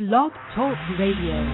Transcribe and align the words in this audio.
Blog 0.00 0.32
Talk 0.56 0.78
Radio. 0.98 1.44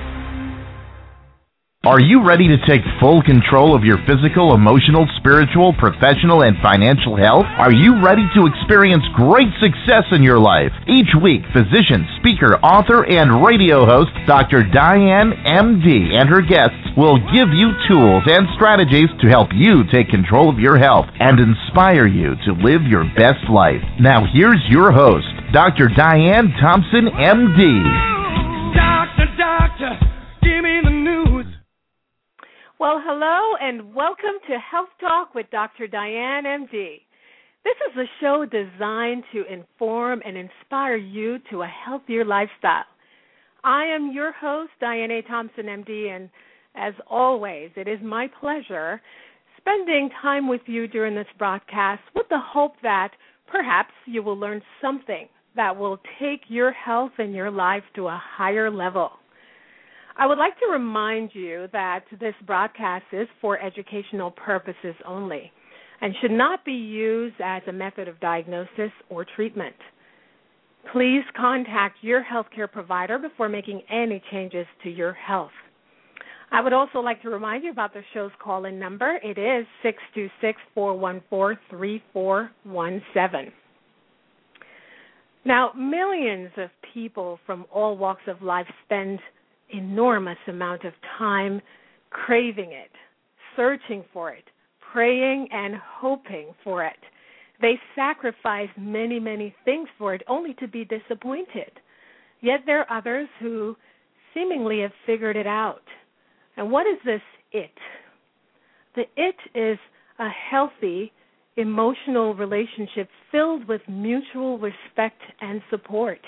Are 1.83 1.99
you 1.99 2.23
ready 2.25 2.47
to 2.47 2.65
take 2.65 2.81
full 3.01 3.21
control 3.21 3.75
of 3.75 3.83
your 3.83 3.99
physical, 4.07 4.55
emotional, 4.55 5.05
spiritual, 5.19 5.75
professional, 5.75 6.43
and 6.43 6.55
financial 6.63 7.17
health? 7.17 7.43
Are 7.59 7.73
you 7.73 8.01
ready 8.01 8.23
to 8.37 8.47
experience 8.47 9.03
great 9.17 9.51
success 9.59 10.05
in 10.13 10.23
your 10.23 10.39
life? 10.39 10.71
Each 10.87 11.11
week, 11.21 11.43
physician, 11.51 12.07
speaker, 12.23 12.55
author, 12.63 13.03
and 13.03 13.45
radio 13.45 13.85
host 13.85 14.15
Dr. 14.29 14.63
Diane 14.63 15.35
MD 15.43 16.15
and 16.15 16.31
her 16.31 16.43
guests 16.43 16.95
will 16.97 17.19
give 17.35 17.51
you 17.51 17.75
tools 17.91 18.23
and 18.31 18.47
strategies 18.55 19.11
to 19.23 19.29
help 19.29 19.51
you 19.53 19.83
take 19.91 20.09
control 20.09 20.49
of 20.49 20.61
your 20.61 20.79
health 20.79 21.07
and 21.19 21.41
inspire 21.41 22.07
you 22.07 22.39
to 22.47 22.63
live 22.63 22.87
your 22.87 23.11
best 23.19 23.43
life. 23.51 23.83
Now, 23.99 24.23
here's 24.33 24.63
your 24.71 24.93
host, 24.93 25.27
Dr. 25.53 25.91
Diane 25.91 26.55
Thompson 26.63 27.11
MD. 27.11 28.15
Doctor, 28.77 29.27
doctor, 29.39 29.99
give 30.43 30.63
me 30.63 30.81
the 30.85 30.91
news. 30.91 31.47
Well, 32.79 33.01
hello 33.03 33.57
and 33.59 33.95
welcome 33.95 34.39
to 34.49 34.59
Health 34.59 34.91
Talk 35.01 35.35
with 35.35 35.47
Dr. 35.51 35.87
Diane 35.87 36.45
MD. 36.45 37.01
This 37.65 37.75
is 37.91 37.97
a 37.97 38.05
show 38.21 38.45
designed 38.45 39.25
to 39.33 39.51
inform 39.51 40.21
and 40.27 40.37
inspire 40.37 40.97
you 40.97 41.39
to 41.51 41.63
a 41.63 41.67
healthier 41.67 42.23
lifestyle. 42.23 42.85
I 43.65 43.87
am 43.87 44.13
your 44.13 44.33
host, 44.33 44.73
Diane 44.79 45.11
A. 45.11 45.23
Thompson, 45.23 45.65
MD, 45.65 46.15
and 46.15 46.29
as 46.75 46.93
always, 47.09 47.71
it 47.77 47.89
is 47.89 47.99
my 48.03 48.29
pleasure 48.41 49.01
spending 49.57 50.11
time 50.21 50.49
with 50.49 50.61
you 50.67 50.87
during 50.87 51.15
this 51.15 51.27
broadcast 51.39 52.03
with 52.15 52.29
the 52.29 52.41
hope 52.41 52.75
that 52.83 53.13
perhaps 53.51 53.95
you 54.05 54.23
will 54.23 54.37
learn 54.39 54.61
something 54.83 55.29
that 55.57 55.77
will 55.77 55.99
take 56.21 56.43
your 56.49 56.73
health 56.73 57.13
and 57.19 57.35
your 57.35 57.51
life 57.51 57.83
to 57.97 58.07
a 58.07 58.23
higher 58.37 58.71
level. 58.71 59.11
I 60.19 60.27
would 60.27 60.39
like 60.39 60.59
to 60.61 60.67
remind 60.71 61.31
you 61.35 61.69
that 61.73 62.05
this 62.21 62.35
broadcast 62.47 63.05
is 63.13 63.29
for 63.41 63.61
educational 63.61 64.31
purposes 64.31 64.95
only 65.07 65.53
and 66.01 66.15
should 66.21 66.31
not 66.31 66.65
be 66.65 66.73
used 66.73 67.37
as 67.43 67.63
a 67.69 67.73
method 67.73 68.09
of 68.09 68.19
diagnosis 68.21 68.91
or 69.09 69.27
treatment. 69.37 69.75
Please 70.93 71.25
contact 71.37 71.99
your 72.01 72.25
healthcare 72.25 72.71
provider 72.71 73.19
before 73.19 73.49
making 73.49 73.83
any 73.91 74.23
changes 74.31 74.67
to 74.85 74.91
your 74.91 75.13
health. 75.13 75.51
I 76.53 76.61
would 76.61 76.73
also 76.73 77.01
like 77.01 77.21
to 77.23 77.29
remind 77.29 77.65
you 77.65 77.71
about 77.71 77.93
the 77.93 78.03
show's 78.15 78.31
call 78.43 78.67
in 78.67 78.79
number. 78.79 79.19
It 79.23 79.37
is 79.37 79.67
626 79.83 80.59
414 80.75 81.59
3417. 81.71 83.53
Now, 85.47 85.71
millions 85.77 86.51
of 86.57 86.71
people 86.93 87.39
from 87.47 87.67
all 87.73 87.97
walks 87.97 88.23
of 88.27 88.43
life 88.43 88.67
spend 88.85 89.21
enormous 89.73 90.39
amount 90.49 90.85
of 90.85 90.93
time 91.17 91.63
craving 92.11 92.73
it, 92.73 92.91
searching 93.55 94.05
for 94.13 94.33
it, 94.33 94.43
praying 94.93 95.47
and 95.53 95.77
hoping 95.77 96.49
for 96.65 96.85
it. 96.85 96.99
They 97.63 97.75
sacrifice 97.95 98.69
many, 98.77 99.21
many 99.21 99.55
things 99.65 99.89
for 99.97 100.15
it 100.15 100.23
only 100.27 100.53
to 100.55 100.67
be 100.67 100.85
disappointed. 100.85 101.71
Yet 102.41 102.63
there 102.67 102.81
are 102.81 102.99
others 102.99 103.29
who 103.39 103.77
seemingly 104.35 104.81
have 104.81 104.93
figured 105.07 105.37
it 105.37 105.47
out. 105.47 105.85
And 106.57 106.73
what 106.73 106.89
is 106.89 106.99
this 107.05 107.23
it? 107.53 107.71
The 108.97 109.05
it 109.17 109.37
is 109.55 109.79
a 110.19 110.29
healthy 110.29 111.13
emotional 111.57 112.35
relationship 112.35 113.09
filled 113.33 113.67
with 113.67 113.81
mutual 113.89 114.59
respect 114.59 115.21
and 115.41 115.63
support. 115.71 116.21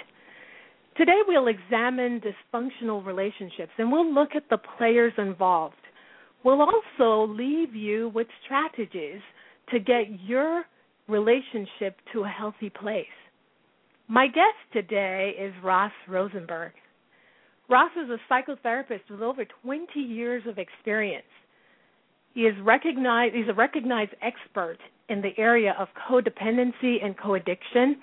Today 0.96 1.20
we'll 1.26 1.48
examine 1.48 2.20
dysfunctional 2.20 3.04
relationships 3.04 3.70
and 3.78 3.92
we'll 3.92 4.12
look 4.12 4.30
at 4.34 4.48
the 4.50 4.58
players 4.78 5.12
involved. 5.18 5.76
We'll 6.44 6.62
also 6.62 7.32
leave 7.32 7.74
you 7.74 8.10
with 8.14 8.26
strategies 8.44 9.20
to 9.70 9.78
get 9.78 10.04
your 10.24 10.64
relationship 11.08 11.96
to 12.12 12.24
a 12.24 12.28
healthy 12.28 12.70
place. 12.70 13.06
My 14.08 14.26
guest 14.26 14.56
today 14.72 15.34
is 15.38 15.52
Ross 15.62 15.92
Rosenberg. 16.08 16.72
Ross 17.68 17.90
is 18.02 18.08
a 18.08 18.32
psychotherapist 18.32 19.10
with 19.10 19.20
over 19.20 19.44
20 19.62 20.00
years 20.00 20.42
of 20.48 20.58
experience. 20.58 21.26
He 22.34 22.42
is 22.42 22.54
recognized 22.64 23.34
he's 23.34 23.48
a 23.48 23.54
recognized 23.54 24.12
expert 24.22 24.78
in 25.08 25.22
the 25.22 25.32
area 25.38 25.74
of 25.78 25.88
codependency 26.08 27.04
and 27.04 27.16
coaddiction 27.16 27.96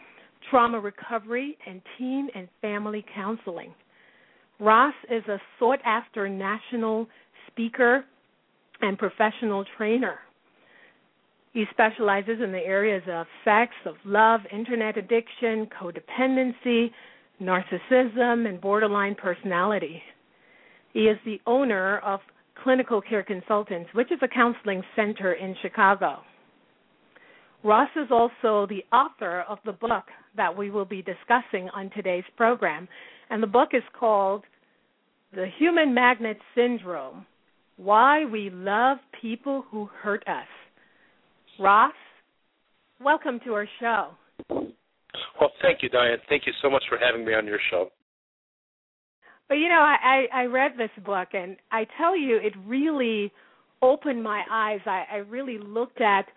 trauma 0.50 0.80
recovery, 0.80 1.58
and 1.68 1.82
teen 1.98 2.30
and 2.36 2.48
family 2.62 3.06
counseling. 3.14 3.74
Ross 4.60 4.94
is 5.10 5.24
a 5.28 5.40
sought 5.60 5.80
after 5.86 6.30
national 6.30 7.08
speaker 7.48 8.06
and 8.82 8.98
professional 8.98 9.66
trainer. 9.78 10.20
He 11.54 11.66
specializes 11.72 12.42
in 12.44 12.52
the 12.52 12.60
areas 12.60 13.04
of 13.10 13.28
sex, 13.44 13.72
of 13.86 13.96
love, 14.04 14.42
internet 14.52 14.98
addiction, 14.98 15.68
codependency, 15.82 16.92
narcissism, 17.42 18.48
and 18.48 18.60
borderline 18.60 19.16
personality. 19.16 20.02
He 20.94 21.08
is 21.08 21.18
the 21.26 21.40
owner 21.46 22.00
of 22.00 22.20
Clinical 22.62 23.02
Care 23.02 23.24
Consultants, 23.24 23.90
which 23.94 24.12
is 24.12 24.20
a 24.22 24.28
counseling 24.28 24.82
center 24.96 25.34
in 25.34 25.56
Chicago. 25.62 26.20
Ross 27.66 27.90
is 27.96 28.10
also 28.12 28.68
the 28.68 28.84
author 28.96 29.44
of 29.50 29.58
the 29.66 29.72
book 29.72 30.04
that 30.38 30.56
we 30.56 30.70
will 30.70 30.86
be 30.86 31.02
discussing 31.02 31.68
on 31.74 31.90
today's 31.96 32.24
program. 32.38 32.88
And 33.32 33.42
the 33.42 33.48
book 33.48 33.70
is 33.74 33.82
called 34.00 34.44
The 35.34 35.48
Human 35.58 35.92
Magnet 35.92 36.38
Syndrome 36.54 37.26
Why 37.78 38.24
We 38.26 38.52
Love 38.52 39.00
People 39.20 39.66
Who 39.72 39.90
Hurt 40.04 40.24
Us. 40.28 40.46
Ross, 41.60 41.96
welcome 43.02 43.40
to 43.46 43.54
our 43.56 43.68
show. 43.80 44.10
Well, 44.52 45.52
thank 45.64 45.82
you, 45.82 45.90
Diane. 45.90 46.20
Thank 46.30 46.44
you 46.46 46.54
so 46.62 46.70
much 46.70 46.84
for 46.88 47.00
having 47.00 47.26
me 47.26 47.34
on 47.34 47.48
your 47.48 47.60
show. 47.72 47.90
But 49.50 49.56
you 49.56 49.70
know, 49.70 49.82
I, 49.82 50.28
I 50.32 50.44
read 50.44 50.74
this 50.78 50.92
book, 51.04 51.30
and 51.34 51.58
I 51.72 51.88
tell 51.98 52.16
you, 52.16 52.38
it 52.38 52.54
really 52.68 53.32
opened 53.82 54.22
my 54.22 54.44
eyes. 54.52 54.82
I, 54.86 55.06
I 55.12 55.16
really 55.18 55.58
looked 55.58 56.00
at 56.00 56.28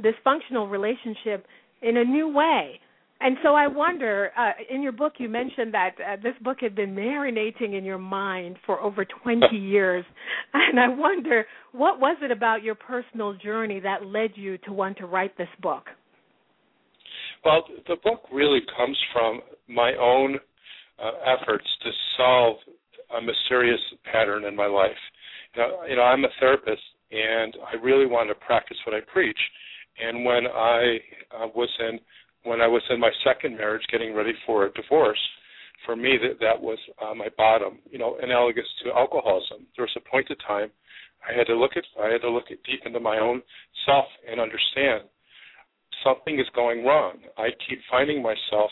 dysfunctional 0.00 0.70
relationship 0.70 1.46
in 1.82 1.96
a 1.96 2.04
new 2.04 2.28
way. 2.28 2.80
And 3.20 3.36
so 3.42 3.54
I 3.54 3.68
wonder, 3.68 4.32
uh, 4.36 4.50
in 4.68 4.82
your 4.82 4.92
book, 4.92 5.14
you 5.18 5.28
mentioned 5.28 5.72
that 5.72 5.92
uh, 5.98 6.16
this 6.22 6.34
book 6.42 6.58
had 6.60 6.74
been 6.74 6.94
marinating 6.94 7.76
in 7.76 7.84
your 7.84 7.98
mind 7.98 8.56
for 8.66 8.80
over 8.80 9.04
20 9.04 9.56
years. 9.56 10.04
And 10.52 10.78
I 10.78 10.88
wonder, 10.88 11.46
what 11.72 12.00
was 12.00 12.16
it 12.22 12.30
about 12.30 12.62
your 12.62 12.74
personal 12.74 13.34
journey 13.34 13.80
that 13.80 14.04
led 14.06 14.32
you 14.34 14.58
to 14.58 14.72
want 14.72 14.98
to 14.98 15.06
write 15.06 15.36
this 15.38 15.48
book? 15.62 15.84
Well, 17.44 17.64
the 17.88 17.96
book 18.02 18.22
really 18.32 18.60
comes 18.76 18.98
from 19.12 19.40
my 19.68 19.92
own 20.00 20.38
uh, 20.98 21.10
efforts 21.24 21.66
to 21.82 21.90
solve 22.16 22.56
a 23.16 23.22
mysterious 23.22 23.80
pattern 24.10 24.44
in 24.44 24.56
my 24.56 24.66
life. 24.66 24.90
You 25.54 25.62
know, 25.62 25.84
you 25.88 25.96
know, 25.96 26.02
I'm 26.02 26.24
a 26.24 26.28
therapist, 26.40 26.82
and 27.10 27.54
I 27.70 27.76
really 27.82 28.06
want 28.06 28.28
to 28.28 28.34
practice 28.34 28.76
what 28.86 28.94
I 28.94 29.00
preach. 29.12 29.38
And 30.00 30.24
when 30.24 30.46
I 30.46 30.98
uh, 31.30 31.46
was 31.54 31.70
in 31.80 32.00
when 32.44 32.60
I 32.60 32.66
was 32.66 32.82
in 32.90 33.00
my 33.00 33.10
second 33.24 33.56
marriage, 33.56 33.82
getting 33.90 34.14
ready 34.14 34.32
for 34.44 34.66
a 34.66 34.72
divorce, 34.72 35.18
for 35.86 35.96
me 35.96 36.18
that 36.20 36.38
that 36.40 36.60
was 36.60 36.78
uh, 37.02 37.14
my 37.14 37.28
bottom. 37.36 37.78
You 37.90 37.98
know, 37.98 38.16
analogous 38.22 38.66
to 38.84 38.92
alcoholism. 38.92 39.66
There 39.76 39.84
was 39.84 39.96
a 39.96 40.10
point 40.10 40.30
of 40.30 40.36
time 40.46 40.70
I 41.28 41.36
had 41.36 41.46
to 41.46 41.56
look 41.56 41.72
at 41.76 41.84
I 42.02 42.08
had 42.08 42.20
to 42.22 42.30
look 42.30 42.50
at 42.50 42.62
deep 42.64 42.80
into 42.84 43.00
my 43.00 43.18
own 43.18 43.42
self 43.86 44.06
and 44.30 44.40
understand 44.40 45.04
something 46.04 46.38
is 46.38 46.46
going 46.54 46.84
wrong. 46.84 47.18
I 47.38 47.48
keep 47.68 47.80
finding 47.90 48.22
myself 48.22 48.70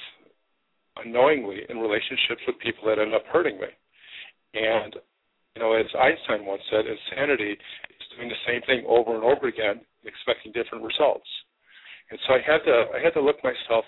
unknowingly 0.96 1.60
in 1.68 1.78
relationships 1.78 2.42
with 2.46 2.58
people 2.58 2.88
that 2.88 2.98
end 2.98 3.14
up 3.14 3.24
hurting 3.32 3.58
me. 3.58 3.72
And 4.54 4.96
you 5.56 5.62
know, 5.62 5.72
as 5.72 5.86
Einstein 5.98 6.46
once 6.46 6.62
said, 6.70 6.84
insanity 6.86 7.56
doing 8.16 8.28
the 8.28 8.42
same 8.46 8.62
thing 8.66 8.84
over 8.88 9.14
and 9.14 9.24
over 9.24 9.48
again, 9.48 9.80
expecting 10.04 10.52
different 10.52 10.84
results. 10.84 11.28
And 12.10 12.18
so 12.26 12.34
I 12.34 12.40
had 12.44 12.60
to 12.66 12.76
I 12.96 12.98
had 13.02 13.14
to 13.14 13.22
look 13.22 13.42
myself 13.42 13.84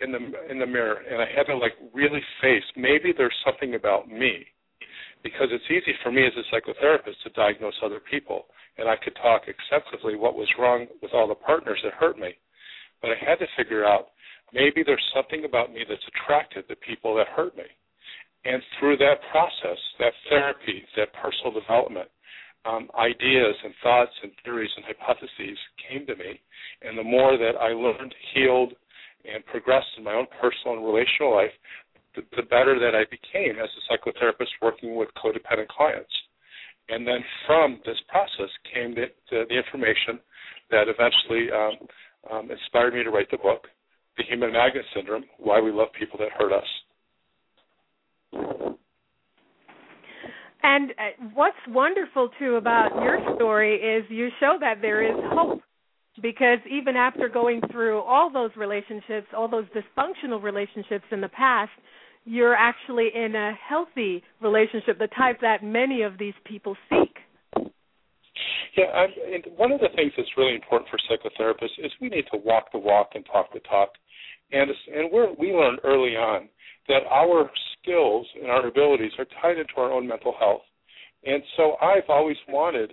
in 0.00 0.12
the 0.12 0.20
in 0.50 0.58
the 0.58 0.66
mirror 0.66 1.02
and 1.08 1.20
I 1.20 1.28
had 1.34 1.44
to 1.48 1.56
like 1.56 1.72
really 1.94 2.20
face 2.40 2.64
maybe 2.76 3.12
there's 3.16 3.34
something 3.44 3.74
about 3.74 4.08
me 4.08 4.44
because 5.24 5.48
it's 5.50 5.64
easy 5.72 5.96
for 6.02 6.12
me 6.12 6.26
as 6.26 6.36
a 6.36 6.44
psychotherapist 6.52 7.16
to 7.24 7.30
diagnose 7.32 7.74
other 7.82 8.00
people 8.00 8.46
and 8.78 8.88
I 8.88 8.96
could 8.96 9.16
talk 9.16 9.48
extensively 9.48 10.16
what 10.16 10.36
was 10.36 10.48
wrong 10.58 10.86
with 11.00 11.12
all 11.14 11.28
the 11.28 11.34
partners 11.34 11.80
that 11.84 11.94
hurt 11.94 12.18
me. 12.18 12.36
But 13.00 13.12
I 13.12 13.16
had 13.18 13.38
to 13.40 13.46
figure 13.56 13.84
out 13.84 14.08
maybe 14.52 14.82
there's 14.84 15.02
something 15.14 15.44
about 15.44 15.72
me 15.72 15.84
that's 15.88 16.04
attracted 16.12 16.68
to 16.68 16.76
people 16.76 17.16
that 17.16 17.28
hurt 17.28 17.56
me. 17.56 17.68
And 18.44 18.62
through 18.78 18.96
that 18.98 19.18
process, 19.32 19.80
that 19.98 20.12
therapy, 20.28 20.84
that 20.96 21.12
personal 21.14 21.58
development, 21.58 22.08
um, 22.66 22.88
ideas 22.98 23.54
and 23.64 23.72
thoughts 23.82 24.12
and 24.22 24.32
theories 24.44 24.70
and 24.76 24.84
hypotheses 24.84 25.58
came 25.88 26.06
to 26.06 26.16
me. 26.16 26.40
And 26.82 26.98
the 26.98 27.04
more 27.04 27.38
that 27.38 27.56
I 27.60 27.72
learned, 27.72 28.14
healed, 28.34 28.74
and 29.24 29.44
progressed 29.46 29.88
in 29.98 30.04
my 30.04 30.14
own 30.14 30.26
personal 30.40 30.76
and 30.76 30.86
relational 30.86 31.34
life, 31.34 31.54
the, 32.14 32.22
the 32.36 32.42
better 32.42 32.78
that 32.78 32.94
I 32.94 33.04
became 33.10 33.58
as 33.58 33.68
a 33.68 33.82
psychotherapist 33.86 34.50
working 34.62 34.96
with 34.96 35.08
codependent 35.22 35.68
clients. 35.68 36.12
And 36.88 37.06
then 37.06 37.20
from 37.46 37.80
this 37.84 37.98
process 38.08 38.50
came 38.72 38.94
the, 38.94 39.06
the, 39.30 39.44
the 39.48 39.56
information 39.56 40.20
that 40.70 40.86
eventually 40.88 41.50
um, 41.50 41.74
um, 42.30 42.50
inspired 42.50 42.94
me 42.94 43.02
to 43.04 43.10
write 43.10 43.30
the 43.30 43.38
book, 43.38 43.66
The 44.16 44.24
Human 44.24 44.52
Magnet 44.52 44.84
Syndrome 44.94 45.24
Why 45.38 45.60
We 45.60 45.72
Love 45.72 45.88
People 45.98 46.18
That 46.18 46.32
Hurt 46.38 46.52
Us. 46.52 46.66
And 50.66 50.90
uh, 50.90 51.26
what's 51.34 51.56
wonderful 51.68 52.28
too 52.40 52.56
about 52.56 52.90
your 53.00 53.20
story 53.36 53.76
is 53.76 54.04
you 54.08 54.30
show 54.40 54.56
that 54.58 54.82
there 54.82 55.00
is 55.00 55.14
hope 55.30 55.60
because 56.20 56.58
even 56.68 56.96
after 56.96 57.28
going 57.28 57.60
through 57.70 58.00
all 58.00 58.32
those 58.32 58.50
relationships, 58.56 59.28
all 59.36 59.46
those 59.46 59.66
dysfunctional 59.66 60.42
relationships 60.42 61.04
in 61.12 61.20
the 61.20 61.28
past, 61.28 61.70
you're 62.24 62.56
actually 62.56 63.10
in 63.14 63.36
a 63.36 63.52
healthy 63.52 64.24
relationship, 64.42 64.98
the 64.98 65.06
type 65.16 65.40
that 65.40 65.62
many 65.62 66.02
of 66.02 66.18
these 66.18 66.34
people 66.44 66.76
seek. 66.90 67.14
Yeah, 68.76 68.86
I'm, 68.86 69.10
and 69.32 69.44
one 69.56 69.70
of 69.70 69.78
the 69.78 69.90
things 69.94 70.12
that's 70.16 70.28
really 70.36 70.56
important 70.56 70.90
for 70.90 70.98
psychotherapists 70.98 71.78
is 71.78 71.92
we 72.00 72.08
need 72.08 72.24
to 72.32 72.40
walk 72.44 72.72
the 72.72 72.78
walk 72.78 73.10
and 73.14 73.24
talk 73.32 73.52
the 73.54 73.60
talk. 73.60 73.90
And 74.50 74.68
and 74.92 75.12
we 75.12 75.48
we 75.48 75.54
learned 75.54 75.78
early 75.84 76.16
on 76.16 76.48
that 76.88 77.02
our 77.08 77.48
skills 77.86 78.26
and 78.40 78.50
our 78.50 78.66
abilities 78.66 79.12
are 79.18 79.26
tied 79.40 79.58
into 79.58 79.74
our 79.78 79.92
own 79.92 80.06
mental 80.06 80.34
health. 80.38 80.62
And 81.24 81.42
so 81.56 81.76
I've 81.80 82.08
always 82.08 82.36
wanted 82.48 82.92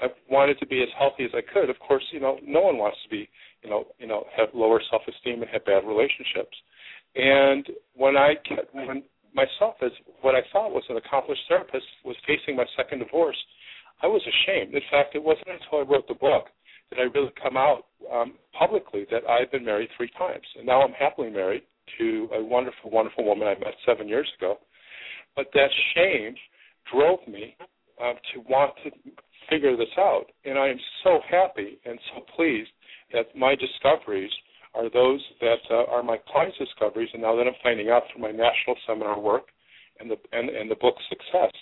I've 0.00 0.10
wanted 0.28 0.58
to 0.58 0.66
be 0.66 0.82
as 0.82 0.88
healthy 0.98 1.24
as 1.24 1.30
I 1.34 1.40
could. 1.40 1.70
Of 1.70 1.78
course, 1.78 2.02
you 2.10 2.18
know, 2.18 2.38
no 2.44 2.60
one 2.60 2.78
wants 2.78 2.98
to 3.04 3.08
be, 3.08 3.28
you 3.62 3.70
know, 3.70 3.86
you 3.98 4.08
know, 4.08 4.24
have 4.36 4.48
lower 4.52 4.82
self-esteem 4.90 5.40
and 5.40 5.50
have 5.52 5.64
bad 5.64 5.86
relationships. 5.86 6.56
And 7.14 7.64
when 7.94 8.16
I 8.16 8.34
when 8.72 9.04
myself 9.34 9.76
as 9.82 9.92
what 10.20 10.34
I 10.34 10.40
thought 10.52 10.72
was 10.72 10.82
an 10.88 10.96
accomplished 10.96 11.42
therapist 11.48 11.86
was 12.04 12.16
facing 12.26 12.56
my 12.56 12.64
second 12.76 13.00
divorce, 13.00 13.38
I 14.02 14.06
was 14.06 14.22
ashamed. 14.22 14.74
In 14.74 14.82
fact, 14.90 15.14
it 15.14 15.22
wasn't 15.22 15.48
until 15.48 15.78
I 15.78 15.90
wrote 15.90 16.08
the 16.08 16.14
book 16.18 16.46
that 16.90 16.98
I 16.98 17.02
really 17.14 17.32
come 17.40 17.56
out 17.56 17.86
um, 18.12 18.34
publicly 18.58 19.06
that 19.10 19.22
I've 19.28 19.50
been 19.50 19.64
married 19.64 19.88
three 19.96 20.10
times, 20.18 20.44
and 20.56 20.66
now 20.66 20.82
I'm 20.82 20.92
happily 20.92 21.30
married 21.30 21.62
to 21.98 22.28
a 22.32 22.42
wonderful, 22.42 22.90
wonderful 22.90 23.24
woman 23.24 23.48
I 23.48 23.58
met 23.58 23.74
seven 23.86 24.08
years 24.08 24.30
ago. 24.38 24.58
But 25.36 25.46
that 25.54 25.68
shame 25.94 26.34
drove 26.92 27.20
me 27.26 27.56
uh, 28.02 28.12
to 28.32 28.40
want 28.48 28.74
to 28.84 28.90
figure 29.50 29.76
this 29.76 29.92
out, 29.98 30.26
and 30.44 30.58
I 30.58 30.68
am 30.68 30.78
so 31.02 31.20
happy 31.28 31.78
and 31.84 31.98
so 32.14 32.22
pleased 32.34 32.70
that 33.12 33.36
my 33.36 33.54
discoveries 33.54 34.30
are 34.74 34.90
those 34.90 35.20
that 35.40 35.62
uh, 35.70 35.84
are 35.90 36.02
my 36.02 36.18
clients' 36.30 36.58
discoveries, 36.58 37.08
and 37.12 37.22
now 37.22 37.36
that 37.36 37.46
I'm 37.46 37.54
finding 37.62 37.90
out 37.90 38.02
through 38.12 38.22
my 38.22 38.30
national 38.30 38.76
seminar 38.86 39.20
work 39.20 39.44
and 40.00 40.10
the 40.10 40.16
and, 40.32 40.48
and 40.50 40.70
the 40.70 40.74
book 40.76 40.96
success, 41.08 41.52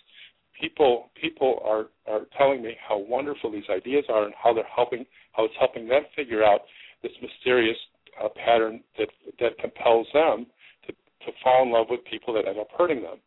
people 0.58 1.10
people 1.20 1.60
are 1.64 1.86
are 2.06 2.26
telling 2.38 2.62
me 2.62 2.76
how 2.88 2.98
wonderful 2.98 3.50
these 3.50 3.68
ideas 3.70 4.04
are 4.08 4.24
and 4.24 4.34
how 4.42 4.54
they're 4.54 4.64
helping 4.74 5.04
how 5.32 5.44
it's 5.44 5.54
helping 5.58 5.88
them 5.88 6.02
figure 6.16 6.42
out 6.42 6.60
this 7.02 7.12
mysterious 7.20 7.76
uh, 8.22 8.28
pattern 8.44 8.80
that 8.98 9.08
that 9.40 9.58
compels 9.58 10.06
them 10.12 10.46
to 10.86 10.92
to 10.92 11.32
fall 11.42 11.62
in 11.62 11.72
love 11.72 11.86
with 11.90 12.00
people 12.10 12.34
that 12.34 12.46
end 12.46 12.58
up 12.58 12.68
hurting 12.76 13.02
them. 13.02 13.18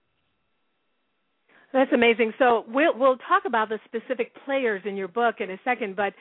That's 1.73 1.91
amazing. 1.93 2.31
So 2.39 2.63
we'll 2.69 2.97
we'll 2.97 3.17
talk 3.17 3.43
about 3.45 3.67
the 3.69 3.79
specific 3.85 4.31
players 4.45 4.81
in 4.85 4.95
your 4.95 5.09
book 5.09 5.35
in 5.39 5.51
a 5.51 5.59
second. 5.65 5.95
But 5.95 6.13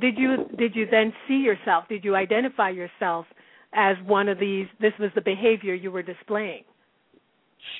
did 0.00 0.18
you 0.18 0.44
did 0.58 0.76
you 0.76 0.86
then 0.90 1.12
see 1.26 1.38
yourself? 1.38 1.84
Did 1.88 2.04
you 2.04 2.14
identify 2.14 2.70
yourself 2.70 3.24
as 3.72 3.96
one 4.04 4.28
of 4.28 4.38
these? 4.38 4.66
This 4.80 4.92
was 5.00 5.10
the 5.14 5.22
behavior 5.22 5.74
you 5.74 5.90
were 5.90 6.02
displaying. 6.02 6.64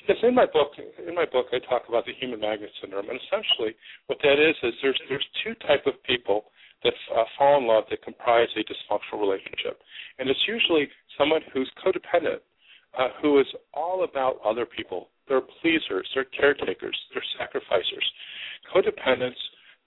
Yes, 0.07 0.17
in 0.23 0.33
my 0.33 0.45
book, 0.45 0.71
in 1.07 1.13
my 1.13 1.25
book, 1.31 1.47
I 1.53 1.59
talk 1.69 1.83
about 1.87 2.05
the 2.05 2.13
human 2.19 2.39
magnet 2.39 2.69
syndrome, 2.81 3.09
and 3.09 3.19
essentially, 3.27 3.75
what 4.07 4.17
that 4.23 4.39
is 4.41 4.55
is 4.63 4.73
there's 4.81 4.99
there's 5.07 5.25
two 5.43 5.53
type 5.67 5.85
of 5.85 6.01
people 6.03 6.45
fall 7.49 7.59
in 7.59 7.67
love 7.67 7.83
that 7.89 8.03
comprise 8.03 8.47
a 8.55 8.59
dysfunctional 8.61 9.19
relationship, 9.19 9.79
and 10.17 10.29
it's 10.29 10.39
usually 10.47 10.87
someone 11.17 11.41
who's 11.53 11.69
codependent, 11.83 12.39
uh, 12.97 13.09
who 13.21 13.39
is 13.39 13.47
all 13.73 14.03
about 14.03 14.37
other 14.45 14.65
people, 14.65 15.09
they're 15.27 15.41
pleasers, 15.61 16.07
they're 16.13 16.25
caretakers, 16.25 16.97
they're 17.13 17.23
sacrificers. 17.37 18.05
Codependents 18.73 19.37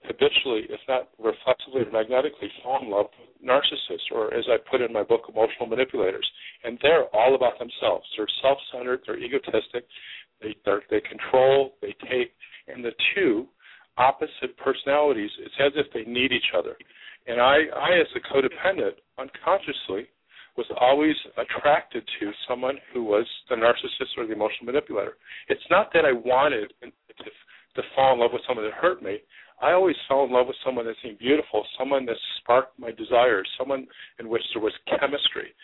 habitually, 0.03 0.63
if 0.69 0.79
not 0.87 1.09
reflexively 1.19 1.81
or 1.81 1.91
magnetically, 1.91 2.51
fall 2.61 2.81
in 2.81 2.89
love 2.89 3.07
with 3.19 3.47
narcissists, 3.47 4.11
or 4.11 4.33
as 4.33 4.45
I 4.49 4.57
put 4.69 4.81
in 4.81 4.91
my 4.91 5.03
book, 5.03 5.23
emotional 5.29 5.67
manipulators. 5.67 6.29
And 6.63 6.77
they're 6.81 7.05
all 7.15 7.35
about 7.35 7.59
themselves. 7.59 8.05
They're 8.17 8.27
self 8.41 8.57
centered, 8.71 9.01
they're 9.05 9.19
egotistic, 9.19 9.85
they, 10.41 10.55
they 10.89 11.01
control, 11.01 11.75
they 11.81 11.95
take, 12.09 12.31
and 12.67 12.83
the 12.83 12.91
two 13.15 13.47
opposite 13.97 14.57
personalities, 14.57 15.29
it's 15.39 15.55
as 15.59 15.71
if 15.75 15.87
they 15.93 16.09
need 16.09 16.31
each 16.31 16.51
other. 16.57 16.75
And 17.27 17.39
I, 17.39 17.55
I 17.75 17.99
as 17.99 18.07
a 18.15 18.33
codependent, 18.33 18.99
unconsciously, 19.17 20.07
was 20.57 20.67
always 20.79 21.15
attracted 21.37 22.03
to 22.19 22.31
someone 22.47 22.77
who 22.93 23.03
was 23.03 23.25
the 23.49 23.55
narcissist 23.55 24.17
or 24.17 24.27
the 24.27 24.33
emotional 24.33 24.65
manipulator. 24.65 25.17
It's 25.47 25.63
not 25.69 25.89
that 25.93 26.05
I 26.05 26.11
wanted 26.11 26.73
to, 26.81 27.23
to 27.75 27.81
fall 27.95 28.13
in 28.13 28.19
love 28.19 28.31
with 28.33 28.43
someone 28.47 28.65
that 28.65 28.73
hurt 28.73 29.01
me. 29.01 29.17
I 29.61 29.71
always 29.71 29.95
fell 30.07 30.25
in 30.25 30.31
love 30.31 30.47
with 30.47 30.57
someone 30.63 30.85
that 30.85 30.95
seemed 31.01 31.19
beautiful, 31.19 31.65
someone 31.79 32.05
that 32.05 32.17
sparked 32.39 32.77
my 32.77 32.91
desires, 32.91 33.47
someone 33.57 33.87
in 34.19 34.29
which 34.29 34.43
there 34.53 34.61
was 34.61 34.73
chemistry. 34.87 35.55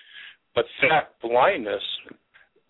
But 0.56 0.66
that 0.90 1.20
blindness 1.22 1.84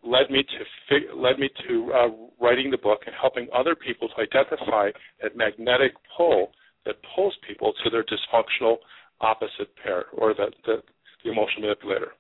led 0.04 0.30
me 0.30 0.44
to 0.44 1.16
led 1.16 1.40
me 1.40 1.50
to 1.68 1.92
uh, 1.94 2.08
writing 2.42 2.72
the 2.72 2.78
book 2.78 3.02
and 3.06 3.16
helping 3.20 3.48
other 3.54 3.76
people 3.76 4.08
to 4.10 4.22
identify 4.22 4.90
that 5.22 5.36
magnetic 5.36 5.92
pull 6.16 6.52
that 6.90 6.98
pulls 7.16 7.36
people 7.48 7.74
to 7.84 7.90
their 7.90 8.04
dysfunctional 8.04 8.78
opposite 9.22 9.70
pair 9.82 10.06
or 10.18 10.34
the, 10.34 10.48
the 10.66 10.78
the 11.24 11.32
emotional 11.32 11.62
manipulator. 11.62 12.14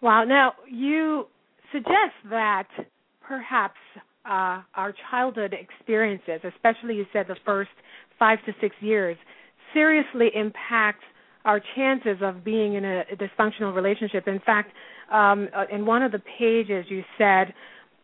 Wow. 0.00 0.24
Now, 0.24 0.54
you 0.70 1.26
suggest 1.72 2.14
that 2.30 2.68
perhaps 3.20 3.76
uh, 4.24 4.62
our 4.74 4.94
childhood 5.10 5.54
experiences, 5.54 6.40
especially 6.44 6.94
you 6.94 7.06
said 7.12 7.26
the 7.28 7.36
first 7.44 7.70
five 8.18 8.38
to 8.46 8.52
six 8.60 8.74
years, 8.80 9.16
seriously 9.74 10.28
impact 10.34 11.02
our 11.44 11.60
chances 11.76 12.18
of 12.22 12.44
being 12.44 12.74
in 12.74 12.84
a, 12.84 13.00
a 13.12 13.16
dysfunctional 13.16 13.74
relationship. 13.74 14.28
In 14.28 14.40
fact, 14.40 14.70
um, 15.12 15.48
uh, 15.56 15.64
in 15.72 15.86
one 15.86 16.02
of 16.02 16.12
the 16.12 16.22
pages, 16.38 16.84
you 16.88 17.02
said 17.18 17.52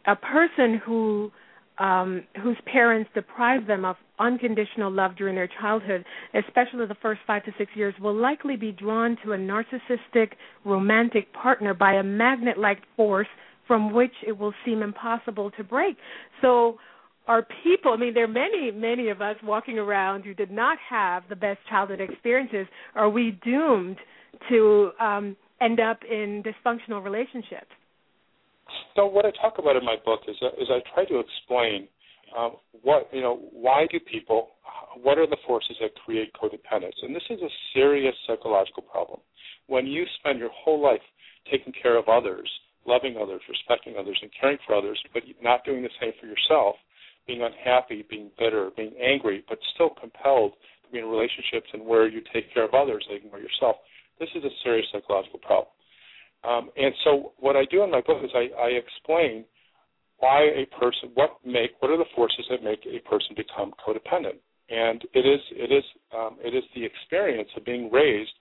a 0.06 0.16
person 0.16 0.80
who 0.84 1.30
um, 1.78 2.24
whose 2.42 2.56
parents 2.72 3.10
deprive 3.14 3.66
them 3.66 3.84
of 3.84 3.96
unconditional 4.18 4.90
love 4.90 5.16
during 5.16 5.34
their 5.34 5.48
childhood, 5.60 6.04
especially 6.34 6.86
the 6.86 6.96
first 7.00 7.20
five 7.26 7.44
to 7.44 7.52
six 7.58 7.70
years, 7.74 7.94
will 8.00 8.14
likely 8.14 8.56
be 8.56 8.72
drawn 8.72 9.16
to 9.24 9.32
a 9.32 9.36
narcissistic 9.36 10.32
romantic 10.64 11.32
partner 11.32 11.74
by 11.74 11.94
a 11.94 12.02
magnet 12.02 12.58
like 12.58 12.78
force 12.96 13.28
from 13.66 13.92
which 13.92 14.12
it 14.26 14.38
will 14.38 14.54
seem 14.64 14.82
impossible 14.82 15.50
to 15.52 15.64
break. 15.64 15.96
So, 16.40 16.78
are 17.26 17.44
people, 17.64 17.92
I 17.92 17.96
mean, 17.96 18.14
there 18.14 18.24
are 18.24 18.28
many, 18.28 18.70
many 18.70 19.08
of 19.08 19.20
us 19.20 19.34
walking 19.42 19.80
around 19.80 20.22
who 20.22 20.32
did 20.32 20.50
not 20.50 20.78
have 20.88 21.24
the 21.28 21.34
best 21.34 21.58
childhood 21.68 22.00
experiences. 22.00 22.68
Are 22.94 23.10
we 23.10 23.36
doomed 23.44 23.96
to 24.48 24.90
um, 25.00 25.36
end 25.60 25.80
up 25.80 25.98
in 26.08 26.44
dysfunctional 26.44 27.02
relationships? 27.02 27.66
So 28.94 29.06
what 29.06 29.26
I 29.26 29.30
talk 29.30 29.58
about 29.58 29.76
in 29.76 29.84
my 29.84 29.96
book 30.04 30.20
is 30.28 30.36
uh, 30.42 30.48
is 30.60 30.68
I 30.70 30.80
try 30.94 31.04
to 31.04 31.20
explain 31.20 31.88
um, 32.36 32.56
what 32.82 33.08
you 33.12 33.20
know 33.20 33.40
why 33.52 33.86
do 33.90 33.98
people 34.00 34.50
what 35.02 35.18
are 35.18 35.26
the 35.26 35.36
forces 35.46 35.76
that 35.80 35.94
create 36.04 36.32
codependence? 36.34 36.96
And 37.02 37.14
this 37.14 37.22
is 37.30 37.40
a 37.42 37.48
serious 37.74 38.14
psychological 38.26 38.82
problem. 38.82 39.20
When 39.66 39.86
you 39.86 40.04
spend 40.18 40.38
your 40.38 40.50
whole 40.52 40.82
life 40.82 41.04
taking 41.50 41.72
care 41.80 41.96
of 41.96 42.08
others 42.08 42.48
loving 42.86 43.16
others 43.20 43.40
respecting 43.48 43.94
others 43.98 44.16
and 44.22 44.30
caring 44.40 44.58
for 44.64 44.74
others 44.76 45.00
but 45.12 45.22
not 45.42 45.64
doing 45.64 45.82
the 45.82 45.90
same 46.00 46.12
for 46.20 46.26
yourself 46.26 46.76
being 47.26 47.42
unhappy 47.42 48.06
being 48.08 48.30
bitter 48.38 48.70
being 48.76 48.94
angry 49.02 49.44
but 49.48 49.58
still 49.74 49.90
compelled 49.90 50.52
to 50.84 50.92
be 50.92 50.98
in 50.98 51.04
relationships 51.04 51.66
and 51.72 51.84
where 51.84 52.06
you 52.06 52.22
take 52.32 52.52
care 52.54 52.62
of 52.62 52.74
others 52.74 53.04
and 53.08 53.18
ignore 53.18 53.40
yourself 53.40 53.76
this 54.18 54.28
is 54.34 54.44
a 54.44 54.50
serious 54.64 54.86
psychological 54.92 55.38
problem. 55.38 55.68
Um, 56.44 56.70
and 56.76 56.94
so 57.04 57.32
what 57.38 57.56
I 57.56 57.64
do 57.70 57.82
in 57.82 57.90
my 57.90 58.00
book 58.00 58.22
is 58.22 58.30
I, 58.34 58.48
I 58.56 58.68
explain 58.68 59.44
why 60.18 60.42
a 60.42 60.66
person, 60.78 61.10
what 61.14 61.38
make, 61.44 61.72
what 61.80 61.90
are 61.90 61.98
the 61.98 62.08
forces 62.14 62.46
that 62.50 62.62
make 62.62 62.80
a 62.86 63.00
person 63.08 63.36
become 63.36 63.72
codependent, 63.76 64.40
and 64.68 65.04
it 65.12 65.26
is 65.26 65.40
it 65.52 65.72
is 65.72 65.84
um, 66.16 66.36
it 66.42 66.54
is 66.54 66.64
the 66.74 66.84
experience 66.84 67.48
of 67.56 67.64
being 67.64 67.90
raised 67.90 68.32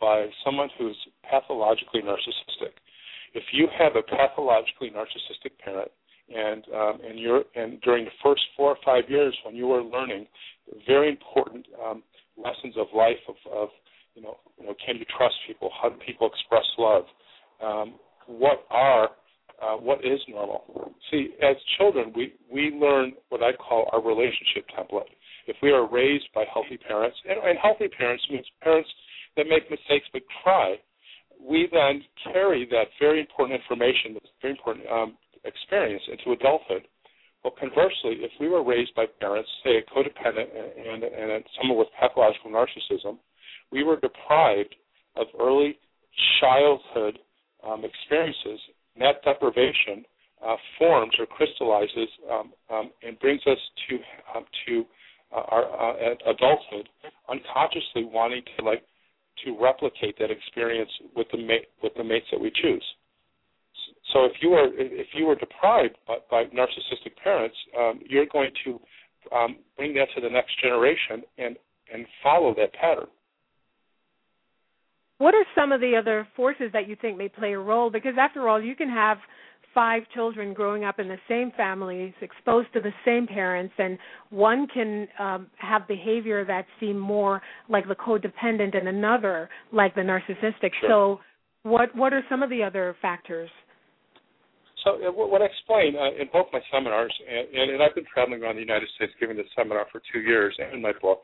by 0.00 0.26
someone 0.44 0.68
who's 0.78 0.96
pathologically 1.28 2.00
narcissistic. 2.00 2.76
If 3.34 3.44
you 3.52 3.68
have 3.78 3.96
a 3.96 4.02
pathologically 4.02 4.90
narcissistic 4.90 5.58
parent, 5.62 5.90
and 6.34 6.64
um, 6.74 7.00
and 7.06 7.18
you're 7.18 7.44
and 7.54 7.80
during 7.82 8.04
the 8.04 8.10
first 8.22 8.42
four 8.56 8.70
or 8.70 8.78
five 8.84 9.04
years 9.08 9.36
when 9.44 9.54
you 9.54 9.70
are 9.72 9.82
learning 9.82 10.26
very 10.86 11.08
important 11.08 11.66
um, 11.84 12.02
lessons 12.36 12.74
of 12.76 12.86
life 12.94 13.22
of, 13.28 13.36
of 13.52 13.68
you 14.14 14.22
know 14.22 14.36
you 14.58 14.66
know 14.66 14.74
can 14.84 14.96
you 14.96 15.04
trust 15.16 15.34
people? 15.46 15.70
How 15.80 15.88
do 15.88 15.96
people 16.04 16.28
express 16.28 16.64
love? 16.78 17.04
Um, 17.62 17.94
what 18.26 18.64
are 18.70 19.10
uh, 19.62 19.76
what 19.76 20.04
is 20.04 20.20
normal 20.28 20.92
see 21.10 21.34
as 21.42 21.56
children 21.78 22.12
we 22.14 22.34
we 22.52 22.70
learn 22.70 23.12
what 23.28 23.42
I 23.42 23.52
call 23.52 23.88
our 23.92 24.02
relationship 24.02 24.66
template 24.76 25.12
if 25.46 25.56
we 25.62 25.70
are 25.70 25.86
raised 25.88 26.28
by 26.34 26.44
healthy 26.52 26.76
parents 26.76 27.16
and, 27.28 27.38
and 27.38 27.58
healthy 27.58 27.88
parents 27.88 28.24
means 28.30 28.46
parents 28.62 28.88
that 29.36 29.46
make 29.48 29.70
mistakes 29.70 30.06
but 30.12 30.22
try 30.42 30.76
we 31.42 31.68
then 31.72 32.02
carry 32.32 32.66
that 32.70 32.88
very 33.00 33.20
important 33.20 33.60
information, 33.60 34.16
very 34.40 34.52
important 34.52 34.86
um, 34.90 35.16
experience 35.44 36.02
into 36.10 36.32
adulthood. 36.32 36.88
Well, 37.44 37.54
conversely, 37.58 38.24
if 38.24 38.32
we 38.40 38.48
were 38.48 38.64
raised 38.64 38.94
by 38.94 39.06
parents, 39.20 39.48
say 39.62 39.78
a 39.78 39.82
codependent 39.90 40.48
and, 40.50 41.04
and, 41.04 41.32
and 41.32 41.44
someone 41.60 41.78
with 41.78 41.88
pathological 41.98 42.50
narcissism, 42.50 43.18
we 43.70 43.84
were 43.84 44.00
deprived 44.00 44.74
of 45.16 45.26
early 45.38 45.78
childhood 46.40 47.18
um, 47.66 47.84
experiences. 47.84 48.60
That 48.98 49.22
deprivation 49.24 50.04
uh, 50.44 50.56
forms 50.78 51.12
or 51.18 51.26
crystallizes 51.26 52.08
um, 52.30 52.52
um, 52.70 52.90
and 53.02 53.18
brings 53.18 53.40
us 53.46 53.58
to 53.88 53.96
um, 54.34 54.44
to 54.66 54.84
uh, 55.32 55.42
our 55.48 55.64
uh, 55.64 56.14
adulthood, 56.30 56.88
unconsciously 57.28 58.04
wanting 58.04 58.42
to 58.56 58.64
like 58.64 58.82
to 59.44 59.56
replicate 59.60 60.18
that 60.18 60.30
experience 60.30 60.90
with 61.14 61.26
the 61.32 61.38
mate 61.38 61.68
with 61.82 61.92
the 61.96 62.04
mates 62.04 62.26
that 62.30 62.40
we 62.40 62.50
choose. 62.50 62.84
So 64.12 64.24
if 64.24 64.32
you 64.40 64.52
are 64.52 64.68
if 64.74 65.08
you 65.14 65.26
were 65.26 65.34
deprived 65.34 65.96
by, 66.06 66.16
by 66.30 66.44
narcissistic 66.44 67.16
parents, 67.22 67.56
um, 67.78 68.00
you're 68.08 68.26
going 68.26 68.50
to 68.64 68.80
um, 69.34 69.56
bring 69.76 69.94
that 69.94 70.08
to 70.14 70.20
the 70.20 70.30
next 70.30 70.60
generation 70.62 71.22
and 71.38 71.56
and 71.92 72.06
follow 72.22 72.54
that 72.54 72.72
pattern. 72.74 73.08
What 75.18 75.34
are 75.34 75.44
some 75.54 75.72
of 75.72 75.80
the 75.80 75.96
other 75.96 76.28
forces 76.36 76.70
that 76.72 76.88
you 76.88 76.96
think 77.00 77.16
may 77.16 77.28
play 77.28 77.54
a 77.54 77.58
role? 77.58 77.90
Because 77.90 78.14
after 78.18 78.48
all, 78.48 78.62
you 78.62 78.76
can 78.76 78.88
have 78.88 79.18
five 79.74 80.02
children 80.14 80.54
growing 80.54 80.84
up 80.84 80.98
in 80.98 81.08
the 81.08 81.18
same 81.28 81.52
families, 81.56 82.12
exposed 82.22 82.68
to 82.72 82.80
the 82.80 82.92
same 83.04 83.26
parents, 83.26 83.74
and 83.78 83.98
one 84.30 84.66
can 84.72 85.06
um, 85.18 85.46
have 85.58 85.86
behavior 85.86 86.44
that 86.46 86.64
seem 86.80 86.98
more 86.98 87.42
like 87.68 87.86
the 87.86 87.94
codependent, 87.94 88.76
and 88.76 88.88
another 88.88 89.48
like 89.72 89.94
the 89.94 90.00
narcissistic. 90.00 90.70
Sure. 90.80 90.88
So, 90.88 91.20
what 91.62 91.94
what 91.94 92.12
are 92.12 92.22
some 92.28 92.42
of 92.42 92.48
the 92.48 92.62
other 92.62 92.96
factors? 93.02 93.50
So, 94.82 94.92
uh, 94.92 95.10
what 95.12 95.42
I 95.42 95.46
explain 95.46 95.94
uh, 95.96 96.20
in 96.20 96.28
both 96.32 96.46
my 96.52 96.60
seminars, 96.72 97.12
and, 97.28 97.70
and, 97.70 97.82
I've 97.82 97.94
been 97.94 98.06
traveling 98.12 98.42
around 98.42 98.56
the 98.56 98.62
United 98.62 98.88
States 98.96 99.12
giving 99.18 99.36
this 99.36 99.46
seminar 99.56 99.86
for 99.90 100.00
two 100.12 100.20
years, 100.20 100.54
and 100.58 100.74
in 100.74 100.80
my 100.80 100.92
book, 101.02 101.22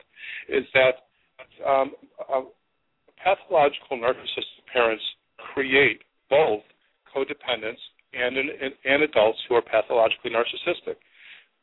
is 0.49 0.65
that 0.73 1.65
um, 1.65 1.93
uh, 2.19 2.41
pathological 3.23 3.97
narcissistic 3.97 4.63
parents 4.71 5.03
create 5.53 6.01
both 6.29 6.61
codependents 7.15 7.81
and, 8.13 8.37
and 8.37 9.03
adults 9.03 9.39
who 9.47 9.55
are 9.55 9.61
pathologically 9.61 10.31
narcissistic. 10.31 10.95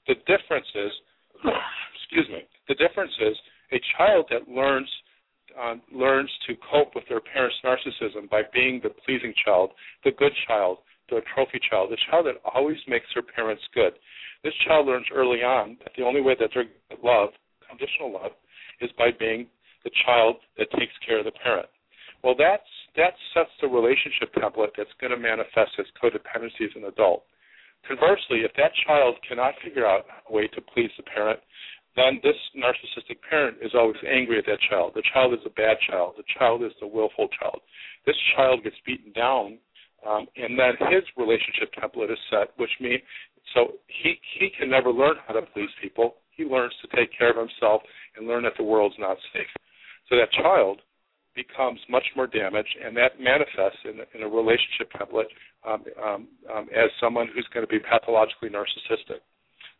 The 0.09 0.15
difference 0.27 0.67
is, 0.75 0.93
excuse 1.95 2.29
me, 2.29 2.43
the 2.69 2.75
difference 2.75 3.13
is 3.21 3.37
a 3.73 3.81
child 3.97 4.27
that 4.31 4.49
learns 4.49 4.89
uh, 5.59 5.75
learns 5.93 6.31
to 6.47 6.55
cope 6.71 6.95
with 6.95 7.03
their 7.09 7.21
parents' 7.21 7.57
narcissism 7.65 8.31
by 8.31 8.43
being 8.55 8.81
the 8.85 8.91
pleasing 9.05 9.35
child, 9.45 9.71
the 10.05 10.13
good 10.13 10.31
child, 10.47 10.79
the 11.11 11.21
trophy 11.35 11.59
child, 11.69 11.91
the 11.91 11.99
child 12.09 12.27
that 12.27 12.41
always 12.55 12.77
makes 12.87 13.07
their 13.15 13.23
parents 13.25 13.63
good. 13.75 13.93
This 14.45 14.55
child 14.65 14.87
learns 14.87 15.07
early 15.13 15.43
on 15.43 15.77
that 15.83 15.93
the 15.97 16.05
only 16.05 16.21
way 16.21 16.37
that 16.39 16.51
they're 16.55 16.71
love, 17.03 17.31
conditional 17.69 18.13
love, 18.13 18.31
is 18.81 18.91
by 18.97 19.11
being 19.19 19.49
the 19.85 19.91
child 20.05 20.37
that 20.59 20.71
takes 20.79 20.93
care 21.07 21.19
of 21.19 21.25
the 21.25 21.37
parent. 21.43 21.69
Well, 22.23 22.35
that's 22.37 22.69
that 22.97 23.15
sets 23.33 23.51
the 23.61 23.69
relationship 23.69 24.35
template 24.35 24.75
that's 24.77 24.93
going 25.01 25.13
to 25.13 25.17
manifest 25.17 25.73
as 25.79 25.87
codependency 25.97 26.67
as 26.67 26.75
an 26.77 26.85
adult. 26.85 27.25
Conversely, 27.87 28.45
if 28.45 28.53
that 28.57 28.73
child 28.87 29.17
cannot 29.27 29.55
figure 29.65 29.87
out 29.87 30.05
a 30.29 30.33
way 30.33 30.49
to 30.49 30.61
please 30.61 30.91
the 30.97 31.05
parent, 31.05 31.41
then 31.97 32.21
this 32.23 32.37
narcissistic 32.55 33.19
parent 33.29 33.59
is 33.63 33.73
always 33.75 33.97
angry 34.07 34.39
at 34.39 34.47
that 34.47 34.61
child. 34.69 34.93
The 34.95 35.03
child 35.15 35.33
is 35.33 35.41
a 35.47 35.51
bad 35.51 35.79
child. 35.89 36.15
The 36.17 36.29
child 36.39 36.63
is 36.63 36.73
the 36.81 36.87
willful 36.87 37.29
child. 37.41 37.61
This 38.07 38.17
child 38.37 38.63
gets 38.65 38.77
beaten 38.85 39.13
down, 39.13 39.59
um, 40.07 40.27
and 40.37 40.59
then 40.59 40.77
his 40.91 41.03
relationship 41.17 41.73
template 41.75 42.13
is 42.13 42.19
set, 42.31 42.53
which 42.59 42.71
means 42.81 43.03
so 43.55 43.75
he 43.89 44.21
he 44.39 44.51
can 44.59 44.71
never 44.71 44.91
learn 44.93 45.17
how 45.27 45.35
to 45.35 45.43
please 45.43 45.71
people. 45.83 46.17
He 46.37 46.45
learns 46.45 46.73
to 46.83 46.97
take 46.97 47.11
care 47.17 47.31
of 47.31 47.37
himself 47.37 47.83
and 48.17 48.27
learn 48.27 48.45
that 48.45 48.57
the 48.57 48.65
world's 48.65 48.95
not 48.99 49.17
safe. 49.33 49.51
So 50.11 50.17
that 50.19 50.33
child 50.33 50.83
becomes 51.39 51.79
much 51.89 52.05
more 52.17 52.27
damaged, 52.27 52.75
and 52.85 52.97
that 52.97 53.21
manifests 53.23 53.79
in, 53.87 54.03
in 54.19 54.27
a 54.27 54.29
relationship 54.29 54.91
template 54.99 55.31
um, 55.63 55.85
um, 56.03 56.29
um, 56.51 56.67
as 56.75 56.91
someone 57.01 57.29
who's 57.33 57.47
going 57.55 57.65
to 57.65 57.71
be 57.71 57.79
pathologically 57.79 58.51
narcissistic. 58.51 59.23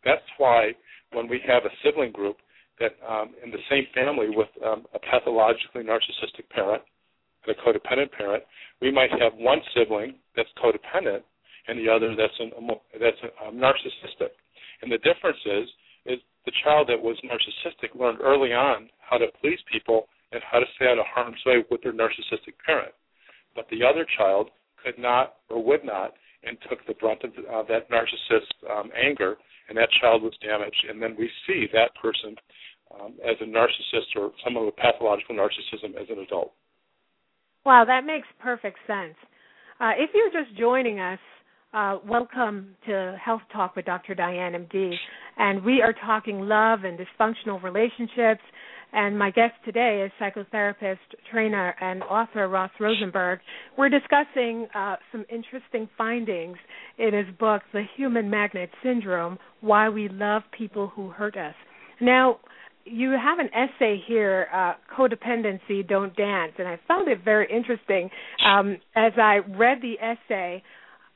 That's 0.05 0.23
why 0.37 0.71
when 1.11 1.27
we 1.27 1.41
have 1.45 1.65
a 1.65 1.73
sibling 1.83 2.11
group 2.11 2.37
that 2.79 2.95
um, 3.03 3.35
in 3.43 3.51
the 3.51 3.61
same 3.69 3.85
family 3.93 4.31
with 4.31 4.47
um, 4.65 4.87
a 4.95 4.99
pathologically 4.99 5.83
narcissistic 5.83 6.47
parent 6.49 6.81
and 7.45 7.53
a 7.53 7.59
codependent 7.59 8.11
parent, 8.11 8.43
we 8.81 8.89
might 8.91 9.11
have 9.11 9.33
one 9.35 9.59
sibling 9.75 10.15
that's 10.35 10.49
codependent 10.63 11.21
and 11.67 11.77
the 11.77 11.91
other 11.91 12.15
that's 12.15 12.39
an, 12.39 12.51
that's 12.99 13.21
a, 13.21 13.47
um, 13.47 13.55
narcissistic. 13.55 14.33
And 14.81 14.91
the 14.91 14.97
difference 14.99 15.37
is 15.45 15.67
is 16.05 16.19
the 16.45 16.51
child 16.63 16.89
that 16.89 16.99
was 16.99 17.17
narcissistic 17.21 17.93
learned 17.99 18.19
early 18.21 18.53
on 18.53 18.89
how 18.97 19.17
to 19.17 19.27
please 19.41 19.59
people 19.71 20.07
and 20.31 20.41
how 20.49 20.59
to 20.59 20.65
stay 20.75 20.85
out 20.85 20.99
of 20.99 21.05
harm's 21.13 21.41
way 21.45 21.63
with 21.69 21.81
their 21.81 21.93
narcissistic 21.93 22.55
parent. 22.65 22.93
But 23.55 23.67
the 23.69 23.83
other 23.83 24.05
child 24.17 24.49
could 24.83 24.97
not 24.97 25.35
or 25.49 25.63
would 25.63 25.83
not 25.83 26.13
and 26.43 26.57
took 26.69 26.85
the 26.87 26.93
brunt 26.95 27.23
of 27.23 27.31
uh, 27.31 27.63
that 27.69 27.89
narcissist's 27.91 28.51
um, 28.69 28.89
anger, 28.97 29.37
and 29.69 29.77
that 29.77 29.89
child 30.01 30.23
was 30.23 30.33
damaged. 30.41 30.85
And 30.89 31.01
then 31.01 31.15
we 31.17 31.29
see 31.45 31.67
that 31.73 31.91
person 32.01 32.35
um, 32.99 33.13
as 33.23 33.35
a 33.41 33.45
narcissist 33.45 34.15
or 34.15 34.31
someone 34.43 34.65
with 34.65 34.75
pathological 34.75 35.35
narcissism 35.35 35.95
as 36.01 36.07
an 36.09 36.19
adult. 36.19 36.53
Wow, 37.65 37.85
that 37.85 38.05
makes 38.05 38.27
perfect 38.39 38.79
sense. 38.87 39.15
Uh, 39.79 39.91
if 39.97 40.09
you're 40.15 40.31
just 40.31 40.57
joining 40.57 40.99
us, 40.99 41.19
uh, 41.73 41.99
welcome 42.05 42.75
to 42.85 43.17
Health 43.23 43.41
Talk 43.53 43.75
with 43.75 43.85
Dr. 43.85 44.13
Diane 44.13 44.53
MD. 44.53 44.93
And 45.37 45.63
we 45.63 45.81
are 45.81 45.93
talking 46.05 46.41
love 46.41 46.79
and 46.83 46.99
dysfunctional 46.99 47.63
relationships 47.63 48.41
and 48.93 49.17
my 49.17 49.31
guest 49.31 49.53
today 49.65 50.05
is 50.05 50.11
psychotherapist, 50.19 50.97
trainer, 51.31 51.75
and 51.79 52.03
author 52.03 52.47
Ross 52.47 52.71
Rosenberg. 52.79 53.39
We're 53.77 53.89
discussing 53.89 54.67
uh, 54.75 54.97
some 55.11 55.25
interesting 55.29 55.89
findings 55.97 56.57
in 56.97 57.13
his 57.13 57.33
book, 57.39 57.61
The 57.73 57.83
Human 57.95 58.29
Magnet 58.29 58.69
Syndrome 58.83 59.37
Why 59.61 59.89
We 59.89 60.09
Love 60.09 60.43
People 60.57 60.91
Who 60.95 61.09
Hurt 61.09 61.37
Us. 61.37 61.55
Now, 61.99 62.39
you 62.85 63.11
have 63.11 63.39
an 63.39 63.49
essay 63.53 64.01
here, 64.07 64.47
uh, 64.53 64.73
Codependents 64.97 65.87
Don't 65.87 66.15
Dance, 66.15 66.53
and 66.57 66.67
I 66.67 66.79
found 66.87 67.07
it 67.07 67.23
very 67.23 67.47
interesting. 67.49 68.09
Um, 68.45 68.77
as 68.95 69.13
I 69.17 69.39
read 69.57 69.79
the 69.81 69.95
essay, 69.99 70.63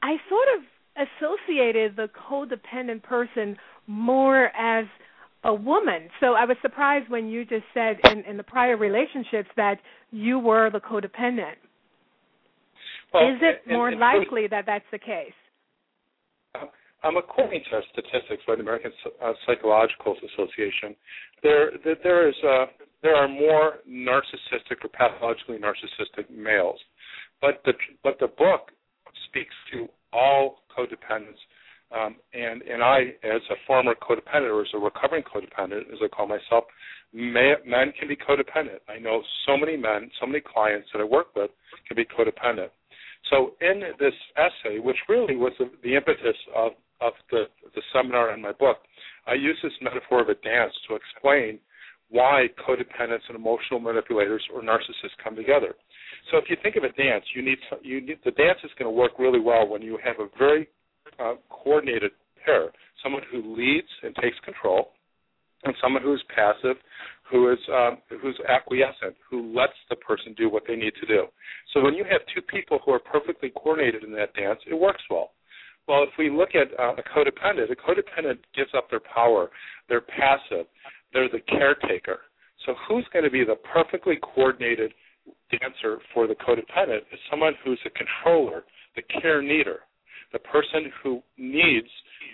I 0.02 0.16
sort 0.30 0.48
of 0.58 0.64
associated 0.96 1.96
the 1.96 2.08
codependent 2.30 3.04
person 3.04 3.58
more 3.88 4.46
as 4.56 4.86
a 5.46 5.54
woman. 5.54 6.10
So 6.20 6.34
I 6.34 6.44
was 6.46 6.58
surprised 6.62 7.10
when 7.10 7.28
you 7.30 7.46
just 7.46 7.64
said 7.74 7.98
in, 8.12 8.24
in 8.26 8.36
the 8.36 8.44
prior 8.44 8.78
relationships 8.78 9.50
that 9.56 9.80
you 10.12 10.40
were 10.40 10.70
the 10.72 10.80
codependent. 10.80 11.56
Well, 13.14 13.30
Is 13.30 13.40
it 13.42 13.72
more 13.72 13.88
and, 13.88 14.02
and 14.02 14.20
likely 14.20 14.48
that 14.48 14.66
that's 14.66 14.86
the 14.92 15.00
case? 15.00 15.32
Um, 17.04 17.18
according 17.18 17.62
to 17.70 17.82
statistics 17.94 18.42
by 18.48 18.56
the 18.56 18.62
American 18.62 18.92
uh, 19.24 19.34
Psychological 19.46 20.16
Association, 20.34 20.96
there 21.44 21.72
there, 21.84 21.96
there 22.04 22.28
is 22.28 22.36
uh, 22.44 22.66
there 23.04 23.16
are 23.16 23.28
more 23.28 23.76
narcissistic 23.88 24.84
or 24.84 24.90
pathologically 24.92 25.60
narcissistic 25.60 26.28
males, 26.36 26.80
but 27.42 27.62
the 27.64 27.74
but 28.04 28.18
the 28.20 28.28
book 28.28 28.72
speaks 29.28 29.54
to 29.72 29.88
all 30.12 30.64
codependents 30.76 31.38
um, 31.92 32.16
and 32.34 32.62
and 32.64 32.84
I, 32.84 33.14
as 33.24 33.42
a 33.52 33.56
former 33.68 33.94
codependent 33.96 34.52
or 34.52 34.62
as 34.62 34.68
a 34.74 34.80
recovering 34.80 35.24
codependent, 35.24 35.92
as 35.92 36.00
I 36.04 36.08
call 36.08 36.28
myself, 36.28 36.66
may, 37.14 37.54
men 37.66 37.94
can 37.98 38.08
be 38.08 38.16
codependent. 38.16 38.80
I 38.90 39.00
know 39.00 39.22
so 39.46 39.58
many 39.58 39.78
men, 39.78 40.10
so 40.20 40.26
many 40.26 40.42
clients 40.42 40.88
that 40.94 41.00
I 41.00 41.06
work 41.06 41.28
with 41.36 41.52
can 41.88 41.96
be 41.96 42.06
codependent. 42.06 42.70
So 43.30 43.54
in 43.62 43.82
this 44.00 44.14
essay, 44.38 44.80
which 44.80 44.98
really 45.10 45.36
was 45.36 45.54
the, 45.58 45.72
the 45.84 45.96
impetus 45.96 46.38
of, 46.56 46.74
of 47.02 47.14
the, 47.32 47.46
the 47.74 47.82
seminar 47.94 48.32
and 48.32 48.42
my 48.42 48.52
book, 48.52 48.78
I 49.26 49.34
use 49.34 49.58
this 49.64 49.74
metaphor 49.82 50.22
of 50.22 50.30
a 50.30 50.36
dance 50.36 50.74
to 50.88 50.96
explain 50.96 51.60
why 52.10 52.48
codependents 52.68 53.26
and 53.28 53.36
emotional 53.36 53.80
manipulators 53.80 54.44
or 54.54 54.62
narcissists 54.62 55.18
come 55.24 55.36
together. 55.36 55.74
So 56.30 56.38
if 56.38 56.46
you 56.50 56.58
think 56.62 56.76
of 56.76 56.84
a 56.84 56.92
dance, 56.94 57.26
you 57.36 57.42
need, 57.42 57.58
you 57.82 58.02
need 58.02 58.20
the 58.24 58.32
dance 58.32 58.60
is 58.64 58.72
going 58.78 58.86
to 58.86 58.96
work 58.96 59.14
really 59.18 59.40
well 59.40 59.68
when 59.68 59.82
you 59.82 59.98
have 60.04 60.18
a 60.20 60.28
very 60.38 60.68
uh, 61.20 61.36
coordinated 61.50 62.12
pair, 62.44 62.72
someone 63.04 63.24
who 63.32 63.56
leads 63.56 63.88
and 64.04 64.16
takes 64.16 64.38
control, 64.44 64.90
and 65.64 65.74
someone 65.82 66.04
who 66.04 66.14
is 66.14 66.22
passive, 66.34 66.78
who 67.30 67.52
is 67.52 67.60
um, 67.74 67.98
who's 68.22 68.40
acquiescent, 68.48 69.16
who 69.30 69.54
lets 69.56 69.74
the 69.90 69.96
person 69.96 70.36
do 70.38 70.50
what 70.50 70.64
they 70.68 70.76
need 70.76 70.94
to 71.02 71.08
do. 71.08 71.26
So 71.74 71.82
when 71.82 71.96
you 71.96 72.04
have 72.04 72.22
two 72.34 72.42
people 72.42 72.80
who 72.86 72.92
are 72.92 73.00
perfectly 73.00 73.52
coordinated 73.56 74.04
in 74.04 74.12
that 74.14 74.34
dance, 74.36 74.60
it 74.70 74.76
works 74.76 75.02
well. 75.10 75.32
Well, 75.88 76.04
if 76.04 76.10
we 76.18 76.30
look 76.30 76.50
at 76.56 76.68
uh, 76.80 76.94
a 76.94 77.04
codependent, 77.04 77.72
a 77.72 77.76
codependent 77.76 78.40
gives 78.56 78.72
up 78.76 78.90
their 78.90 79.02
power. 79.02 79.50
They're 79.88 80.02
passive. 80.02 80.66
They're 81.14 81.30
the 81.30 81.42
caretaker. 81.48 82.20
So 82.66 82.74
who's 82.88 83.06
going 83.14 83.26
to 83.26 83.32
be 83.32 83.44
the 83.44 83.56
perfectly 83.72 84.18
coordinated 84.22 84.94
dancer 85.52 86.00
for 86.14 86.28
the 86.28 86.36
codependent 86.36 87.02
is 87.12 87.20
someone 87.30 87.54
who's 87.64 87.80
a 87.86 87.90
controller, 87.92 88.64
the 88.96 89.04
care 89.22 89.42
needer, 89.42 89.80
the 90.34 90.40
person 90.40 90.92
who 91.04 91.22
needs 91.38 91.88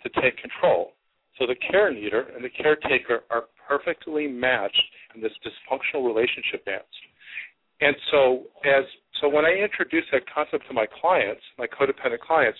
to 0.03 0.09
take 0.21 0.37
control. 0.37 0.93
So 1.39 1.47
the 1.47 1.55
care 1.71 1.91
needer 1.91 2.27
and 2.35 2.43
the 2.43 2.49
caretaker 2.49 3.21
are 3.29 3.45
perfectly 3.67 4.27
matched 4.27 4.83
in 5.15 5.21
this 5.21 5.31
dysfunctional 5.45 6.05
relationship 6.05 6.65
dance. 6.65 6.83
And 7.81 7.95
so 8.11 8.43
as 8.65 8.85
so 9.21 9.29
when 9.29 9.45
I 9.45 9.51
introduce 9.51 10.05
that 10.11 10.23
concept 10.33 10.67
to 10.67 10.73
my 10.73 10.85
clients, 11.01 11.41
my 11.57 11.67
codependent 11.67 12.19
clients, 12.25 12.59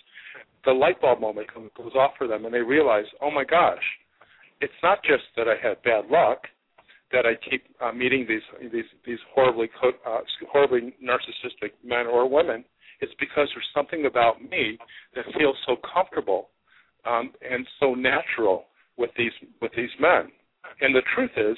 the 0.66 0.72
light 0.72 1.02
bulb 1.02 1.20
moment 1.20 1.48
goes 1.54 1.94
off 1.96 2.12
for 2.18 2.28
them 2.28 2.46
and 2.46 2.54
they 2.54 2.60
realize, 2.60 3.06
oh 3.22 3.32
my 3.32 3.44
gosh, 3.44 3.82
it's 4.62 4.74
not 4.84 5.02
just 5.04 5.24
that 5.36 5.48
I 5.48 5.56
had 5.62 5.82
bad 5.84 6.06
luck, 6.10 6.46
that 7.12 7.26
I 7.26 7.34
keep 7.50 7.64
uh, 7.82 7.92
meeting 7.92 8.26
these 8.28 8.72
these 8.72 8.86
these 9.06 9.20
horribly 9.34 9.70
co- 9.80 10.00
uh, 10.06 10.20
horribly 10.52 10.94
narcissistic 11.04 11.72
men 11.84 12.08
or 12.08 12.30
women. 12.30 12.64
It's 13.02 13.14
because 13.20 13.50
there's 13.54 13.70
something 13.74 14.06
about 14.06 14.42
me 14.42 14.78
that 15.16 15.26
feels 15.38 15.58
so 15.66 15.76
comfortable 15.94 16.50
um, 17.06 17.32
and 17.42 17.66
so 17.80 17.96
natural 17.96 18.66
with 18.98 19.10
these 19.18 19.32
with 19.62 19.72
these 19.76 19.90
men. 20.00 20.32
And 20.82 20.96
the 20.96 21.02
truth 21.16 21.32
is, 21.36 21.58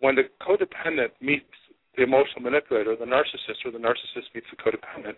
when 0.00 0.16
the 0.16 0.24
codependent 0.42 1.10
meets 1.20 1.44
the 1.96 2.02
emotional 2.02 2.40
manipulator, 2.40 2.96
the 2.96 3.04
narcissist, 3.04 3.64
or 3.64 3.70
the 3.70 3.78
narcissist 3.78 4.34
meets 4.34 4.46
the 4.50 4.56
codependent, 4.56 5.14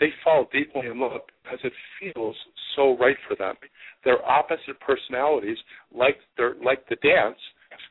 they 0.00 0.08
fall 0.22 0.48
deeply 0.52 0.86
in 0.86 0.98
love 0.98 1.20
because 1.42 1.58
it 1.64 1.72
feels 2.00 2.34
so 2.74 2.96
right 2.98 3.16
for 3.28 3.36
them. 3.36 3.54
Their 4.04 4.24
opposite 4.28 4.80
personalities, 4.80 5.58
like 5.94 6.16
their 6.36 6.54
like 6.64 6.88
the 6.88 6.96
dance, 6.96 7.38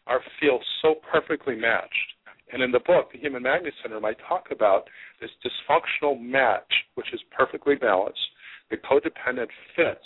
are 0.07 0.21
feel 0.39 0.59
so 0.81 0.95
perfectly 1.11 1.55
matched. 1.55 2.12
And 2.53 2.61
in 2.61 2.71
the 2.71 2.79
book, 2.79 3.11
The 3.11 3.17
Human 3.17 3.41
Magnet 3.41 3.73
Syndrome, 3.81 4.05
I 4.05 4.13
talk 4.29 4.49
about 4.51 4.87
this 5.19 5.31
dysfunctional 5.41 6.21
match, 6.21 6.71
which 6.93 7.07
is 7.11 7.19
perfectly 7.35 7.73
balanced. 7.73 8.21
The 8.69 8.77
codependent 8.77 9.49
fits. 9.75 10.05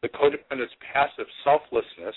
The 0.00 0.08
codependent's 0.08 0.74
passive 0.92 1.26
selflessness 1.42 2.14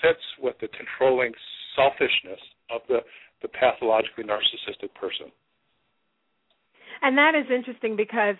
fits 0.00 0.22
with 0.40 0.54
the 0.60 0.68
controlling 0.68 1.32
selfishness 1.74 2.38
of 2.70 2.82
the, 2.88 3.00
the 3.42 3.48
pathologically 3.48 4.22
narcissistic 4.22 4.94
person. 4.94 5.26
And 7.02 7.18
that 7.18 7.34
is 7.34 7.46
interesting 7.52 7.96
because 7.96 8.36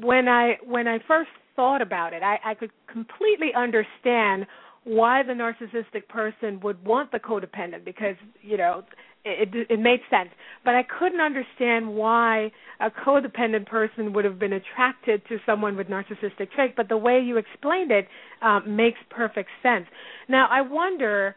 when 0.00 0.28
I 0.28 0.54
when 0.64 0.86
I 0.86 0.98
first 1.06 1.30
thought 1.56 1.82
about 1.82 2.12
it, 2.12 2.22
I, 2.22 2.38
I 2.44 2.54
could 2.54 2.70
completely 2.86 3.50
understand 3.54 4.46
why 4.84 5.22
the 5.24 5.32
narcissistic 5.32 6.06
person 6.08 6.60
would 6.60 6.82
want 6.84 7.10
the 7.10 7.18
codependent 7.18 7.84
because 7.84 8.14
you 8.40 8.56
know 8.56 8.84
it, 9.26 9.70
it, 9.70 9.78
made 9.80 10.00
sense. 10.10 10.30
But 10.64 10.74
i 10.74 10.82
couldn't 10.98 11.20
understand 11.20 11.88
why 11.94 12.52
a 12.80 12.90
codependent 12.90 13.66
person 13.66 14.12
would 14.12 14.24
have 14.24 14.38
been 14.38 14.52
attracted 14.52 15.22
to 15.28 15.38
someone 15.44 15.76
with 15.76 15.88
narcissistic 15.88 16.50
traits 16.54 16.74
but 16.76 16.88
the 16.88 16.96
way 16.96 17.20
you 17.20 17.36
explained 17.36 17.90
it 17.90 18.06
um, 18.42 18.76
makes 18.76 18.98
perfect 19.10 19.50
sense. 19.62 19.86
Now 20.28 20.48
i 20.50 20.60
wonder 20.60 21.34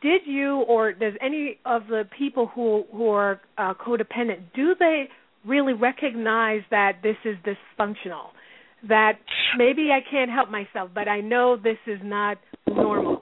did 0.00 0.22
you 0.26 0.58
or 0.68 0.92
does 0.92 1.14
any 1.20 1.58
of 1.64 1.88
the 1.88 2.04
people 2.16 2.46
who 2.54 2.84
who 2.92 3.08
are 3.08 3.40
uh, 3.58 3.74
codependent 3.74 4.52
do 4.54 4.74
they 4.78 5.08
really 5.44 5.72
recognize 5.72 6.62
that 6.70 6.98
this 7.02 7.16
is 7.24 7.36
dysfunctional? 7.44 8.30
That 8.88 9.18
maybe 9.56 9.90
I 9.92 10.00
can't 10.08 10.30
help 10.30 10.50
myself, 10.50 10.90
but 10.92 11.06
I 11.06 11.20
know 11.20 11.56
this 11.56 11.78
is 11.86 12.00
not 12.02 12.38
normal. 12.66 13.21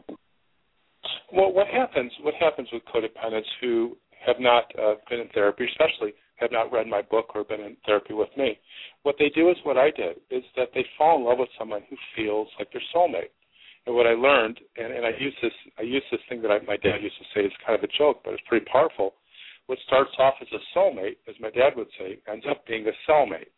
Well, 1.32 1.52
what 1.52 1.68
happens? 1.68 2.12
What 2.22 2.34
happens 2.34 2.68
with 2.72 2.82
codependents 2.92 3.48
who 3.60 3.96
have 4.26 4.36
not 4.38 4.64
uh, 4.78 4.94
been 5.08 5.20
in 5.20 5.28
therapy, 5.28 5.66
especially 5.70 6.12
have 6.36 6.50
not 6.52 6.72
read 6.72 6.86
my 6.86 7.02
book 7.02 7.34
or 7.34 7.44
been 7.44 7.60
in 7.60 7.76
therapy 7.86 8.14
with 8.14 8.30
me? 8.36 8.58
What 9.02 9.16
they 9.18 9.30
do 9.34 9.50
is 9.50 9.56
what 9.62 9.76
I 9.76 9.90
did: 9.90 10.16
is 10.30 10.42
that 10.56 10.70
they 10.74 10.84
fall 10.98 11.18
in 11.18 11.24
love 11.24 11.38
with 11.38 11.48
someone 11.58 11.82
who 11.88 11.96
feels 12.16 12.48
like 12.58 12.72
their 12.72 12.82
soulmate. 12.94 13.30
And 13.86 13.94
what 13.94 14.06
I 14.06 14.12
learned, 14.12 14.60
and, 14.76 14.92
and 14.92 15.06
I 15.06 15.10
use 15.18 15.34
this, 15.42 15.52
I 15.78 15.82
use 15.82 16.02
this 16.10 16.20
thing 16.28 16.42
that 16.42 16.50
I, 16.50 16.58
my 16.66 16.76
dad 16.76 17.00
used 17.00 17.16
to 17.18 17.24
say 17.34 17.46
is 17.46 17.52
kind 17.66 17.78
of 17.78 17.84
a 17.84 17.92
joke, 17.96 18.20
but 18.24 18.34
it's 18.34 18.42
pretty 18.46 18.66
powerful. 18.70 19.14
What 19.66 19.78
starts 19.86 20.10
off 20.18 20.34
as 20.42 20.48
a 20.52 20.78
soulmate, 20.78 21.16
as 21.28 21.36
my 21.40 21.50
dad 21.50 21.72
would 21.76 21.88
say, 21.98 22.18
ends 22.30 22.44
up 22.50 22.66
being 22.66 22.86
a 22.86 23.10
cellmate. 23.10 23.48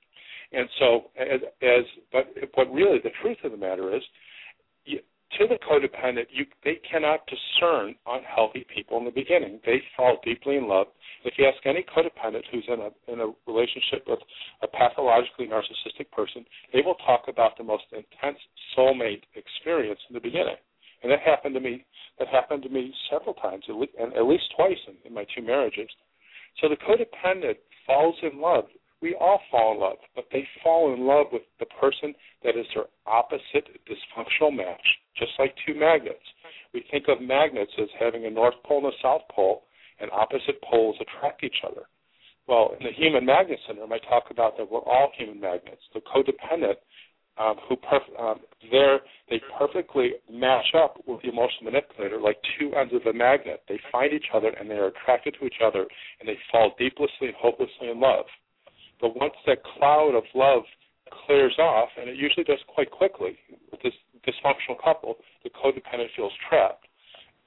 And 0.53 0.69
so, 0.79 1.11
as, 1.19 1.41
as 1.63 1.85
but 2.13 2.29
but 2.55 2.71
really, 2.73 2.99
the 3.03 3.11
truth 3.23 3.39
of 3.43 3.53
the 3.53 3.57
matter 3.57 3.97
is, 3.97 4.03
to 5.39 5.47
the 5.47 5.59
codependent, 5.65 6.27
you 6.31 6.45
they 6.65 6.81
cannot 6.89 7.21
discern 7.27 7.95
unhealthy 8.07 8.67
people 8.75 8.99
in 8.99 9.05
the 9.05 9.11
beginning. 9.11 9.61
They 9.65 9.83
fall 9.97 10.19
deeply 10.25 10.57
in 10.57 10.69
love. 10.69 10.89
If 11.25 11.35
you 11.39 11.47
ask 11.47 11.65
any 11.65 11.85
codependent 11.85 12.43
who's 12.51 12.67
in 12.69 12.81
a 12.81 12.91
in 13.13 13.21
a 13.21 13.33
relationship 13.47 14.05
with 14.07 14.21
a 14.63 14.69
pathologically 14.69 15.47
narcissistic 15.47 16.11
person, 16.13 16.45
they 16.73 16.81
will 16.85 16.97
talk 17.07 17.25
about 17.29 17.57
the 17.57 17.65
most 17.65 17.85
intense 17.93 18.39
soulmate 18.77 19.23
experience 19.35 20.01
in 20.09 20.15
the 20.15 20.21
beginning. 20.21 20.57
And 21.03 21.11
that 21.11 21.21
happened 21.21 21.55
to 21.55 21.61
me. 21.61 21.85
That 22.19 22.29
happened 22.29 22.63
to 22.65 22.69
me 22.69 22.93
several 23.11 23.35
times, 23.35 23.65
at 23.69 23.75
least, 23.75 23.93
and 23.99 24.13
at 24.15 24.25
least 24.25 24.45
twice 24.57 24.79
in, 24.87 24.95
in 25.05 25.15
my 25.15 25.27
two 25.35 25.43
marriages. 25.43 25.89
So 26.61 26.69
the 26.69 26.77
codependent 26.77 27.57
falls 27.87 28.17
in 28.23 28.41
love 28.41 28.65
we 29.03 29.17
all 29.17 29.41
fall 29.51 29.75
in 29.75 29.81
love, 29.81 29.99
but 30.15 30.25
they 30.33 30.47
fall 30.63 30.95
in 30.95 31.07
love 31.07 31.27
with 31.33 31.43
the 31.59 31.67
person 31.67 32.15
that 32.45 32.57
is 32.57 32.67
their 32.75 32.85
opposite 33.07 33.67
dysfunctional 33.85 34.55
match, 34.55 34.87
just 35.19 35.33
like 35.39 35.55
two 35.67 35.75
magnets. 35.75 36.23
We 36.73 36.85
think 36.91 37.07
of 37.09 37.21
magnets 37.21 37.73
as 37.81 37.89
having 37.99 38.25
a 38.27 38.31
north 38.31 38.55
pole 38.65 38.79
and 38.85 38.95
a 38.95 38.97
south 39.03 39.23
pole, 39.35 39.65
and 40.01 40.11
opposite 40.11 40.63
poles 40.63 40.97
attract 41.01 41.45
each 41.45 41.63
other. 41.67 41.83
Well, 42.49 42.75
in 42.79 42.85
the 42.85 42.93
human 42.93 43.27
magnet 43.27 43.59
syndrome, 43.67 43.93
I 43.93 43.99
talk 43.99 44.25
about 44.31 44.57
that 44.57 44.71
we're 44.71 44.81
all 44.81 45.11
human 45.17 45.41
magnets. 45.41 45.83
The 45.95 46.01
codependent, 46.01 46.77
um, 47.39 47.57
who 47.69 47.77
perf- 47.77 48.21
um, 48.21 48.41
there 48.71 49.01
they 49.31 49.41
perfectly 49.59 50.13
match 50.31 50.75
up 50.77 50.97
with 51.07 51.23
the 51.23 51.29
emotional 51.29 51.65
manipulator 51.65 52.21
like 52.21 52.37
two 52.59 52.75
ends 52.75 52.93
of 52.93 53.07
a 53.07 53.17
magnet. 53.17 53.63
They 53.69 53.81
find 53.91 54.13
each 54.13 54.27
other 54.35 54.49
and 54.49 54.69
they 54.69 54.75
are 54.75 54.89
attracted 54.89 55.37
to 55.41 55.47
each 55.47 55.61
other, 55.65 55.87
and 56.21 56.29
they 56.29 56.37
fall 56.51 56.73
deeply 56.79 57.09
and 57.21 57.35
hopelessly 57.41 57.91
in 57.91 58.01
love. 58.01 58.27
But 59.03 59.17
once 59.17 59.35
that 59.47 59.59
cloud 59.77 60.15
of 60.15 60.23
love 60.33 60.63
clears 61.27 61.59
off, 61.59 61.89
and 62.01 62.09
it 62.09 62.17
usually 62.17 62.45
does 62.45 62.63
quite 62.69 62.91
quickly 62.91 63.37
with 63.71 63.83
this 63.83 63.93
dysfunctional 64.23 64.79
couple, 64.83 65.17
the 65.43 65.51
codependent 65.51 66.07
feels 66.17 66.33
trapped 66.49 66.87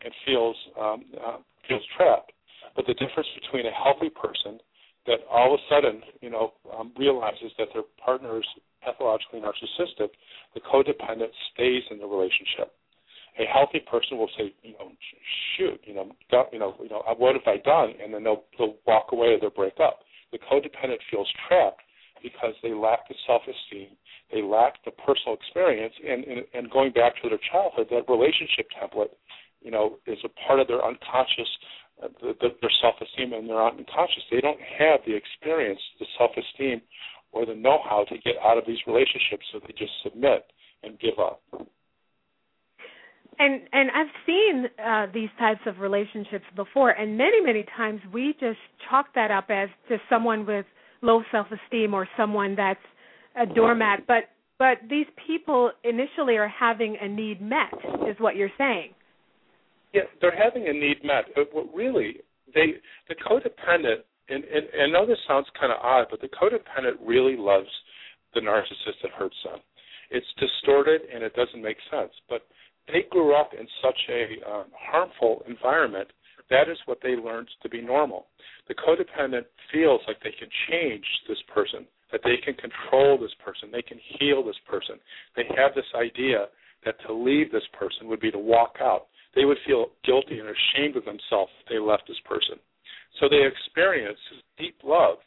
and 0.04 0.14
feels 0.28 0.56
um, 0.80 1.06
uh, 1.16 1.38
feels 1.68 1.82
trapped. 1.96 2.34
But 2.76 2.86
the 2.86 2.94
difference 2.94 3.30
between 3.42 3.66
a 3.66 3.72
healthy 3.72 4.12
person 4.12 4.60
that 5.08 5.20
all 5.32 5.54
of 5.54 5.60
a 5.60 5.64
sudden, 5.72 6.02
you 6.20 6.30
know, 6.30 6.54
um, 6.78 6.92
realizes 7.00 7.54
that 7.58 7.70
their 7.74 7.84
partner 8.04 8.38
is 8.38 8.46
pathologically 8.84 9.40
narcissistic, 9.40 10.10
the 10.54 10.60
codependent 10.60 11.32
stays 11.54 11.84
in 11.90 12.00
the 12.00 12.06
relationship. 12.06 12.74
A 13.40 13.46
healthy 13.46 13.80
person 13.80 14.18
will 14.18 14.30
say, 14.38 14.54
you 14.64 14.74
know, 14.74 14.92
shoot, 15.56 15.80
you 15.86 15.94
know, 15.94 16.12
you 16.52 16.60
know, 16.60 16.76
you 16.82 16.90
know, 16.90 17.04
what 17.18 17.36
have 17.36 17.48
I 17.48 17.58
done? 17.64 17.94
And 18.04 18.14
then 18.14 18.24
they'll 18.24 18.44
they'll 18.58 18.76
walk 18.86 19.12
away 19.14 19.28
or 19.36 19.40
they'll 19.40 19.50
break 19.52 19.80
up 19.82 20.00
the 20.36 20.44
codependent 20.52 21.00
feels 21.10 21.32
trapped 21.48 21.82
because 22.22 22.54
they 22.62 22.74
lack 22.74 23.08
the 23.08 23.16
self-esteem, 23.26 23.96
they 24.34 24.42
lack 24.42 24.84
the 24.84 24.92
personal 24.92 25.38
experience, 25.40 25.94
and, 26.04 26.24
and, 26.26 26.42
and 26.54 26.72
going 26.72 26.92
back 26.92 27.14
to 27.22 27.30
their 27.30 27.40
childhood, 27.52 27.88
that 27.92 28.10
relationship 28.12 28.68
template, 28.76 29.14
you 29.62 29.72
know, 29.72 29.98
is 30.08 30.18
a 30.26 30.30
part 30.48 30.60
of 30.60 30.68
their 30.68 30.84
unconscious, 30.84 31.48
uh, 32.04 32.08
the, 32.22 32.36
the, 32.42 32.50
their 32.60 32.76
self-esteem 32.82 33.32
and 33.32 33.48
their 33.48 33.64
unconscious. 33.64 34.24
They 34.32 34.42
don't 34.42 34.60
have 34.60 35.00
the 35.08 35.16
experience, 35.16 35.80
the 36.00 36.08
self-esteem, 36.18 36.82
or 37.32 37.46
the 37.46 37.56
know-how 37.56 38.06
to 38.10 38.18
get 38.18 38.36
out 38.44 38.58
of 38.58 38.66
these 38.66 38.80
relationships, 38.88 39.46
so 39.52 39.60
they 39.60 39.74
just 39.78 39.94
submit 40.04 40.44
and 40.84 41.00
give 41.00 41.20
up. 41.20 41.42
And 43.38 43.62
and 43.74 43.90
I've 43.92 44.14
seen 44.26 44.66
uh, 44.84 45.08
these 45.14 45.30
types 45.38 45.62
of 45.66 45.80
relationships 45.80 46.46
before, 46.56 46.92
and 46.92 47.18
many 47.18 47.42
many 47.42 47.66
times 47.76 48.00
we 48.14 48.34
just 48.40 48.60
chalk 48.90 49.08
that 49.16 49.32
up 49.32 49.46
as 49.50 49.70
just 49.90 50.02
someone 50.10 50.46
with 50.46 50.66
low 51.02 51.22
self 51.32 51.48
esteem 51.52 51.94
or 51.94 52.08
someone 52.18 52.56
that's 52.56 52.80
a 53.36 53.46
doormat, 53.46 54.08
but 54.08 54.26
but 54.58 54.78
these 54.90 55.08
people 55.28 55.72
initially 55.84 56.38
are 56.38 56.48
having 56.48 56.98
a 57.02 57.08
need 57.08 57.42
met, 57.42 57.74
is 58.10 58.16
what 58.20 58.36
you're 58.36 58.54
saying. 58.58 58.92
Yeah, 59.94 60.04
they're 60.22 60.36
having 60.36 60.68
a 60.68 60.74
need 60.74 61.04
met. 61.04 61.26
But 61.36 61.54
what 61.54 61.74
really, 61.74 62.18
they 62.54 62.76
the 63.10 63.16
codependent, 63.16 64.04
and, 64.30 64.44
and, 64.44 64.66
and 64.74 64.84
I 64.84 65.00
know 65.00 65.06
this 65.06 65.18
sounds 65.28 65.48
kind 65.60 65.72
of 65.72 65.80
odd, 65.82 66.08
but 66.10 66.22
the 66.22 66.30
codependent 66.30 66.96
really 67.06 67.36
loves 67.38 67.68
the 68.34 68.42
narcissist 68.42 69.02
that 69.04 69.12
hurts 69.12 69.36
them. 69.44 69.60
It's 70.12 70.26
distorted 70.40 71.02
and 71.14 71.24
it 71.24 71.34
doesn't 71.34 71.62
make 71.62 71.78
sense. 71.90 72.12
But 72.30 72.42
they 72.88 73.06
grew 73.10 73.36
up 73.36 73.52
in 73.58 73.68
such 73.84 73.98
a 74.10 74.50
um, 74.50 74.66
harmful 74.78 75.44
environment. 75.48 76.10
That 76.50 76.70
is 76.70 76.78
what 76.86 77.00
they 77.02 77.16
learned 77.16 77.50
to 77.64 77.70
be 77.70 77.82
normal. 77.82 78.28
The 78.68 78.76
codependent 78.76 79.46
feels 79.72 80.02
like 80.08 80.18
they 80.22 80.34
can 80.38 80.50
change 80.70 81.06
this 81.28 81.38
person, 81.54 81.86
that 82.12 82.22
they 82.24 82.38
can 82.44 82.54
control 82.56 83.18
this 83.18 83.34
person, 83.44 83.70
they 83.72 83.82
can 83.82 84.00
heal 84.20 84.44
this 84.44 84.60
person. 84.70 84.96
They 85.36 85.44
have 85.58 85.74
this 85.76 85.90
idea 85.96 86.48
that 86.86 86.96
to 87.08 87.14
leave 87.14 87.52
this 87.52 87.68
person 87.78 88.08
would 88.08 88.20
be 88.20 88.32
to 88.32 88.38
walk 88.38 88.76
out. 88.80 89.08
They 89.36 89.46
would 89.46 89.58
feel 89.66 89.88
guilty 90.06 90.40
and 90.40 90.48
ashamed 90.48 90.96
of 90.96 91.06
themselves 91.06 91.52
if 91.62 91.70
they 91.70 91.80
left 91.80 92.04
this 92.08 92.22
person. 92.26 92.58
So 93.20 93.28
they 93.30 93.42
experience 93.46 94.20
deep 94.58 94.78
love. 94.84 95.18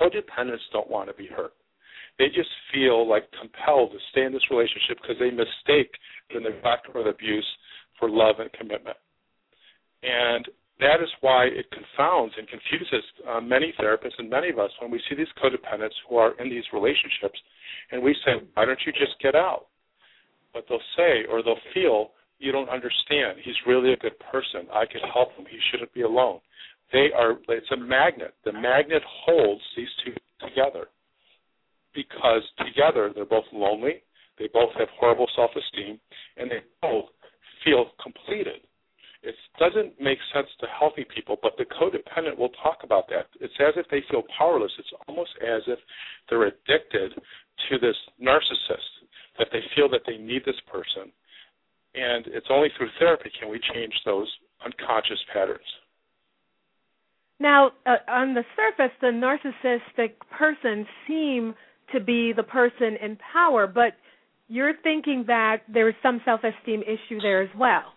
Codependents 0.00 0.64
don't 0.72 0.90
want 0.90 1.08
to 1.08 1.14
be 1.14 1.26
hurt. 1.26 1.52
They 2.18 2.28
just 2.28 2.50
feel 2.72 3.08
like 3.08 3.24
compelled 3.40 3.92
to 3.92 3.98
stay 4.10 4.24
in 4.24 4.32
this 4.32 4.50
relationship 4.50 4.98
because 5.00 5.16
they 5.18 5.30
mistake 5.30 5.90
the 6.32 6.40
neglect 6.40 6.88
or 6.94 7.04
the 7.04 7.10
abuse 7.10 7.46
for 7.98 8.08
love 8.08 8.36
and 8.38 8.52
commitment. 8.52 8.96
And 10.02 10.46
that 10.80 10.98
is 11.00 11.08
why 11.20 11.46
it 11.46 11.66
confounds 11.70 12.34
and 12.36 12.48
confuses 12.48 13.04
uh, 13.28 13.40
many 13.40 13.72
therapists 13.78 14.18
and 14.18 14.28
many 14.28 14.50
of 14.50 14.58
us 14.58 14.70
when 14.80 14.90
we 14.90 15.00
see 15.08 15.14
these 15.14 15.30
codependents 15.42 15.94
who 16.08 16.16
are 16.16 16.34
in 16.40 16.50
these 16.50 16.64
relationships 16.72 17.38
and 17.90 18.02
we 18.02 18.14
say, 18.24 18.32
why 18.54 18.64
don't 18.64 18.80
you 18.84 18.92
just 18.92 19.14
get 19.22 19.34
out? 19.34 19.66
But 20.52 20.64
they'll 20.68 20.90
say 20.96 21.24
or 21.30 21.42
they'll 21.42 21.62
feel, 21.72 22.10
you 22.38 22.50
don't 22.50 22.68
understand. 22.68 23.38
He's 23.44 23.54
really 23.66 23.92
a 23.92 23.96
good 23.96 24.18
person. 24.30 24.66
I 24.72 24.84
could 24.86 25.02
help 25.12 25.32
him. 25.36 25.46
He 25.48 25.58
shouldn't 25.70 25.94
be 25.94 26.02
alone. 26.02 26.40
They 26.92 27.08
are, 27.16 27.38
it's 27.48 27.70
a 27.70 27.76
magnet. 27.76 28.34
The 28.44 28.52
magnet 28.52 29.02
holds 29.24 29.62
these 29.76 29.88
two 30.04 30.12
together 30.46 30.88
because 31.94 32.42
together 32.58 33.10
they're 33.14 33.24
both 33.24 33.44
lonely, 33.52 34.02
they 34.38 34.48
both 34.52 34.70
have 34.78 34.88
horrible 34.98 35.28
self 35.36 35.50
esteem, 35.56 36.00
and 36.36 36.50
they 36.50 36.60
both 36.80 37.06
feel 37.64 37.90
completed. 38.02 38.60
It 39.22 39.36
doesn't 39.58 40.00
make 40.00 40.18
sense 40.34 40.48
to 40.60 40.66
healthy 40.66 41.06
people, 41.14 41.36
but 41.40 41.52
the 41.56 41.64
codependent 41.64 42.36
will 42.36 42.50
talk 42.60 42.78
about 42.82 43.08
that. 43.10 43.26
It's 43.40 43.54
as 43.60 43.74
if 43.76 43.86
they 43.88 44.02
feel 44.10 44.24
powerless. 44.36 44.72
It's 44.78 44.90
almost 45.06 45.30
as 45.40 45.62
if 45.68 45.78
they're 46.28 46.46
addicted 46.46 47.14
to 47.70 47.78
this 47.78 47.94
narcissist, 48.20 49.06
that 49.38 49.46
they 49.52 49.60
feel 49.76 49.88
that 49.90 50.02
they 50.06 50.16
need 50.16 50.42
this 50.44 50.58
person. 50.70 51.12
And 51.94 52.26
it's 52.28 52.48
only 52.50 52.68
through 52.76 52.88
therapy 52.98 53.30
can 53.38 53.48
we 53.48 53.60
change 53.72 53.92
those 54.04 54.26
unconscious 54.64 55.20
patterns. 55.32 55.60
Now, 57.38 57.72
uh, 57.86 57.96
on 58.08 58.34
the 58.34 58.44
surface, 58.56 58.96
the 59.00 59.08
narcissistic 59.08 60.12
person 60.36 60.86
seem 61.06 61.54
to 61.92 62.00
be 62.00 62.32
the 62.32 62.42
person 62.42 62.96
in 63.02 63.18
power, 63.32 63.66
but 63.66 63.92
you're 64.48 64.74
thinking 64.82 65.24
that 65.28 65.58
there 65.72 65.88
is 65.88 65.94
some 66.02 66.20
self-esteem 66.24 66.82
issue 66.82 67.20
there 67.20 67.42
as 67.42 67.50
well. 67.58 67.94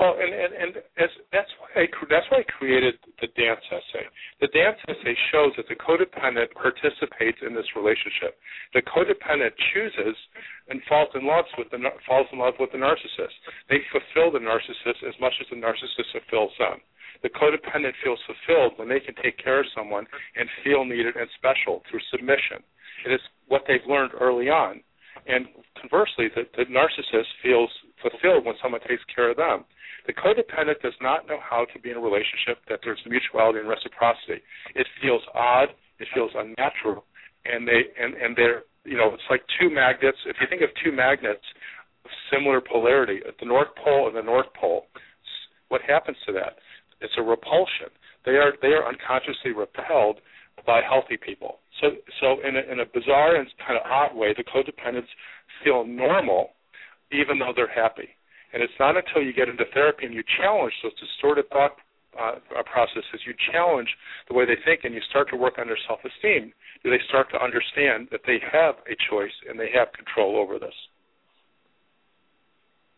Well, 0.00 0.16
and 0.16 0.32
and, 0.32 0.52
and 0.56 0.72
as, 0.96 1.12
that's 1.32 1.52
why 1.60 1.84
I 1.84 1.86
that's 2.08 2.26
why 2.30 2.40
I 2.40 2.46
created 2.58 2.96
the 3.20 3.28
dance 3.36 3.60
essay. 3.68 4.06
The 4.40 4.48
dance 4.48 4.78
essay 4.88 5.16
shows 5.30 5.52
that 5.56 5.68
the 5.68 5.76
codependent 5.76 6.52
participates 6.56 7.38
in 7.44 7.54
this 7.54 7.68
relationship. 7.76 8.38
The 8.72 8.82
codependent 8.82 9.52
chooses 9.72 10.16
and 10.68 10.80
falls 10.88 11.12
in 11.14 11.26
love 11.26 11.44
with 11.58 11.68
the 11.70 11.78
falls 12.08 12.26
in 12.32 12.38
love 12.38 12.54
with 12.58 12.72
the 12.72 12.80
narcissist. 12.80 13.36
They 13.68 13.84
fulfill 13.92 14.32
the 14.32 14.40
narcissist 14.40 15.04
as 15.04 15.14
much 15.20 15.34
as 15.40 15.46
the 15.50 15.60
narcissist 15.60 16.08
fulfills 16.12 16.52
them. 16.58 16.80
The 17.22 17.30
codependent 17.30 17.94
feels 18.02 18.18
fulfilled 18.26 18.74
when 18.76 18.88
they 18.88 19.00
can 19.00 19.14
take 19.22 19.38
care 19.38 19.60
of 19.60 19.66
someone 19.76 20.06
and 20.36 20.48
feel 20.64 20.84
needed 20.84 21.16
and 21.16 21.28
special 21.38 21.82
through 21.90 22.00
submission. 22.10 22.64
It 23.06 23.12
is 23.12 23.20
what 23.46 23.62
they've 23.68 23.86
learned 23.86 24.12
early 24.18 24.48
on. 24.48 24.82
And 25.26 25.46
conversely, 25.78 26.28
the, 26.34 26.42
the 26.56 26.66
narcissist 26.66 27.30
feels 27.42 27.70
fulfilled 28.00 28.44
when 28.44 28.54
someone 28.62 28.80
takes 28.88 29.02
care 29.14 29.30
of 29.30 29.36
them. 29.36 29.64
The 30.06 30.12
codependent 30.12 30.82
does 30.82 30.98
not 31.00 31.28
know 31.28 31.38
how 31.38 31.66
to 31.72 31.78
be 31.78 31.90
in 31.90 31.96
a 31.96 32.00
relationship 32.00 32.58
that 32.68 32.80
there's 32.82 32.98
mutuality 33.06 33.60
and 33.60 33.68
reciprocity. 33.68 34.42
It 34.74 34.86
feels 35.00 35.22
odd, 35.34 35.68
it 36.00 36.08
feels 36.12 36.32
unnatural, 36.34 37.04
and 37.44 37.66
they 37.66 37.86
and 37.94 38.14
and 38.14 38.34
they're 38.34 38.66
you 38.84 38.96
know 38.96 39.14
it's 39.14 39.30
like 39.30 39.42
two 39.60 39.70
magnets. 39.70 40.18
If 40.26 40.36
you 40.40 40.46
think 40.50 40.62
of 40.62 40.70
two 40.82 40.90
magnets 40.90 41.46
of 42.04 42.10
similar 42.32 42.60
polarity 42.60 43.20
at 43.26 43.38
the 43.38 43.46
North 43.46 43.70
Pole 43.78 44.08
and 44.08 44.16
the 44.16 44.26
North 44.26 44.50
Pole, 44.58 44.86
what 45.68 45.82
happens 45.86 46.16
to 46.26 46.32
that? 46.32 46.58
It's 47.00 47.14
a 47.16 47.22
repulsion. 47.22 47.94
They 48.26 48.42
are 48.42 48.54
they 48.60 48.74
are 48.74 48.86
unconsciously 48.88 49.52
repelled 49.54 50.18
by 50.66 50.80
healthy 50.82 51.16
people. 51.16 51.58
So 51.80 51.88
so 52.20 52.38
in 52.46 52.56
a, 52.56 52.72
in 52.72 52.80
a 52.80 52.86
bizarre 52.86 53.36
and 53.36 53.48
kind 53.66 53.78
of 53.78 53.84
odd 53.90 54.14
way, 54.16 54.34
the 54.36 54.44
codependents 54.44 55.10
feel 55.64 55.84
normal 55.84 56.50
even 57.12 57.38
though 57.38 57.52
they're 57.54 57.68
happy. 57.68 58.08
And 58.52 58.62
it's 58.62 58.72
not 58.80 58.96
until 58.96 59.22
you 59.22 59.32
get 59.32 59.48
into 59.48 59.64
therapy 59.72 60.06
and 60.06 60.14
you 60.14 60.22
challenge 60.40 60.72
those 60.82 60.92
distorted 61.00 61.48
thought 61.50 61.76
uh, 62.18 62.36
processes, 62.70 63.24
you 63.26 63.34
challenge 63.52 63.88
the 64.28 64.34
way 64.34 64.44
they 64.44 64.60
think, 64.64 64.84
and 64.84 64.94
you 64.94 65.00
start 65.08 65.28
to 65.30 65.36
work 65.36 65.54
on 65.58 65.66
their 65.66 65.78
self-esteem, 65.88 66.52
do 66.84 66.90
they 66.90 67.00
start 67.08 67.30
to 67.32 67.42
understand 67.42 68.08
that 68.10 68.20
they 68.26 68.36
have 68.52 68.76
a 68.84 68.96
choice 69.08 69.32
and 69.48 69.58
they 69.58 69.70
have 69.72 69.88
control 69.92 70.36
over 70.36 70.58
this. 70.58 70.74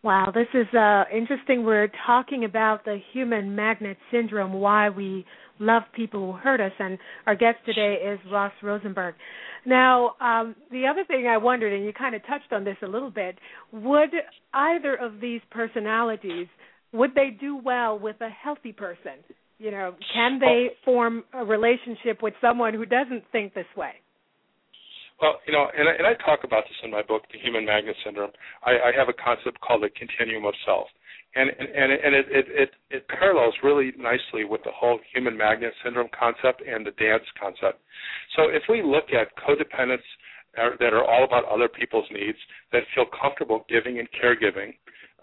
Wow, 0.04 0.30
this 0.34 0.48
is 0.52 0.66
uh, 0.74 1.04
interesting. 1.10 1.64
We're 1.64 1.90
talking 2.06 2.44
about 2.44 2.84
the 2.84 2.98
human 3.14 3.56
magnet 3.56 3.96
syndrome, 4.10 4.52
why 4.52 4.90
we 4.90 5.24
love 5.58 5.82
people 5.96 6.30
who 6.30 6.32
hurt 6.36 6.60
us, 6.60 6.72
and 6.78 6.98
our 7.26 7.34
guest 7.34 7.56
today 7.64 7.96
is 8.04 8.20
Ross 8.30 8.52
Rosenberg. 8.62 9.14
Now, 9.64 10.12
um, 10.20 10.56
the 10.70 10.88
other 10.88 11.04
thing 11.06 11.26
I 11.26 11.38
wondered, 11.38 11.72
and 11.72 11.86
you 11.86 11.94
kind 11.94 12.14
of 12.14 12.20
touched 12.26 12.52
on 12.52 12.64
this 12.64 12.76
a 12.82 12.86
little 12.86 13.10
bit, 13.10 13.38
would 13.72 14.10
either 14.52 14.94
of 14.94 15.22
these 15.22 15.40
personalities 15.50 16.48
would 16.92 17.14
they 17.14 17.30
do 17.40 17.56
well 17.56 17.98
with 17.98 18.16
a 18.20 18.28
healthy 18.28 18.72
person? 18.72 19.24
You 19.58 19.70
know, 19.70 19.94
can 20.12 20.38
they 20.38 20.72
form 20.84 21.24
a 21.32 21.46
relationship 21.46 22.22
with 22.22 22.34
someone 22.42 22.74
who 22.74 22.84
doesn't 22.84 23.24
think 23.32 23.54
this 23.54 23.64
way? 23.74 23.92
Well, 25.20 25.40
you 25.46 25.52
know, 25.52 25.66
and 25.76 25.88
I, 25.88 25.92
and 25.94 26.06
I 26.06 26.14
talk 26.24 26.44
about 26.44 26.64
this 26.64 26.76
in 26.82 26.90
my 26.90 27.02
book, 27.02 27.22
The 27.32 27.38
Human 27.38 27.64
Magnet 27.64 27.96
Syndrome. 28.04 28.32
I, 28.64 28.72
I 28.72 28.90
have 28.96 29.08
a 29.08 29.16
concept 29.16 29.60
called 29.60 29.82
the 29.82 29.90
continuum 29.96 30.44
of 30.44 30.54
self 30.66 30.88
and 31.34 31.50
and 31.50 31.92
and 31.92 32.14
it, 32.14 32.26
it 32.30 32.46
it 32.48 32.70
it 32.90 33.08
parallels 33.08 33.54
really 33.62 33.92
nicely 33.98 34.44
with 34.44 34.62
the 34.64 34.70
whole 34.70 34.98
human 35.12 35.36
magnet 35.36 35.72
syndrome 35.82 36.08
concept 36.18 36.62
and 36.66 36.86
the 36.86 36.92
dance 36.92 37.24
concept. 37.40 37.80
So 38.36 38.48
if 38.48 38.62
we 38.68 38.82
look 38.82 39.10
at 39.10 39.34
codependents 39.36 40.06
that 40.54 40.94
are 40.94 41.04
all 41.04 41.24
about 41.24 41.44
other 41.50 41.68
people's 41.68 42.06
needs, 42.12 42.38
that 42.70 42.82
feel 42.94 43.06
comfortable 43.10 43.66
giving 43.68 43.98
and 43.98 44.06
caregiving, 44.14 44.74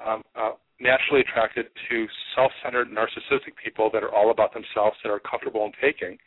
um, 0.05 0.23
uh, 0.35 0.51
naturally 0.81 1.21
attracted 1.21 1.67
to 1.89 2.05
self-centered 2.35 2.89
narcissistic 2.89 3.55
people 3.63 3.89
that 3.93 4.03
are 4.03 4.13
all 4.13 4.31
about 4.31 4.53
themselves, 4.53 4.97
that 5.03 5.09
are 5.09 5.21
comfortable 5.21 5.63
in 5.63 5.71
taking, 5.79 6.17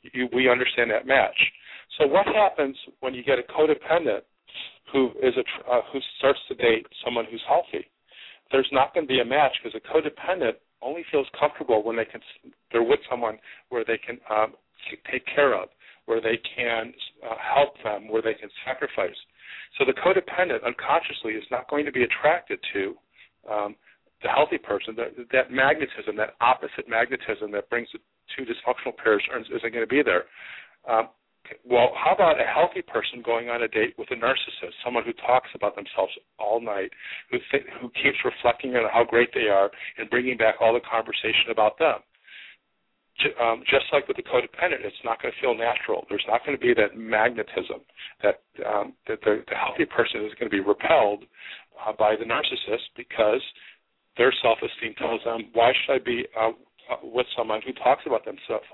you, 0.00 0.28
we 0.32 0.48
understand 0.48 0.90
that 0.90 1.06
match. 1.06 1.36
So 1.98 2.06
what 2.06 2.26
happens 2.26 2.76
when 3.00 3.14
you 3.14 3.22
get 3.22 3.38
a 3.38 3.42
codependent 3.42 4.22
who 4.92 5.10
is 5.22 5.34
a 5.36 5.70
uh, 5.70 5.80
who 5.92 5.98
starts 6.18 6.38
to 6.48 6.54
date 6.54 6.86
someone 7.04 7.24
who's 7.30 7.42
healthy? 7.48 7.86
there's 8.50 8.68
not 8.72 8.94
going 8.94 9.06
to 9.06 9.12
be 9.12 9.20
a 9.20 9.24
match 9.24 9.52
because 9.62 9.78
a 9.78 9.92
codependent 9.92 10.54
only 10.82 11.04
feels 11.10 11.26
comfortable 11.38 11.82
when 11.82 11.96
they 11.96 12.04
can 12.04 12.20
they're 12.70 12.82
with 12.82 13.00
someone 13.10 13.38
where 13.70 13.84
they 13.84 13.98
can 13.98 14.18
um, 14.30 14.54
take 15.10 15.24
care 15.34 15.60
of, 15.60 15.68
where 16.06 16.20
they 16.20 16.38
can 16.56 16.92
uh, 17.24 17.34
help 17.40 17.74
them, 17.82 18.08
where 18.08 18.22
they 18.22 18.34
can 18.34 18.50
sacrifice. 18.64 19.16
So 19.78 19.84
the 19.84 19.94
codependent 19.94 20.64
unconsciously 20.64 21.32
is 21.32 21.44
not 21.50 21.68
going 21.70 21.84
to 21.86 21.92
be 21.92 22.04
attracted 22.04 22.60
to 22.74 22.94
um, 23.50 23.76
the 24.22 24.28
healthy 24.28 24.58
person. 24.58 24.94
That, 24.96 25.16
that 25.32 25.50
magnetism, 25.50 26.16
that 26.16 26.34
opposite 26.40 26.88
magnetism 26.88 27.50
that 27.52 27.68
brings 27.70 27.88
the 27.92 27.98
two 28.36 28.44
dysfunctional 28.44 28.96
pairs 28.96 29.22
isn't 29.34 29.72
going 29.72 29.84
to 29.84 29.90
be 29.90 30.02
there. 30.02 30.24
Um, 30.88 31.08
well, 31.64 31.92
how 31.94 32.14
about 32.14 32.40
a 32.40 32.44
healthy 32.44 32.82
person 32.82 33.22
going 33.24 33.48
on 33.48 33.62
a 33.62 33.68
date 33.68 33.94
with 33.98 34.10
a 34.10 34.16
narcissist, 34.16 34.72
someone 34.84 35.04
who 35.04 35.12
talks 35.12 35.48
about 35.54 35.76
themselves 35.76 36.12
all 36.38 36.60
night, 36.60 36.90
who 37.30 37.38
th- 37.50 37.66
who 37.80 37.88
keeps 37.90 38.16
reflecting 38.24 38.74
on 38.76 38.88
how 38.92 39.04
great 39.04 39.30
they 39.34 39.48
are 39.48 39.70
and 39.98 40.08
bringing 40.10 40.36
back 40.36 40.56
all 40.60 40.72
the 40.72 40.80
conversation 40.80 41.50
about 41.50 41.78
them? 41.78 42.00
Um, 43.40 43.62
just 43.70 43.86
like 43.92 44.08
with 44.08 44.16
the 44.16 44.24
codependent, 44.26 44.82
it's 44.82 44.96
not 45.04 45.22
going 45.22 45.32
to 45.32 45.40
feel 45.40 45.54
natural. 45.54 46.04
There's 46.10 46.26
not 46.26 46.44
going 46.44 46.58
to 46.58 46.60
be 46.60 46.74
that 46.74 46.98
magnetism 46.98 47.86
that 48.22 48.42
um, 48.66 48.94
that 49.06 49.20
the, 49.22 49.44
the 49.46 49.54
healthy 49.54 49.86
person 49.86 50.24
is 50.26 50.34
going 50.34 50.50
to 50.50 50.54
be 50.54 50.60
repelled 50.60 51.24
uh, 51.78 51.92
by 51.96 52.16
the 52.16 52.24
narcissist 52.24 52.90
because 52.96 53.40
their 54.16 54.32
self-esteem 54.42 54.94
tells 54.98 55.22
them, 55.24 55.50
"Why 55.52 55.72
should 55.72 55.94
I 55.94 55.98
be 55.98 56.26
uh, 56.38 56.52
with 57.02 57.26
someone 57.36 57.60
who 57.64 57.72
talks 57.72 58.02
about 58.06 58.24
themselves, 58.24 58.66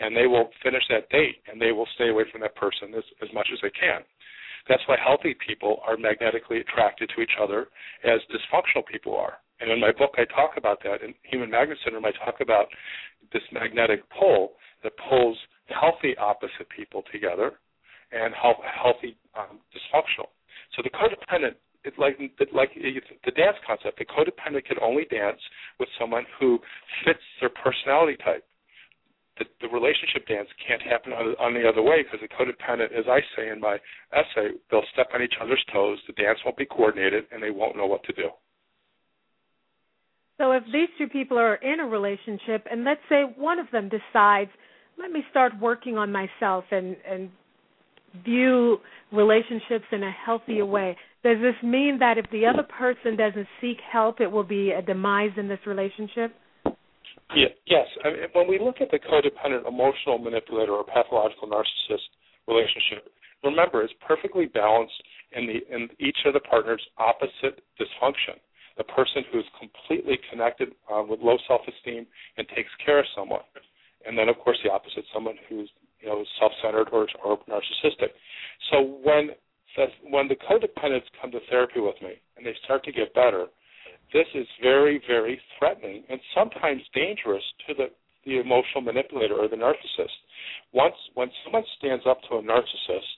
and 0.00 0.16
they 0.16 0.26
will 0.26 0.50
finish 0.62 0.82
that 0.90 1.08
date 1.10 1.36
and 1.50 1.60
they 1.60 1.72
will 1.72 1.88
stay 1.94 2.08
away 2.08 2.24
from 2.30 2.40
that 2.42 2.54
person 2.56 2.94
as, 2.96 3.04
as 3.22 3.28
much 3.34 3.48
as 3.52 3.58
they 3.62 3.70
can. 3.70 4.02
That's 4.68 4.82
why 4.86 4.96
healthy 4.98 5.34
people 5.46 5.80
are 5.86 5.96
magnetically 5.96 6.58
attracted 6.58 7.10
to 7.14 7.22
each 7.22 7.38
other 7.40 7.68
as 8.04 8.20
dysfunctional 8.30 8.84
people 8.90 9.16
are. 9.16 9.38
And 9.60 9.70
in 9.70 9.80
my 9.80 9.92
book, 9.92 10.14
I 10.18 10.24
talk 10.26 10.58
about 10.58 10.82
that. 10.84 11.02
In 11.02 11.14
Human 11.30 11.50
Magnet 11.50 11.78
Syndrome, 11.84 12.04
I 12.04 12.12
talk 12.24 12.40
about 12.40 12.66
this 13.32 13.42
magnetic 13.52 14.02
pull 14.10 14.52
that 14.82 14.92
pulls 15.08 15.38
healthy 15.68 16.16
opposite 16.18 16.68
people 16.74 17.02
together 17.12 17.52
and 18.12 18.34
healthy 18.34 19.16
um, 19.38 19.58
dysfunctional. 19.72 20.28
So 20.74 20.82
the 20.82 20.90
codependent 20.90 21.54
like 21.98 22.18
like 22.52 22.70
the 22.74 23.30
dance 23.32 23.56
concept. 23.66 23.98
The 23.98 24.04
codependent 24.04 24.64
can 24.64 24.78
only 24.82 25.04
dance 25.10 25.40
with 25.78 25.88
someone 25.98 26.24
who 26.38 26.58
fits 27.04 27.22
their 27.40 27.50
personality 27.50 28.16
type. 28.24 28.44
The, 29.38 29.44
the 29.60 29.68
relationship 29.68 30.26
dance 30.26 30.48
can't 30.66 30.80
happen 30.80 31.12
on, 31.12 31.36
on 31.38 31.52
the 31.52 31.68
other 31.68 31.82
way 31.82 32.02
because 32.02 32.20
the 32.24 32.32
codependent, 32.32 32.96
as 32.96 33.04
I 33.06 33.20
say 33.36 33.50
in 33.50 33.60
my 33.60 33.76
essay, 34.12 34.56
they'll 34.70 34.88
step 34.92 35.08
on 35.12 35.20
each 35.20 35.34
other's 35.40 35.62
toes. 35.72 35.98
The 36.06 36.14
dance 36.14 36.38
won't 36.44 36.56
be 36.56 36.64
coordinated, 36.64 37.24
and 37.30 37.42
they 37.42 37.50
won't 37.50 37.76
know 37.76 37.86
what 37.86 38.02
to 38.04 38.12
do. 38.14 38.30
So 40.38 40.52
if 40.52 40.64
these 40.72 40.88
two 40.96 41.08
people 41.08 41.38
are 41.38 41.56
in 41.56 41.80
a 41.80 41.86
relationship, 41.86 42.64
and 42.70 42.84
let's 42.84 43.00
say 43.08 43.24
one 43.36 43.58
of 43.58 43.66
them 43.72 43.90
decides, 43.90 44.50
let 44.98 45.10
me 45.10 45.22
start 45.30 45.52
working 45.60 45.98
on 45.98 46.10
myself 46.12 46.64
and 46.70 46.96
and 47.06 47.30
view 48.24 48.78
relationships 49.12 49.84
in 49.92 50.02
a 50.02 50.10
healthier 50.10 50.64
way, 50.64 50.96
does 51.26 51.42
this 51.42 51.58
mean 51.60 51.98
that 51.98 52.18
if 52.18 52.30
the 52.30 52.46
other 52.46 52.62
person 52.62 53.16
doesn't 53.18 53.48
seek 53.60 53.78
help, 53.82 54.20
it 54.20 54.30
will 54.30 54.46
be 54.46 54.70
a 54.70 54.80
demise 54.80 55.34
in 55.36 55.48
this 55.48 55.58
relationship? 55.66 56.30
Yeah, 57.34 57.50
yes. 57.66 57.86
I 58.04 58.10
mean, 58.10 58.30
when 58.32 58.46
we 58.46 58.60
look 58.62 58.76
at 58.80 58.92
the 58.92 59.02
codependent 59.02 59.66
emotional 59.66 60.18
manipulator 60.18 60.70
or 60.70 60.84
pathological 60.84 61.48
narcissist 61.50 62.06
relationship, 62.46 63.10
remember 63.42 63.82
it's 63.82 63.92
perfectly 64.06 64.46
balanced 64.46 64.94
in 65.32 65.50
the 65.50 65.58
in 65.74 65.88
each 65.98 66.18
of 66.26 66.34
the 66.34 66.40
partners' 66.46 66.86
opposite 66.96 67.58
dysfunction. 67.74 68.38
The 68.78 68.84
person 68.84 69.24
who's 69.32 69.46
completely 69.58 70.20
connected 70.30 70.78
uh, 70.86 71.02
with 71.02 71.18
low 71.20 71.38
self-esteem 71.48 72.06
and 72.38 72.46
takes 72.54 72.70
care 72.84 73.00
of 73.00 73.06
someone, 73.16 73.42
and 74.06 74.16
then 74.16 74.28
of 74.28 74.38
course 74.38 74.58
the 74.62 74.70
opposite, 74.70 75.02
someone 75.12 75.34
who's 75.48 75.68
you 75.98 76.06
know 76.06 76.22
self-centered 76.38 76.86
or, 76.92 77.08
or 77.24 77.38
narcissistic. 77.50 78.14
So 78.70 79.00
when 79.02 79.30
that 79.76 79.88
when 80.08 80.28
the 80.28 80.36
codependents 80.36 81.06
come 81.20 81.30
to 81.30 81.40
therapy 81.50 81.80
with 81.80 81.96
me 82.02 82.14
and 82.36 82.44
they 82.44 82.54
start 82.64 82.84
to 82.84 82.92
get 82.92 83.14
better, 83.14 83.46
this 84.12 84.26
is 84.34 84.46
very, 84.62 85.00
very 85.06 85.40
threatening 85.58 86.04
and 86.08 86.20
sometimes 86.34 86.82
dangerous 86.94 87.42
to 87.66 87.74
the, 87.74 87.86
the 88.24 88.40
emotional 88.40 88.80
manipulator 88.80 89.34
or 89.34 89.48
the 89.48 89.56
narcissist. 89.56 90.16
Once 90.72 90.94
when 91.14 91.28
someone 91.44 91.64
stands 91.78 92.04
up 92.08 92.18
to 92.28 92.36
a 92.36 92.42
narcissist, 92.42 93.12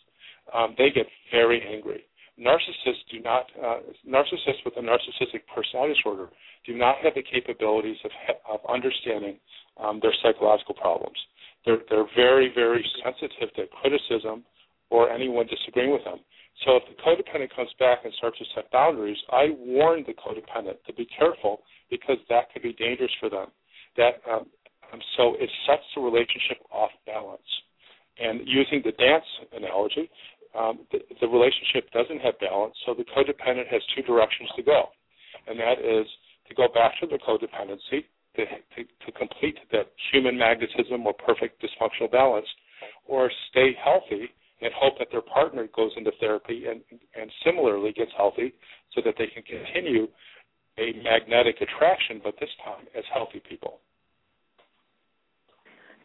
um, 0.54 0.74
they 0.78 0.90
get 0.90 1.06
very 1.30 1.62
angry. 1.62 2.04
Narcissists 2.40 3.04
do 3.10 3.20
not 3.20 3.46
uh, 3.62 3.80
narcissists 4.08 4.64
with 4.64 4.74
a 4.76 4.80
narcissistic 4.80 5.42
personality 5.54 5.94
disorder 5.94 6.28
do 6.64 6.76
not 6.76 6.96
have 7.02 7.14
the 7.14 7.22
capabilities 7.22 7.96
of, 8.04 8.10
of 8.48 8.60
understanding 8.68 9.38
um, 9.82 9.98
their 10.00 10.14
psychological 10.22 10.74
problems. 10.74 11.16
They're, 11.64 11.78
they're 11.90 12.06
very, 12.16 12.50
very 12.54 12.84
sensitive 13.04 13.52
to 13.56 13.64
criticism 13.80 14.44
or 14.90 15.10
anyone 15.10 15.46
disagreeing 15.46 15.92
with 15.92 16.04
them. 16.04 16.18
So 16.64 16.76
if 16.76 16.82
the 16.88 16.98
codependent 17.02 17.54
comes 17.54 17.70
back 17.78 17.98
and 18.04 18.12
starts 18.18 18.38
to 18.38 18.44
set 18.54 18.70
boundaries, 18.72 19.18
I 19.30 19.50
warn 19.56 20.04
the 20.06 20.14
codependent 20.14 20.82
to 20.86 20.92
be 20.92 21.06
careful 21.06 21.62
because 21.90 22.16
that 22.28 22.52
could 22.52 22.62
be 22.62 22.72
dangerous 22.72 23.12
for 23.20 23.30
them. 23.30 23.46
That 23.96 24.20
um, 24.28 24.46
um, 24.92 25.00
so 25.16 25.34
it 25.38 25.50
sets 25.66 25.82
the 25.94 26.00
relationship 26.00 26.58
off 26.72 26.90
balance. 27.06 27.42
And 28.18 28.40
using 28.46 28.82
the 28.84 28.92
dance 28.92 29.24
analogy, 29.52 30.10
um, 30.58 30.80
the, 30.90 30.98
the 31.20 31.28
relationship 31.28 31.90
doesn't 31.92 32.20
have 32.20 32.38
balance, 32.40 32.74
so 32.86 32.94
the 32.94 33.04
codependent 33.04 33.68
has 33.70 33.82
two 33.94 34.02
directions 34.02 34.48
to 34.56 34.62
go, 34.62 34.88
and 35.46 35.60
that 35.60 35.78
is 35.78 36.06
to 36.48 36.54
go 36.54 36.66
back 36.72 36.98
to 37.00 37.06
the 37.06 37.18
codependency 37.18 38.08
to, 38.34 38.44
to, 38.74 38.82
to 39.06 39.12
complete 39.12 39.58
that 39.70 39.92
human 40.10 40.36
magnetism 40.36 41.06
or 41.06 41.12
perfect 41.12 41.62
dysfunctional 41.62 42.10
balance, 42.10 42.46
or 43.06 43.30
stay 43.50 43.76
healthy 43.84 44.30
and 44.60 44.72
hope 44.74 44.98
that 44.98 45.08
their 45.10 45.22
partner 45.22 45.68
goes 45.74 45.92
into 45.96 46.10
therapy 46.20 46.64
and, 46.68 46.80
and 47.20 47.30
similarly 47.44 47.92
gets 47.92 48.10
healthy 48.16 48.52
so 48.94 49.00
that 49.04 49.14
they 49.18 49.26
can 49.26 49.42
continue 49.42 50.08
a 50.78 50.92
magnetic 51.02 51.56
attraction, 51.60 52.20
but 52.22 52.34
this 52.40 52.50
time 52.64 52.86
as 52.96 53.04
healthy 53.12 53.42
people. 53.48 53.80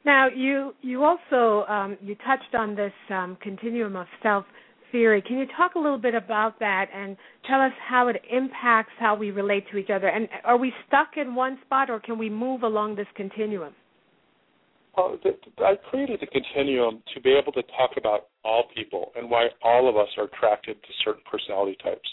Now, 0.05 0.27
you 0.27 0.73
you 0.81 1.03
also 1.03 1.65
um, 1.71 1.97
you 2.01 2.15
touched 2.15 2.55
on 2.57 2.75
this 2.75 2.91
um, 3.09 3.37
continuum 3.41 3.95
of 3.95 4.07
self 4.21 4.45
theory. 4.91 5.21
Can 5.21 5.37
you 5.37 5.45
talk 5.55 5.75
a 5.75 5.79
little 5.79 5.97
bit 5.97 6.13
about 6.13 6.59
that 6.59 6.87
and 6.93 7.15
tell 7.47 7.61
us 7.61 7.71
how 7.87 8.09
it 8.09 8.21
impacts 8.29 8.91
how 8.99 9.15
we 9.15 9.31
relate 9.31 9.65
to 9.71 9.77
each 9.77 9.89
other? 9.89 10.07
And 10.07 10.27
are 10.43 10.57
we 10.57 10.73
stuck 10.87 11.11
in 11.15 11.35
one 11.35 11.57
spot, 11.65 11.89
or 11.89 11.99
can 11.99 12.17
we 12.17 12.29
move 12.29 12.63
along 12.63 12.95
this 12.95 13.07
continuum? 13.15 13.73
Well, 14.95 15.17
I 15.59 15.75
created 15.89 16.19
the 16.21 16.27
continuum 16.27 17.01
to 17.15 17.21
be 17.21 17.33
able 17.33 17.51
to 17.53 17.63
talk 17.75 17.91
about 17.97 18.27
all 18.43 18.65
people 18.75 19.11
and 19.15 19.29
why 19.29 19.47
all 19.63 19.89
of 19.89 19.97
us 19.97 20.09
are 20.17 20.25
attracted 20.25 20.81
to 20.81 20.89
certain 21.03 21.23
personality 21.29 21.77
types. 21.83 22.07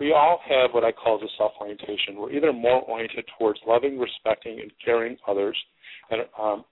We 0.00 0.12
all 0.12 0.40
have 0.48 0.72
what 0.72 0.84
I 0.84 0.92
call 0.92 1.18
the 1.18 1.28
self 1.38 1.52
orientation. 1.60 2.16
We're 2.16 2.32
either 2.32 2.52
more 2.52 2.82
oriented 2.82 3.24
towards 3.38 3.60
loving, 3.66 3.98
respecting, 3.98 4.60
and 4.60 4.70
caring 4.84 5.16
others, 5.26 5.56
and, 6.10 6.22
um, 6.38 6.64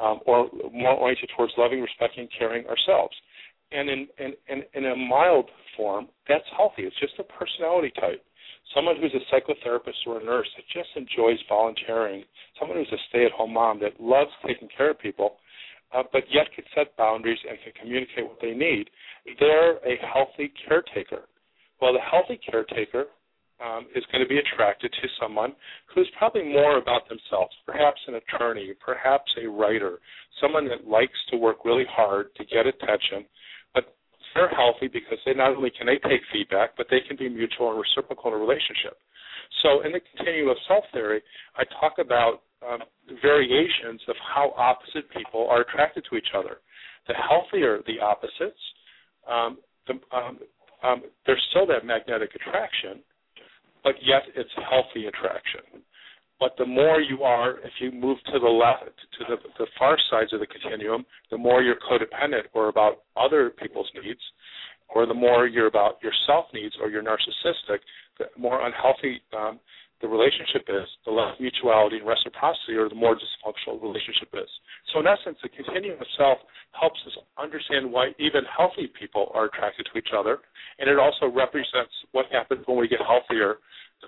um, 0.00 0.20
or 0.26 0.48
more 0.72 0.94
oriented 0.94 1.30
towards 1.36 1.52
loving, 1.58 1.82
respecting, 1.82 2.20
and 2.20 2.30
caring 2.38 2.66
ourselves. 2.66 3.14
And 3.72 3.88
in, 3.90 4.08
in, 4.18 4.32
in, 4.48 4.62
in 4.74 4.84
a 4.92 4.96
mild 4.96 5.50
form, 5.76 6.08
that's 6.28 6.44
healthy. 6.56 6.82
It's 6.82 6.98
just 7.00 7.14
a 7.18 7.24
personality 7.24 7.92
type 8.00 8.24
someone 8.74 8.96
who's 9.00 9.14
a 9.14 9.24
psychotherapist 9.34 10.06
or 10.06 10.20
a 10.20 10.24
nurse 10.24 10.48
that 10.56 10.64
just 10.72 10.90
enjoys 10.96 11.38
volunteering, 11.48 12.24
someone 12.58 12.78
who's 12.78 12.92
a 12.92 13.02
stay 13.08 13.24
at 13.24 13.32
home 13.32 13.52
mom 13.52 13.80
that 13.80 14.00
loves 14.00 14.30
taking 14.46 14.68
care 14.76 14.90
of 14.90 14.98
people, 14.98 15.36
uh, 15.94 16.02
but 16.12 16.22
yet 16.32 16.46
can 16.54 16.64
set 16.74 16.96
boundaries 16.96 17.38
and 17.48 17.58
can 17.64 17.72
communicate 17.80 18.24
what 18.24 18.38
they 18.40 18.52
need, 18.52 18.88
they're 19.38 19.76
a 19.78 19.96
healthy 20.12 20.52
caretaker. 20.66 21.22
Well, 21.80 21.92
the 21.92 22.00
healthy 22.00 22.38
caretaker 22.38 23.06
um, 23.64 23.86
is 23.94 24.04
going 24.12 24.22
to 24.22 24.28
be 24.28 24.38
attracted 24.38 24.92
to 24.92 25.08
someone 25.20 25.52
who's 25.94 26.08
probably 26.16 26.44
more 26.44 26.78
about 26.78 27.08
themselves, 27.08 27.52
perhaps 27.66 28.00
an 28.06 28.14
attorney, 28.14 28.72
perhaps 28.84 29.30
a 29.42 29.48
writer, 29.48 29.98
someone 30.40 30.68
that 30.68 30.86
likes 30.86 31.18
to 31.30 31.36
work 31.36 31.64
really 31.64 31.84
hard 31.90 32.34
to 32.36 32.44
get 32.44 32.66
attention, 32.66 33.26
they're 34.34 34.48
healthy 34.48 34.88
because 34.88 35.18
they 35.26 35.34
not 35.34 35.56
only 35.56 35.70
can 35.70 35.86
they 35.86 35.98
take 36.08 36.20
feedback, 36.32 36.76
but 36.76 36.86
they 36.90 37.00
can 37.06 37.16
be 37.16 37.28
mutual 37.28 37.70
and 37.70 37.80
reciprocal 37.80 38.30
in 38.30 38.34
a 38.34 38.40
relationship. 38.40 38.96
So 39.62 39.82
in 39.82 39.92
the 39.92 40.00
continuum 40.00 40.50
of 40.50 40.56
self 40.68 40.84
theory, 40.92 41.22
I 41.56 41.64
talk 41.80 41.98
about 41.98 42.42
um, 42.62 42.80
variations 43.22 44.00
of 44.08 44.16
how 44.34 44.54
opposite 44.56 45.10
people 45.10 45.48
are 45.50 45.62
attracted 45.62 46.04
to 46.10 46.16
each 46.16 46.32
other. 46.36 46.58
The 47.08 47.14
healthier 47.14 47.80
the 47.86 47.98
opposites, 47.98 48.60
um, 49.28 49.58
the, 49.86 49.94
um, 50.16 50.38
um, 50.82 51.02
there's 51.26 51.42
still 51.50 51.66
that 51.66 51.84
magnetic 51.84 52.30
attraction, 52.34 53.02
but 53.82 53.94
yet 54.02 54.22
it's 54.36 54.50
healthy 54.68 55.06
attraction. 55.06 55.82
But 56.40 56.56
the 56.56 56.64
more 56.64 57.02
you 57.02 57.22
are, 57.22 57.58
if 57.58 57.72
you 57.80 57.92
move 57.92 58.16
to 58.32 58.38
the 58.38 58.48
left, 58.48 58.96
to 59.18 59.24
the, 59.28 59.36
the 59.58 59.66
far 59.78 59.98
sides 60.10 60.32
of 60.32 60.40
the 60.40 60.46
continuum, 60.46 61.04
the 61.30 61.36
more 61.36 61.62
you're 61.62 61.76
codependent 61.76 62.48
or 62.54 62.68
about 62.68 63.02
other 63.14 63.50
people's 63.50 63.90
needs, 63.94 64.20
or 64.88 65.04
the 65.04 65.14
more 65.14 65.46
you're 65.46 65.66
about 65.66 65.98
your 66.02 66.12
self 66.26 66.46
needs 66.54 66.74
or 66.80 66.88
you're 66.88 67.02
narcissistic, 67.02 67.80
the 68.18 68.24
more 68.38 68.66
unhealthy 68.66 69.20
um, 69.36 69.60
the 70.00 70.08
relationship 70.08 70.64
is, 70.68 70.88
the 71.04 71.12
less 71.12 71.36
mutuality 71.38 71.98
and 71.98 72.06
reciprocity, 72.08 72.72
or 72.72 72.88
the 72.88 72.94
more 72.94 73.14
dysfunctional 73.14 73.76
the 73.78 73.86
relationship 73.86 74.32
is. 74.32 74.48
So, 74.92 75.00
in 75.00 75.06
essence, 75.06 75.36
the 75.42 75.50
continuum 75.52 76.00
of 76.00 76.06
self 76.16 76.38
helps 76.72 76.98
us 77.06 77.20
understand 77.36 77.92
why 77.92 78.16
even 78.18 78.48
healthy 78.48 78.88
people 78.98 79.30
are 79.34 79.44
attracted 79.44 79.86
to 79.92 79.98
each 79.98 80.16
other, 80.16 80.38
and 80.78 80.88
it 80.88 80.98
also 80.98 81.28
represents 81.28 81.92
what 82.12 82.26
happens 82.32 82.64
when 82.64 82.78
we 82.78 82.88
get 82.88 83.00
healthier 83.04 83.60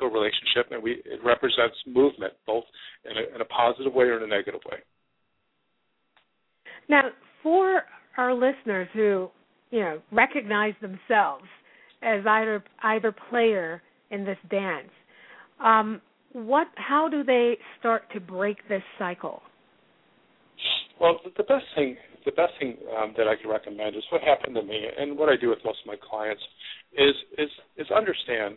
a 0.02 0.08
relationship, 0.08 0.70
and 0.70 0.82
we 0.82 1.02
it 1.04 1.20
represents 1.24 1.76
movement, 1.86 2.32
both 2.46 2.64
in 3.04 3.12
a, 3.16 3.34
in 3.34 3.40
a 3.40 3.44
positive 3.44 3.92
way 3.92 4.06
or 4.06 4.18
in 4.18 4.24
a 4.24 4.26
negative 4.26 4.60
way. 4.70 4.78
Now, 6.88 7.10
for 7.42 7.82
our 8.16 8.34
listeners 8.34 8.88
who, 8.92 9.28
you 9.70 9.80
know, 9.80 10.00
recognize 10.10 10.74
themselves 10.80 11.44
as 12.02 12.26
either 12.26 12.62
either 12.82 13.14
player 13.30 13.82
in 14.10 14.24
this 14.24 14.38
dance, 14.50 14.90
um, 15.64 16.00
what? 16.32 16.68
How 16.76 17.08
do 17.08 17.24
they 17.24 17.58
start 17.78 18.02
to 18.12 18.20
break 18.20 18.56
this 18.68 18.82
cycle? 18.98 19.42
Well, 21.00 21.20
the 21.36 21.42
best 21.44 21.64
thing 21.74 21.96
the 22.24 22.32
best 22.32 22.52
thing 22.60 22.76
um, 22.96 23.14
that 23.16 23.26
I 23.26 23.34
can 23.40 23.50
recommend 23.50 23.96
is 23.96 24.02
what 24.10 24.22
happened 24.22 24.54
to 24.54 24.62
me, 24.62 24.86
and 24.98 25.18
what 25.18 25.28
I 25.28 25.36
do 25.36 25.48
with 25.48 25.58
most 25.64 25.78
of 25.82 25.86
my 25.86 25.96
clients 25.98 26.42
is 26.92 27.14
is 27.38 27.50
is 27.76 27.86
understand 27.90 28.56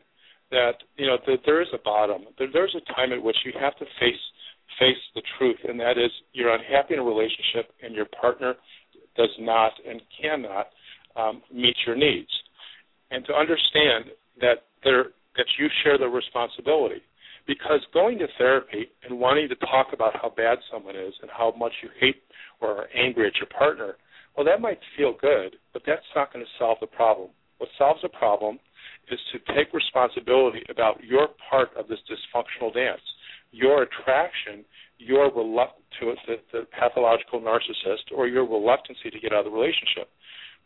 that 0.52 0.76
you 0.98 1.08
know 1.08 1.18
that 1.26 1.40
there 1.46 1.62
is 1.62 1.68
a 1.74 1.78
bottom. 1.84 2.24
There, 2.38 2.48
there's 2.52 2.76
a 2.76 2.94
time 2.94 3.12
at 3.12 3.22
which 3.22 3.38
you 3.46 3.54
have 3.60 3.76
to 3.78 3.86
face 4.00 4.20
face 4.80 4.98
the 5.14 5.22
truth, 5.38 5.58
and 5.68 5.80
that 5.80 5.98
is 5.98 6.12
you're 6.34 6.54
unhappy 6.54 6.94
in 6.94 7.00
a 7.00 7.04
relationship 7.04 7.72
and 7.84 7.96
your 7.96 8.06
partner 8.06 8.56
does 9.16 9.30
not 9.40 9.72
and 9.88 10.02
cannot 10.22 10.68
um, 11.16 11.42
meet 11.54 11.76
your 11.86 11.96
needs, 11.96 12.30
and 13.12 13.26
to 13.26 13.34
understand 13.34 14.06
that 14.42 14.66
there 14.84 15.06
that 15.38 15.48
you 15.60 15.68
share 15.84 15.98
the 15.98 16.08
responsibility. 16.08 17.02
Because 17.48 17.82
going 17.94 18.18
to 18.18 18.28
therapy 18.40 18.88
and 19.08 19.20
wanting 19.20 19.48
to 19.50 19.56
talk 19.56 19.88
about 19.94 20.16
how 20.20 20.34
bad 20.36 20.58
someone 20.72 20.96
is 20.96 21.14
and 21.22 21.30
how 21.30 21.54
much 21.56 21.74
you 21.84 21.90
hate 22.00 22.24
or 22.60 22.70
are 22.72 22.88
angry 22.96 23.28
at 23.28 23.36
your 23.36 23.46
partner, 23.56 23.98
well, 24.36 24.46
that 24.46 24.62
might 24.62 24.80
feel 24.98 25.14
good, 25.22 25.56
but 25.72 25.84
that's 25.86 26.02
not 26.16 26.34
going 26.34 26.44
to 26.44 26.52
solve 26.58 26.80
the 26.82 26.88
problem. 26.88 27.30
What 27.60 27.70
solves 27.78 28.02
the 28.02 28.10
problem 28.10 28.58
is 29.12 29.20
to 29.34 29.40
take 29.54 29.74
responsibility 29.74 30.64
about 30.70 31.04
your 31.04 31.30
part 31.50 31.70
of 31.78 31.88
this 31.88 32.00
dysfunctional 32.10 32.74
dance, 32.74 33.02
your 33.52 33.84
attraction, 33.84 34.66
your 34.98 35.32
reluctance 35.32 35.86
to 36.00 36.14
the, 36.28 36.36
the 36.52 36.68
pathological 36.78 37.40
narcissist, 37.40 38.12
or 38.16 38.28
your 38.28 38.44
reluctancy 38.44 39.10
to 39.12 39.20
get 39.20 39.32
out 39.32 39.46
of 39.46 39.52
the 39.52 39.52
relationship. 39.52 40.10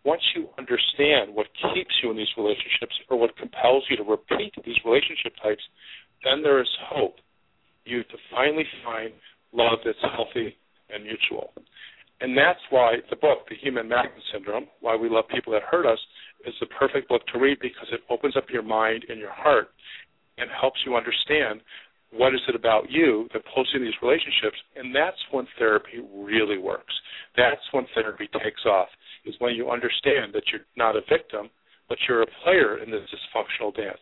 Once 0.06 0.22
you 0.36 0.48
understand 0.58 1.34
what 1.34 1.48
keeps 1.74 1.92
you 2.02 2.10
in 2.10 2.18
these 2.18 2.32
relationships 2.38 2.96
or 3.10 3.20
what 3.20 3.36
compels 3.38 3.84
you 3.90 3.98
to 3.98 4.04
repeat 4.04 4.54
these 4.66 4.80
relationship 4.86 5.34
types, 5.44 5.62
then 6.24 6.42
there 6.42 6.62
is 6.62 6.70
hope 6.88 7.16
you 7.86 8.04
to 8.04 8.18
finally 8.32 8.66
find 8.84 9.12
love 9.52 9.80
that's 9.84 10.00
healthy 10.16 10.56
and 10.90 11.04
mutual. 11.04 11.52
And 12.22 12.38
that's 12.38 12.60
why 12.70 12.96
the 13.10 13.16
book, 13.16 13.48
The 13.50 13.56
Human 13.62 13.88
Magnet 13.88 14.24
Syndrome, 14.34 14.68
Why 14.82 14.96
We 14.96 15.10
Love 15.10 15.26
People 15.34 15.54
That 15.54 15.64
Hurt 15.64 15.86
Us, 15.86 16.00
is 16.46 16.54
the 16.60 16.68
perfect 16.68 17.10
book 17.10 17.22
to 17.34 17.40
read 17.40 17.58
because 17.62 17.88
it 17.92 18.02
opens 18.10 18.36
up 18.38 18.46
your 18.50 18.64
mind 18.64 19.06
and 19.10 19.20
your 19.20 19.32
heart 19.32 19.70
and 20.38 20.50
helps 20.50 20.80
you 20.86 20.96
understand 20.96 21.62
what 22.12 22.34
is 22.34 22.42
it 22.48 22.56
about 22.56 22.90
you 22.90 23.28
that 23.34 23.44
pulls 23.54 23.70
you 23.74 23.80
in 23.80 23.86
these 23.86 24.02
relationships. 24.02 24.58
And 24.76 24.96
that's 24.96 25.20
when 25.32 25.48
therapy 25.58 26.02
really 26.14 26.58
works. 26.58 26.94
That's 27.38 27.62
when 27.72 27.86
therapy 27.94 28.28
takes 28.44 28.66
off, 28.66 28.88
is 29.26 29.36
when 29.40 29.54
you 29.54 29.70
understand 29.70 30.34
that 30.34 30.44
you're 30.52 30.66
not 30.76 30.96
a 30.96 31.02
victim, 31.02 31.50
but 31.88 31.98
you're 32.08 32.24
a 32.24 32.28
player 32.44 32.82
in 32.82 32.90
this 32.90 33.02
dysfunctional 33.14 33.76
dance. 33.76 34.02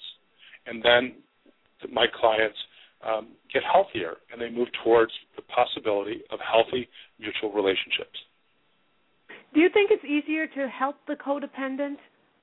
And 0.66 0.84
then 0.84 1.24
my 1.92 2.06
clients 2.20 2.58
um, 3.06 3.30
get 3.54 3.64
healthier 3.64 4.18
and 4.32 4.42
they 4.42 4.50
move 4.50 4.68
towards 4.84 5.12
the 5.36 5.42
possibility 5.44 6.22
of 6.32 6.40
healthy 6.40 6.88
mutual 7.20 7.52
relationships. 7.52 8.18
Do 9.54 9.60
you 9.62 9.70
think 9.74 9.92
it's 9.92 10.04
easier 10.04 10.48
to 10.48 10.70
help 10.70 10.96
the 11.08 11.16
codependent 11.16 11.98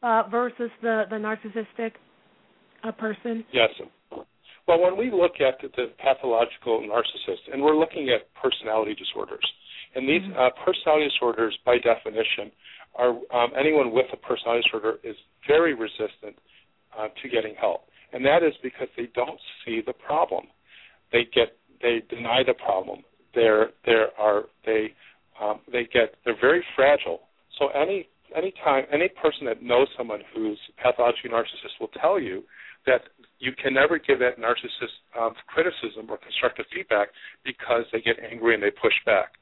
uh, 0.05 0.23
versus 0.31 0.71
the 0.83 1.05
the 1.09 1.17
narcissistic 1.17 1.93
uh, 2.85 2.93
person? 2.93 3.45
Yes. 3.53 3.71
Well, 4.67 4.81
when 4.81 4.97
we 4.97 5.11
look 5.11 5.40
at 5.40 5.61
the, 5.61 5.69
the 5.77 5.93
pathological 5.99 6.81
narcissist, 6.81 7.53
and 7.53 7.62
we're 7.62 7.77
looking 7.77 8.09
at 8.09 8.33
personality 8.40 8.95
disorders, 8.95 9.45
and 9.95 10.09
these 10.09 10.23
mm-hmm. 10.23 10.38
uh, 10.38 10.51
personality 10.64 11.09
disorders, 11.09 11.57
by 11.67 11.77
definition, 11.79 12.53
are 12.95 13.11
um, 13.35 13.51
anyone 13.59 13.93
with 13.93 14.07
a 14.12 14.17
personality 14.17 14.62
disorder 14.64 14.99
is 15.03 15.17
very 15.49 15.75
resistant 15.75 16.37
uh, 16.97 17.09
to 17.21 17.29
getting 17.29 17.55
help 17.61 17.88
and 18.14 18.25
that 18.25 18.43
is 18.43 18.55
because 18.62 18.88
they 18.97 19.09
don't 19.14 19.40
see 19.64 19.83
the 19.85 19.93
problem. 19.93 20.47
They 21.12 21.27
get 21.35 21.57
they 21.83 22.03
deny 22.09 22.43
the 22.47 22.55
problem. 22.55 23.03
They're 23.35 23.71
there 23.85 24.09
are 24.19 24.45
they 24.64 24.95
um, 25.43 25.61
they 25.71 25.83
get 25.93 26.14
they're 26.25 26.40
very 26.40 26.64
fragile. 26.77 27.21
So 27.59 27.69
any 27.69 28.09
any 28.37 28.53
time 28.65 28.85
any 28.93 29.09
person 29.09 29.47
that 29.47 29.63
knows 29.63 29.89
someone 29.97 30.21
who's 30.35 30.59
pathologically 30.83 31.31
narcissist 31.31 31.79
will 31.81 31.93
tell 32.01 32.21
you 32.21 32.43
that 32.87 33.03
you 33.39 33.53
can 33.53 33.75
never 33.75 33.99
give 33.99 34.19
that 34.21 34.39
narcissist 34.39 34.97
um, 35.19 35.33
criticism 35.47 36.09
or 36.09 36.19
constructive 36.19 36.67
feedback 36.75 37.09
because 37.45 37.85
they 37.93 38.01
get 38.01 38.17
angry 38.21 38.55
and 38.55 38.63
they 38.63 38.71
push 38.71 38.95
back. 39.07 39.35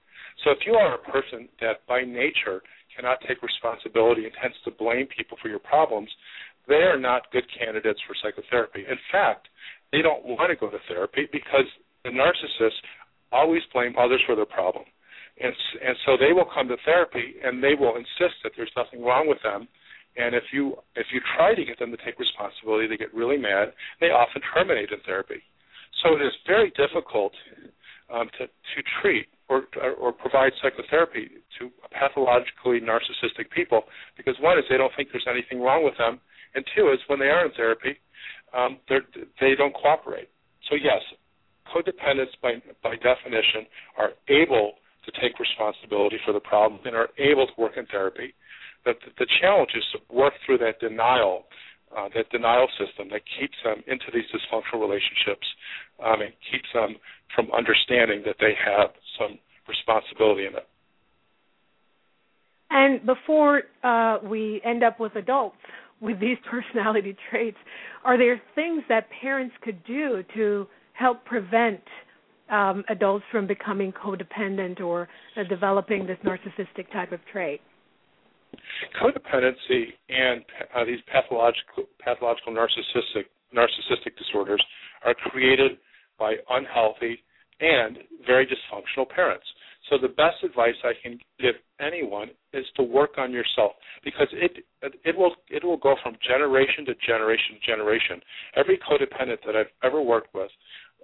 So 0.45 0.51
if 0.51 0.59
you 0.67 0.75
are 0.75 0.95
a 0.95 1.03
person 1.11 1.49
that 1.61 1.87
by 1.87 2.03
nature 2.03 2.63
cannot 2.95 3.19
take 3.27 3.43
responsibility 3.43 4.25
and 4.25 4.33
tends 4.41 4.57
to 4.65 4.71
blame 4.71 5.07
people 5.07 5.37
for 5.43 5.49
your 5.49 5.61
problems, 5.61 6.09
they 6.69 6.87
are 6.87 6.99
not 6.99 7.31
good 7.33 7.45
candidates 7.51 8.01
for 8.07 8.15
psychotherapy. 8.23 8.85
In 8.89 8.99
fact, 9.11 9.49
they 9.91 10.03
don't 10.03 10.25
want 10.25 10.51
to 10.51 10.57
go 10.57 10.71
to 10.71 10.79
therapy 10.89 11.29
because 11.31 11.67
the 12.05 12.11
narcissists 12.11 12.81
always 13.31 13.63
blame 13.73 13.95
others 13.99 14.21
for 14.27 14.37
their 14.37 14.47
problem. 14.47 14.85
And, 15.41 15.55
and 15.81 15.97
so 16.05 16.17
they 16.21 16.33
will 16.33 16.47
come 16.53 16.69
to 16.69 16.77
therapy 16.85 17.37
and 17.43 17.63
they 17.63 17.75
will 17.79 17.97
insist 17.97 18.43
that 18.45 18.53
there's 18.57 18.73
nothing 18.77 19.03
wrong 19.03 19.29
with 19.29 19.43
them. 19.43 19.67
And 20.17 20.35
if 20.35 20.45
you 20.53 20.77
if 20.95 21.07
you 21.13 21.21
try 21.37 21.55
to 21.55 21.65
get 21.65 21.79
them 21.79 21.91
to 21.91 21.97
take 22.05 22.19
responsibility, 22.19 22.87
they 22.87 22.99
get 22.99 23.15
really 23.15 23.39
mad. 23.39 23.73
They 23.99 24.13
often 24.13 24.43
terminate 24.53 24.91
in 24.93 25.01
therapy. 25.07 25.41
So 26.05 26.17
it 26.17 26.21
is 26.21 26.33
very 26.47 26.71
difficult 26.77 27.33
um, 28.13 28.29
to 28.37 28.45
to 28.45 28.79
treat 29.01 29.27
or 29.49 29.65
or 29.99 30.13
provide 30.13 30.53
psychotherapy 30.61 31.31
to 31.59 31.71
pathologically 31.91 32.81
narcissistic 32.81 33.49
people 33.55 33.85
because 34.17 34.37
one 34.41 34.59
is 34.59 34.65
they 34.69 34.77
don't 34.77 34.93
think 34.97 35.09
there's 35.13 35.29
anything 35.29 35.61
wrong 35.61 35.83
with 35.83 35.97
them, 35.97 36.21
and 36.55 36.65
two 36.77 36.93
is 36.93 36.99
when 37.07 37.19
they 37.19 37.33
are 37.33 37.47
in 37.47 37.53
therapy, 37.53 37.97
um, 38.53 38.79
they 39.41 39.55
don't 39.57 39.75
cooperate. 39.75 40.29
So 40.69 40.77
yes, 40.77 41.01
codependents 41.73 42.37
by 42.43 42.61
by 42.83 42.97
definition 42.97 43.65
are 43.97 44.11
able 44.29 44.75
to 45.05 45.11
take 45.21 45.39
responsibility 45.39 46.19
for 46.25 46.33
the 46.33 46.41
problem 46.41 46.81
and 46.85 46.95
are 46.95 47.09
able 47.19 47.47
to 47.47 47.53
work 47.59 47.77
in 47.77 47.87
therapy. 47.87 48.35
But 48.85 48.99
the, 49.05 49.11
the 49.19 49.27
challenge 49.41 49.71
is 49.75 49.85
to 49.93 49.99
work 50.15 50.35
through 50.45 50.59
that 50.59 50.81
denial, 50.81 51.45
uh, 51.97 52.09
that 52.15 52.31
denial 52.31 52.69
system 52.79 53.09
that 53.11 53.23
keeps 53.39 53.57
them 53.65 53.83
into 53.87 54.07
these 54.13 54.27
dysfunctional 54.31 54.81
relationships 54.81 55.47
um, 56.05 56.23
and 56.23 56.33
keeps 56.51 56.69
them 56.75 56.97
from 57.35 57.51
understanding 57.53 58.23
that 58.27 58.37
they 58.39 58.55
have 58.59 58.91
some 59.19 59.39
responsibility 59.69 60.47
in 60.47 60.55
it. 60.55 60.67
And 62.71 63.05
before 63.05 63.63
uh, 63.85 64.19
we 64.25 64.61
end 64.65 64.83
up 64.83 64.99
with 64.99 65.15
adults 65.17 65.57
with 66.01 66.19
these 66.21 66.39
personality 66.51 67.17
traits, 67.31 67.59
are 68.05 68.19
there 68.19 68.41
things 68.55 68.83
that 68.89 69.07
parents 69.21 69.55
could 69.63 69.85
do 69.85 70.25
to 70.35 70.67
help 70.95 71.25
prevent 71.25 71.81
um, 72.53 72.85
adults 72.89 73.25
from 73.33 73.47
becoming 73.47 73.93
codependent 73.93 74.81
or 74.81 75.09
uh, 75.37 75.43
developing 75.49 76.07
this 76.07 76.19
narcissistic 76.25 76.93
type 76.93 77.11
of 77.11 77.21
trait? 77.33 77.61
Codependency 79.03 79.87
and 80.11 80.45
uh, 80.77 80.85
these 80.85 81.01
pathological 81.11 81.85
pathological 82.05 82.53
narcissistic 82.53 83.25
narcissistic 83.57 84.17
disorders 84.19 84.63
are 85.05 85.15
created 85.15 85.73
by 86.19 86.35
unhealthy 86.51 87.19
and 87.61 87.99
very 88.27 88.47
dysfunctional 88.47 89.09
parents. 89.09 89.47
So 89.91 89.99
the 90.01 90.09
best 90.09 90.43
advice 90.45 90.75
I 90.85 90.93
can 91.03 91.19
give 91.41 91.55
anyone 91.81 92.31
is 92.53 92.65
to 92.77 92.83
work 92.83 93.19
on 93.19 93.33
yourself 93.33 93.73
because 94.05 94.29
it 94.33 94.65
it 95.05 95.17
will 95.17 95.35
it 95.49 95.65
will 95.65 95.77
go 95.77 95.97
from 96.03 96.17
generation 96.27 96.85
to 96.87 96.95
generation 97.07 97.59
to 97.59 97.67
generation. 97.67 98.21
Every 98.57 98.79
codependent 98.79 99.39
that 99.45 99.57
I've 99.57 99.73
ever 99.83 100.01
worked 100.01 100.35
with 100.35 100.51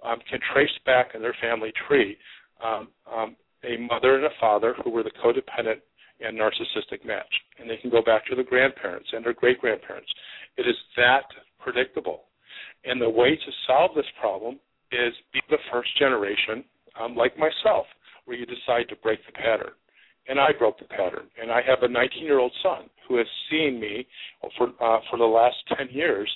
um, 0.03 0.19
can 0.29 0.39
trace 0.53 0.69
back 0.85 1.11
in 1.15 1.21
their 1.21 1.35
family 1.41 1.71
tree 1.87 2.17
um, 2.63 2.87
um, 3.11 3.35
a 3.63 3.77
mother 3.77 4.15
and 4.15 4.25
a 4.25 4.35
father 4.39 4.75
who 4.83 4.89
were 4.89 5.03
the 5.03 5.11
codependent 5.23 5.81
and 6.21 6.37
narcissistic 6.37 7.05
match, 7.05 7.33
and 7.59 7.69
they 7.69 7.77
can 7.77 7.89
go 7.89 8.01
back 8.01 8.25
to 8.27 8.35
the 8.35 8.43
grandparents 8.43 9.07
and 9.13 9.25
their 9.25 9.33
great 9.33 9.59
grandparents. 9.59 10.09
It 10.57 10.67
is 10.67 10.75
that 10.97 11.23
predictable, 11.59 12.23
and 12.85 13.01
the 13.01 13.09
way 13.09 13.35
to 13.35 13.51
solve 13.67 13.91
this 13.95 14.05
problem 14.19 14.59
is 14.91 15.13
be 15.33 15.41
the 15.49 15.57
first 15.71 15.89
generation, 15.97 16.63
um, 16.99 17.15
like 17.15 17.37
myself 17.37 17.85
where 18.25 18.37
you 18.37 18.45
decide 18.45 18.87
to 18.89 18.95
break 18.97 19.19
the 19.25 19.33
pattern. 19.33 19.73
And 20.27 20.39
I 20.39 20.49
broke 20.57 20.77
the 20.77 20.85
pattern. 20.85 21.25
And 21.41 21.51
I 21.51 21.61
have 21.67 21.81
a 21.81 21.87
19 21.87 22.23
year 22.23 22.39
old 22.39 22.53
son 22.61 22.89
who 23.07 23.17
has 23.17 23.25
seen 23.49 23.79
me 23.79 24.05
for, 24.57 24.67
uh, 24.79 24.99
for 25.09 25.17
the 25.17 25.25
last 25.25 25.57
10 25.75 25.89
years 25.89 26.29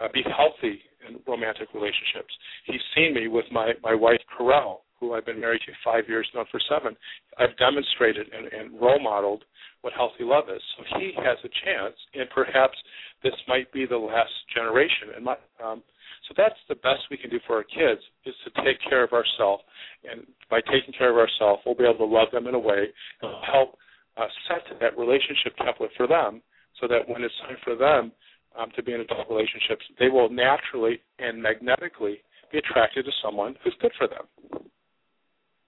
uh, 0.00 0.08
be 0.12 0.22
healthy 0.24 0.80
in 1.08 1.20
romantic 1.26 1.68
relationships. 1.74 2.32
He's 2.64 2.80
seen 2.94 3.14
me 3.14 3.28
with 3.28 3.46
my, 3.52 3.72
my 3.82 3.94
wife, 3.94 4.20
Corel, 4.38 4.78
who 4.98 5.12
I've 5.12 5.26
been 5.26 5.40
married 5.40 5.60
to 5.66 5.72
five 5.84 6.04
years, 6.08 6.26
known 6.34 6.46
for 6.50 6.60
seven. 6.68 6.96
I've 7.38 7.56
demonstrated 7.58 8.26
and, 8.32 8.46
and 8.52 8.80
role 8.80 9.00
modeled 9.00 9.44
what 9.82 9.92
healthy 9.92 10.24
love 10.24 10.44
is. 10.48 10.62
So 10.76 10.98
he 10.98 11.12
has 11.16 11.36
a 11.44 11.52
chance, 11.64 11.94
and 12.14 12.28
perhaps 12.30 12.76
this 13.22 13.34
might 13.46 13.70
be 13.72 13.86
the 13.86 13.98
last 13.98 14.32
generation. 14.54 15.14
And 15.14 15.24
my, 15.24 15.36
um, 15.62 15.82
so 16.28 16.34
that's 16.36 16.58
the 16.68 16.76
best 16.76 17.06
we 17.10 17.16
can 17.16 17.30
do 17.30 17.38
for 17.46 17.56
our 17.56 17.62
kids 17.62 18.00
is 18.24 18.34
to 18.44 18.50
take 18.64 18.80
care 18.88 19.04
of 19.04 19.12
ourselves, 19.12 19.62
and 20.10 20.26
by 20.50 20.60
taking 20.60 20.94
care 20.96 21.10
of 21.10 21.18
ourselves, 21.18 21.62
we'll 21.64 21.76
be 21.76 21.84
able 21.84 22.06
to 22.06 22.12
love 22.12 22.28
them 22.32 22.46
in 22.46 22.54
a 22.54 22.58
way 22.58 22.88
that 23.20 23.26
will 23.26 23.46
help 23.46 23.78
uh, 24.16 24.26
set 24.48 24.64
that 24.80 24.98
relationship 24.98 25.54
template 25.60 25.94
for 25.96 26.06
them, 26.06 26.42
so 26.80 26.88
that 26.88 27.06
when 27.06 27.22
it's 27.22 27.34
time 27.46 27.56
for 27.62 27.76
them 27.76 28.12
um, 28.58 28.70
to 28.76 28.82
be 28.82 28.92
in 28.92 29.00
adult 29.00 29.28
relationships, 29.28 29.84
they 29.98 30.08
will 30.08 30.28
naturally 30.28 31.00
and 31.18 31.40
magnetically 31.40 32.18
be 32.52 32.58
attracted 32.58 33.04
to 33.04 33.10
someone 33.22 33.54
who's 33.62 33.74
good 33.80 33.92
for 33.98 34.08
them. 34.08 34.62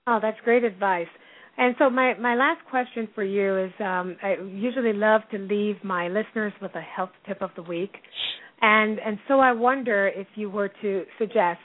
Oh, 0.07 0.19
that's 0.21 0.39
great 0.45 0.65
advice. 0.65 1.09
And 1.59 1.75
so 1.79 1.91
my 1.91 2.15
my 2.19 2.37
last 2.37 2.61
question 2.71 3.09
for 3.15 3.25
you 3.25 3.59
is 3.59 3.73
um, 3.81 4.17
I 4.23 4.37
usually 4.49 4.93
love 4.93 5.23
to 5.33 5.39
leave 5.39 5.77
my 5.83 6.09
listeners 6.09 6.53
with 6.63 6.75
a 6.77 6.81
health 6.81 7.11
tip 7.27 7.43
of 7.43 7.51
the 7.57 7.63
week. 7.63 7.95
And 8.61 8.99
and 9.01 9.19
so 9.27 9.41
I 9.41 9.53
wonder 9.53 10.09
if 10.15 10.29
you 10.37 10.51
were 10.51 10.71
to 10.83 11.05
suggest 11.19 11.61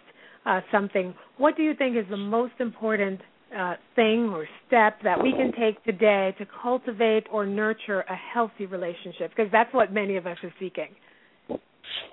uh, 0.46 0.62
something, 0.72 1.14
what 1.38 1.56
do 1.56 1.64
you 1.64 1.74
think 1.74 1.96
is 1.96 2.06
the 2.10 2.18
most 2.18 2.54
important 2.60 3.22
uh, 3.58 3.76
thing 3.96 4.30
or 4.34 4.48
step 4.68 4.98
that 5.04 5.22
we 5.22 5.32
can 5.32 5.52
take 5.58 5.82
today 5.84 6.36
to 6.38 6.46
cultivate 6.62 7.28
or 7.32 7.46
nurture 7.46 8.02
a 8.02 8.16
healthy 8.16 8.66
relationship? 8.66 9.32
Because 9.36 9.52
that's 9.52 9.74
what 9.74 9.94
many 9.94 10.18
of 10.18 10.28
us 10.28 10.38
are 10.44 10.54
seeking. 10.60 10.90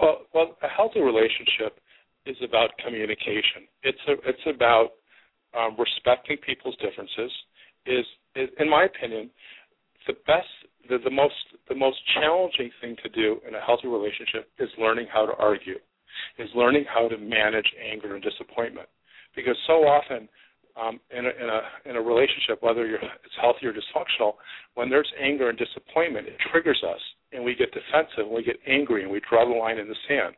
Well, 0.01 0.19
well, 0.35 0.57
a 0.63 0.69
healthy 0.69 1.01
relationship 1.01 1.81
is 2.27 2.37
about 2.45 2.71
communication. 2.85 3.69
It's 3.83 3.99
a, 4.09 4.13
it's 4.29 4.47
about 4.47 4.91
um, 5.57 5.77
respecting 5.79 6.37
people's 6.45 6.77
differences. 6.77 7.33
Is, 7.87 8.05
is, 8.37 8.49
in 8.59 8.69
my 8.69 8.85
opinion, 8.85 9.31
the 10.07 10.15
best, 10.27 10.49
the, 10.89 10.99
the 11.03 11.11
most, 11.11 11.35
the 11.69 11.75
most 11.75 11.99
challenging 12.15 12.71
thing 12.81 12.97
to 13.03 13.09
do 13.09 13.41
in 13.47 13.55
a 13.55 13.61
healthy 13.61 13.89
relationship 13.89 14.51
is 14.59 14.69
learning 14.79 15.07
how 15.13 15.27
to 15.27 15.33
argue, 15.39 15.79
is 16.39 16.49
learning 16.55 16.85
how 16.93 17.09
to 17.09 17.17
manage 17.17 17.67
anger 17.81 18.15
and 18.15 18.23
disappointment, 18.23 18.89
because 19.35 19.57
so 19.67 19.85
often 19.85 20.29
um, 20.77 21.01
in, 21.11 21.27
a, 21.27 21.29
in, 21.29 21.49
a, 21.49 21.61
in 21.91 21.97
a 21.97 22.01
relationship, 22.01 22.63
whether 22.63 22.87
you're, 22.87 22.99
it's 22.99 23.39
healthy 23.41 23.67
or 23.67 23.73
dysfunctional, 23.73 24.35
when 24.75 24.91
there's 24.91 25.11
anger 25.21 25.49
and 25.49 25.59
disappointment, 25.59 26.29
it 26.29 26.37
triggers 26.53 26.81
us, 26.87 27.01
and 27.33 27.45
we 27.45 27.55
get 27.55 27.73
defensive, 27.73 28.27
and 28.27 28.31
we 28.31 28.43
get 28.43 28.57
angry, 28.67 29.03
and 29.03 29.11
we 29.11 29.21
draw 29.29 29.45
the 29.45 29.55
line 29.55 29.79
in 29.79 29.89
the 29.89 29.97
sand. 30.09 30.35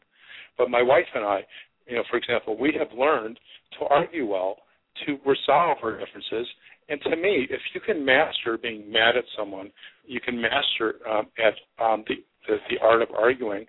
But 0.59 0.71
my 0.71 0.83
wife 0.83 1.07
and 1.15 1.25
I, 1.25 1.41
you 1.87 1.97
know, 1.97 2.05
for 2.11 2.17
example, 2.17 2.57
we 2.59 2.75
have 2.79 2.97
learned 2.97 3.39
to 3.79 3.87
argue 3.87 4.27
well, 4.27 4.57
to 5.07 5.19
resolve 5.25 5.79
our 5.83 5.99
differences. 5.99 6.47
And 6.89 7.01
to 7.03 7.17
me, 7.17 7.47
if 7.49 7.61
you 7.75 7.81
can 7.81 8.05
master 8.05 8.59
being 8.59 8.91
mad 8.91 9.17
at 9.17 9.25
someone, 9.37 9.71
you 10.05 10.21
can 10.21 10.41
master 10.41 10.97
um, 11.09 11.27
at 11.39 11.55
um, 11.83 12.05
the, 12.09 12.17
the 12.47 12.57
the 12.69 12.77
art 12.83 13.01
of 13.01 13.09
arguing. 13.17 13.65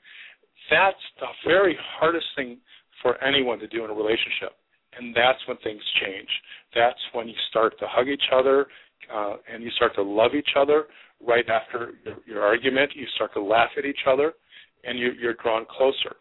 That's 0.70 0.98
the 1.20 1.28
very 1.48 1.78
hardest 2.00 2.26
thing 2.36 2.58
for 3.02 3.24
anyone 3.24 3.60
to 3.60 3.68
do 3.68 3.86
in 3.86 3.92
a 3.92 3.94
relationship 3.94 4.58
and 4.98 5.16
that's 5.16 5.40
when 5.48 5.58
things 5.58 5.82
change. 6.04 6.30
That's 6.76 7.00
when 7.14 7.28
you 7.28 7.36
start 7.50 7.78
to 7.80 7.86
hug 7.88 8.08
each 8.08 8.30
other 8.34 8.68
uh, 9.14 9.36
and 9.52 9.64
you 9.64 9.70
start 9.76 9.96
to 9.96 10.04
love 10.04 10.32
each 10.36 10.50
other. 10.58 10.86
Right 11.26 11.46
after 11.50 11.94
your, 12.04 12.16
your 12.26 12.44
argument, 12.44 12.92
you 12.96 13.06
start 13.16 13.34
to 13.36 13.42
laugh 13.42 13.70
at 13.78 13.86
each 13.86 14.06
other, 14.08 14.34
and 14.84 15.00
you, 15.00 15.12
you're 15.20 15.36
drawn 15.36 15.66
closer. 15.70 16.18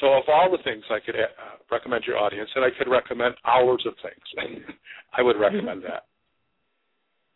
So, 0.00 0.08
of 0.08 0.24
all 0.28 0.50
the 0.50 0.62
things 0.62 0.84
I 0.90 0.98
could 1.04 1.14
uh, 1.14 1.56
recommend 1.70 2.04
your 2.06 2.18
audience, 2.18 2.50
and 2.54 2.64
I 2.64 2.68
could 2.76 2.90
recommend 2.90 3.36
hours 3.46 3.82
of 3.86 3.94
things, 4.02 4.66
I 5.16 5.22
would 5.22 5.36
recommend 5.40 5.82
that. 5.84 6.04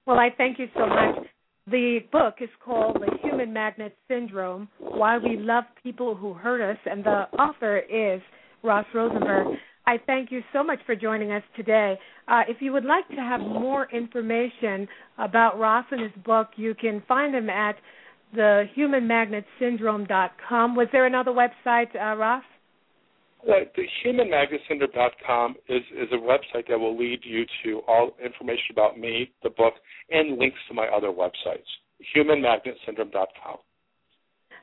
Well, 0.06 0.18
I 0.18 0.28
thank 0.36 0.58
you 0.58 0.66
so 0.74 0.86
much. 0.86 1.26
The 1.66 2.00
book 2.10 2.36
is 2.40 2.48
called 2.64 2.96
The 2.96 3.16
Human 3.22 3.52
Magnet 3.52 3.96
Syndrome 4.08 4.68
Why 4.78 5.18
We 5.18 5.36
Love 5.36 5.64
People 5.82 6.14
Who 6.14 6.34
Hurt 6.34 6.60
Us, 6.60 6.78
and 6.84 7.04
the 7.04 7.28
author 7.38 7.78
is 7.78 8.20
Ross 8.62 8.86
Rosenberg. 8.92 9.56
I 9.90 9.98
thank 10.06 10.30
you 10.30 10.42
so 10.52 10.62
much 10.62 10.78
for 10.86 10.94
joining 10.94 11.32
us 11.32 11.42
today. 11.56 11.98
Uh, 12.28 12.42
if 12.48 12.58
you 12.60 12.72
would 12.72 12.84
like 12.84 13.08
to 13.08 13.16
have 13.16 13.40
more 13.40 13.90
information 13.90 14.86
about 15.18 15.58
Ross 15.58 15.84
and 15.90 16.00
his 16.00 16.12
book, 16.24 16.50
you 16.54 16.76
can 16.76 17.02
find 17.08 17.34
him 17.34 17.50
at 17.50 17.74
thehumanmagnetsyndrome.com. 18.36 20.76
Was 20.76 20.86
there 20.92 21.06
another 21.06 21.32
website, 21.32 21.88
uh, 21.96 22.14
Ross? 22.16 22.44
Uh, 23.42 23.64
the 23.74 23.82
humanmagnetsyndrome.com 24.06 25.56
is, 25.68 25.82
is 26.00 26.06
a 26.12 26.18
website 26.18 26.68
that 26.68 26.78
will 26.78 26.96
lead 26.96 27.18
you 27.24 27.44
to 27.64 27.80
all 27.88 28.12
information 28.24 28.66
about 28.70 28.96
me, 28.96 29.32
the 29.42 29.50
book, 29.50 29.74
and 30.10 30.38
links 30.38 30.58
to 30.68 30.74
my 30.74 30.86
other 30.86 31.08
websites. 31.08 31.66
humanmagnetsyndrome.com. 32.16 33.56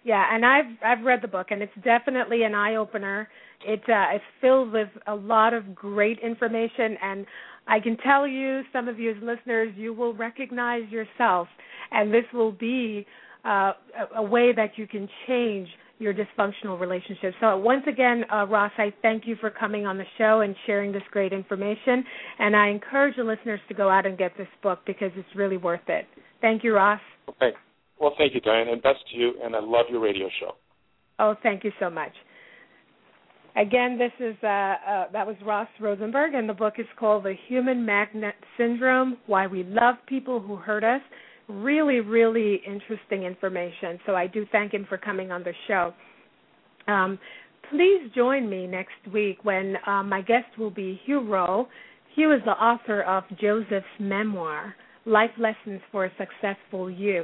Yeah, 0.04 0.24
and 0.32 0.46
I've 0.46 0.78
I've 0.86 1.04
read 1.04 1.22
the 1.22 1.28
book, 1.28 1.48
and 1.50 1.62
it's 1.62 1.74
definitely 1.84 2.44
an 2.44 2.56
eye 2.56 2.76
opener. 2.76 3.28
It 3.66 3.82
uh, 3.90 4.16
it's 4.16 4.24
filled 4.42 4.72
with 4.72 4.90
a 5.08 5.16
lot 5.16 5.54
of 5.54 5.74
great 5.74 6.20
information, 6.20 6.98
and 7.02 7.26
I 7.68 7.80
can 7.80 7.98
tell 7.98 8.28
you, 8.28 8.62
some 8.72 8.88
of 8.88 9.00
you 9.00 9.12
as 9.12 9.18
listeners, 9.22 9.74
you 9.76 9.94
will 9.94 10.14
recognize 10.14 10.90
yourself, 10.90 11.48
and 11.92 12.14
this 12.14 12.26
will 12.34 12.52
be 12.52 13.06
uh, 13.46 13.50
a, 13.50 14.18
a 14.18 14.24
way 14.24 14.54
that 14.54 14.78
you 14.78 14.88
can 14.88 15.10
change 15.28 15.68
your 16.00 16.14
dysfunctional 16.14 16.80
relationship. 16.80 17.34
So 17.42 17.58
once 17.58 17.84
again, 17.88 18.24
uh, 18.32 18.46
Ross, 18.46 18.72
I 18.78 18.94
thank 19.02 19.26
you 19.26 19.36
for 19.42 19.50
coming 19.50 19.86
on 19.86 19.98
the 19.98 20.06
show 20.18 20.42
and 20.42 20.56
sharing 20.66 20.92
this 20.92 21.02
great 21.12 21.34
information. 21.34 22.04
And 22.40 22.56
I 22.56 22.70
encourage 22.70 23.16
the 23.16 23.24
listeners 23.24 23.60
to 23.68 23.74
go 23.74 23.90
out 23.90 24.06
and 24.06 24.18
get 24.18 24.38
this 24.38 24.48
book 24.62 24.80
because 24.86 25.12
it's 25.16 25.28
really 25.36 25.58
worth 25.58 25.88
it. 25.88 26.06
Thank 26.40 26.64
you, 26.64 26.76
Ross. 26.76 27.02
Okay. 27.28 27.52
Well, 28.00 28.14
thank 28.18 28.36
you, 28.36 28.42
Diane, 28.42 28.68
and 28.68 28.82
best 28.82 29.00
to 29.12 29.18
you. 29.18 29.34
And 29.44 29.56
I 29.56 29.60
love 29.60 29.88
your 29.90 30.00
radio 30.00 30.28
show. 30.40 30.52
Oh, 31.20 31.36
thank 31.42 31.64
you 31.64 31.72
so 31.80 31.90
much. 31.90 32.12
Again, 33.58 33.98
this 33.98 34.12
is 34.20 34.36
uh, 34.44 34.48
uh, 34.48 35.06
that 35.14 35.26
was 35.26 35.36
Ross 35.44 35.68
Rosenberg, 35.80 36.36
and 36.36 36.48
the 36.48 36.54
book 36.54 36.76
is 36.78 36.86
called 37.00 37.24
"The 37.24 37.34
Human 37.48 37.84
Magnet 37.84 38.36
Syndrome: 38.56 39.18
Why 39.26 39.48
We 39.48 39.64
Love 39.64 39.96
People 40.08 40.40
Who 40.40 40.58
Hurt 40.58 40.84
Us." 40.84 41.02
Really, 41.50 42.00
really 42.00 42.62
interesting 42.68 43.24
information. 43.24 44.00
So 44.06 44.16
I 44.16 44.28
do 44.28 44.46
thank 44.52 44.74
him 44.74 44.86
for 44.88 45.00
coming 45.00 45.32
on 45.32 45.44
the 45.44 45.54
show. 45.68 45.94
Um, 46.88 47.18
please 47.72 48.12
join 48.14 48.48
me 48.48 48.68
next 48.68 49.12
week 49.12 49.44
when 49.44 49.76
uh, 49.88 50.04
my 50.04 50.22
guest 50.22 50.56
will 50.60 50.70
be 50.70 51.02
Hugh 51.06 51.28
Rowe. 51.28 51.68
Hugh 52.14 52.34
is 52.34 52.42
the 52.46 52.52
author 52.52 53.02
of 53.02 53.24
Joseph's 53.42 53.86
memoir, 54.00 54.76
Life 55.06 55.32
Lessons 55.40 55.82
for 55.92 56.06
a 56.06 56.12
Successful 56.20 56.92
You. 56.92 57.24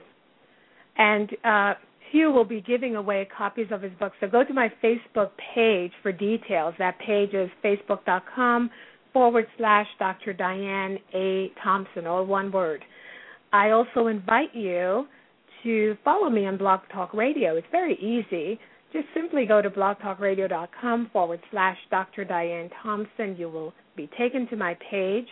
And 0.97 1.29
uh, 1.43 1.73
Hugh 2.13 2.31
will 2.31 2.45
be 2.45 2.61
giving 2.61 2.95
away 2.95 3.27
copies 3.35 3.67
of 3.71 3.81
his 3.81 3.91
book. 3.99 4.13
So 4.19 4.27
go 4.27 4.43
to 4.43 4.53
my 4.53 4.71
Facebook 4.83 5.31
page 5.55 5.91
for 6.03 6.11
details. 6.11 6.75
That 6.77 6.99
page 6.99 7.33
is 7.33 7.49
facebook.com 7.65 8.69
forward 9.11 9.47
slash 9.57 9.87
Dr. 9.97 10.31
Diane 10.31 10.99
A. 11.15 11.51
Thompson, 11.63 12.05
all 12.05 12.23
one 12.23 12.51
word. 12.51 12.85
I 13.51 13.71
also 13.71 14.07
invite 14.07 14.53
you 14.53 15.07
to 15.63 15.97
follow 16.05 16.29
me 16.29 16.45
on 16.45 16.55
Blog 16.55 16.81
Talk 16.93 17.15
Radio. 17.15 17.55
It's 17.55 17.67
very 17.71 17.95
easy. 17.95 18.59
Just 18.91 19.07
simply 19.15 19.47
go 19.47 19.63
to 19.63 19.71
blogtalkradio.com 19.71 21.09
forward 21.11 21.39
slash 21.49 21.77
Dr. 21.89 22.25
Diane 22.25 22.69
Thompson. 22.83 23.35
You 23.39 23.49
will 23.49 23.73
be 23.97 24.07
taken 24.19 24.47
to 24.49 24.55
my 24.55 24.77
page. 24.91 25.25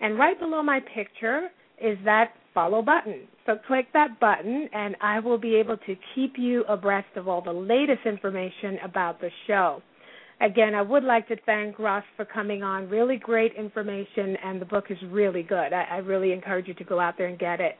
And 0.00 0.18
right 0.18 0.40
below 0.40 0.62
my 0.62 0.80
picture 0.94 1.48
is 1.82 1.98
that 2.06 2.32
follow 2.54 2.80
button. 2.80 3.22
So 3.46 3.56
click 3.66 3.86
that 3.92 4.18
button, 4.20 4.68
and 4.72 4.96
I 5.00 5.18
will 5.18 5.38
be 5.38 5.56
able 5.56 5.76
to 5.76 5.96
keep 6.14 6.34
you 6.38 6.64
abreast 6.68 7.16
of 7.16 7.28
all 7.28 7.42
the 7.42 7.52
latest 7.52 8.06
information 8.06 8.78
about 8.84 9.20
the 9.20 9.30
show. 9.46 9.82
Again, 10.40 10.74
I 10.74 10.82
would 10.82 11.04
like 11.04 11.28
to 11.28 11.36
thank 11.46 11.78
Ross 11.78 12.04
for 12.16 12.24
coming 12.24 12.62
on. 12.62 12.88
Really 12.88 13.16
great 13.16 13.52
information, 13.54 14.36
and 14.44 14.60
the 14.60 14.66
book 14.66 14.86
is 14.90 14.98
really 15.10 15.42
good. 15.42 15.72
I, 15.72 15.86
I 15.90 15.96
really 15.98 16.32
encourage 16.32 16.68
you 16.68 16.74
to 16.74 16.84
go 16.84 16.98
out 16.98 17.14
there 17.18 17.28
and 17.28 17.38
get 17.38 17.60
it. 17.60 17.76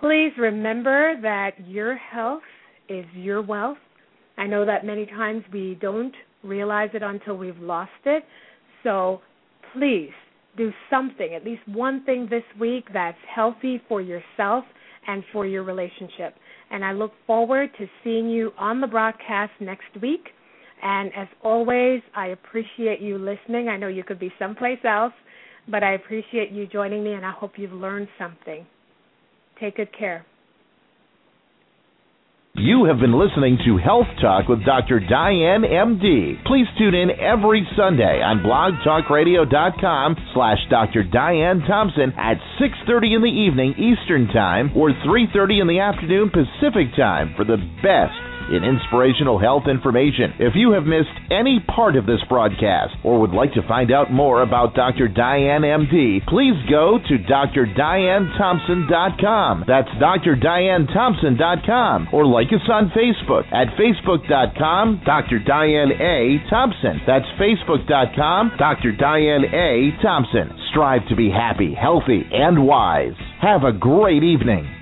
Please 0.00 0.32
remember 0.38 1.20
that 1.22 1.52
your 1.66 1.96
health 1.96 2.42
is 2.88 3.06
your 3.14 3.42
wealth. 3.42 3.78
I 4.38 4.46
know 4.46 4.66
that 4.66 4.84
many 4.84 5.06
times 5.06 5.44
we 5.52 5.78
don't 5.80 6.14
realize 6.42 6.90
it 6.94 7.02
until 7.02 7.36
we've 7.36 7.58
lost 7.58 7.90
it. 8.06 8.24
So 8.82 9.20
please 9.72 10.10
do 10.56 10.70
something, 10.90 11.34
at 11.34 11.44
least 11.44 11.62
one 11.66 12.04
thing 12.04 12.26
this 12.30 12.42
week 12.60 12.84
that's 12.92 13.18
healthy 13.34 13.80
for 13.88 14.00
yourself 14.00 14.64
and 15.06 15.24
for 15.32 15.46
your 15.46 15.62
relationship. 15.62 16.34
And 16.70 16.84
I 16.84 16.92
look 16.92 17.12
forward 17.26 17.70
to 17.78 17.86
seeing 18.04 18.28
you 18.28 18.52
on 18.58 18.80
the 18.80 18.86
broadcast 18.86 19.52
next 19.60 20.00
week. 20.00 20.28
And 20.82 21.10
as 21.16 21.28
always, 21.42 22.02
I 22.14 22.28
appreciate 22.28 23.00
you 23.00 23.18
listening. 23.18 23.68
I 23.68 23.76
know 23.76 23.88
you 23.88 24.04
could 24.04 24.18
be 24.18 24.32
someplace 24.38 24.80
else, 24.84 25.12
but 25.68 25.82
I 25.82 25.94
appreciate 25.94 26.50
you 26.50 26.66
joining 26.66 27.04
me, 27.04 27.12
and 27.12 27.24
I 27.24 27.30
hope 27.30 27.52
you've 27.56 27.72
learned 27.72 28.08
something. 28.18 28.66
Take 29.60 29.76
good 29.76 29.96
care. 29.96 30.26
You 32.62 32.84
have 32.84 33.00
been 33.00 33.18
listening 33.18 33.58
to 33.66 33.76
Health 33.76 34.06
Talk 34.20 34.46
with 34.46 34.64
Dr. 34.64 35.00
Diane 35.00 35.66
MD. 35.66 36.38
Please 36.46 36.70
tune 36.78 36.94
in 36.94 37.10
every 37.18 37.66
Sunday 37.74 38.22
on 38.22 38.38
blogtalkradio.com 38.38 40.16
slash 40.32 40.58
Dr. 40.70 41.02
Diane 41.02 41.58
Thompson 41.66 42.14
at 42.16 42.38
6.30 42.62 43.16
in 43.16 43.22
the 43.22 43.26
evening 43.26 43.74
Eastern 43.74 44.28
Time 44.28 44.70
or 44.76 44.90
3.30 45.02 45.60
in 45.60 45.66
the 45.66 45.80
afternoon 45.80 46.30
Pacific 46.30 46.94
Time 46.94 47.34
for 47.34 47.42
the 47.42 47.58
best 47.82 48.14
in 48.50 48.64
inspirational 48.64 49.38
health 49.38 49.64
information. 49.68 50.32
If 50.38 50.54
you 50.54 50.72
have 50.72 50.84
missed 50.84 51.08
any 51.30 51.60
part 51.60 51.96
of 51.96 52.04
this 52.06 52.20
broadcast 52.28 52.94
or 53.04 53.20
would 53.20 53.30
like 53.30 53.52
to 53.54 53.62
find 53.68 53.92
out 53.92 54.10
more 54.10 54.42
about 54.42 54.74
Dr. 54.74 55.06
Diane 55.08 55.62
MD, 55.62 56.26
please 56.26 56.56
go 56.68 56.98
to 56.98 57.18
drdianethompson.com. 57.18 59.64
That's 59.66 59.88
drdianethompson.com 60.00 62.08
or 62.12 62.26
like 62.26 62.48
us 62.48 62.68
on 62.68 62.90
Facebook 62.90 63.50
at 63.52 63.68
facebook.com 63.78 65.02
Dr. 65.04 65.38
Diane 65.38 65.92
A. 66.00 66.38
Thompson. 66.50 67.00
That's 67.06 67.26
facebook.com 67.40 68.52
Dr. 68.58 68.90
Diane 68.92 69.44
A. 69.52 69.90
Thompson. 70.02 70.58
Strive 70.70 71.06
to 71.08 71.16
be 71.16 71.30
happy, 71.30 71.74
healthy, 71.74 72.22
and 72.32 72.66
wise. 72.66 73.14
Have 73.40 73.64
a 73.64 73.72
great 73.72 74.22
evening. 74.22 74.81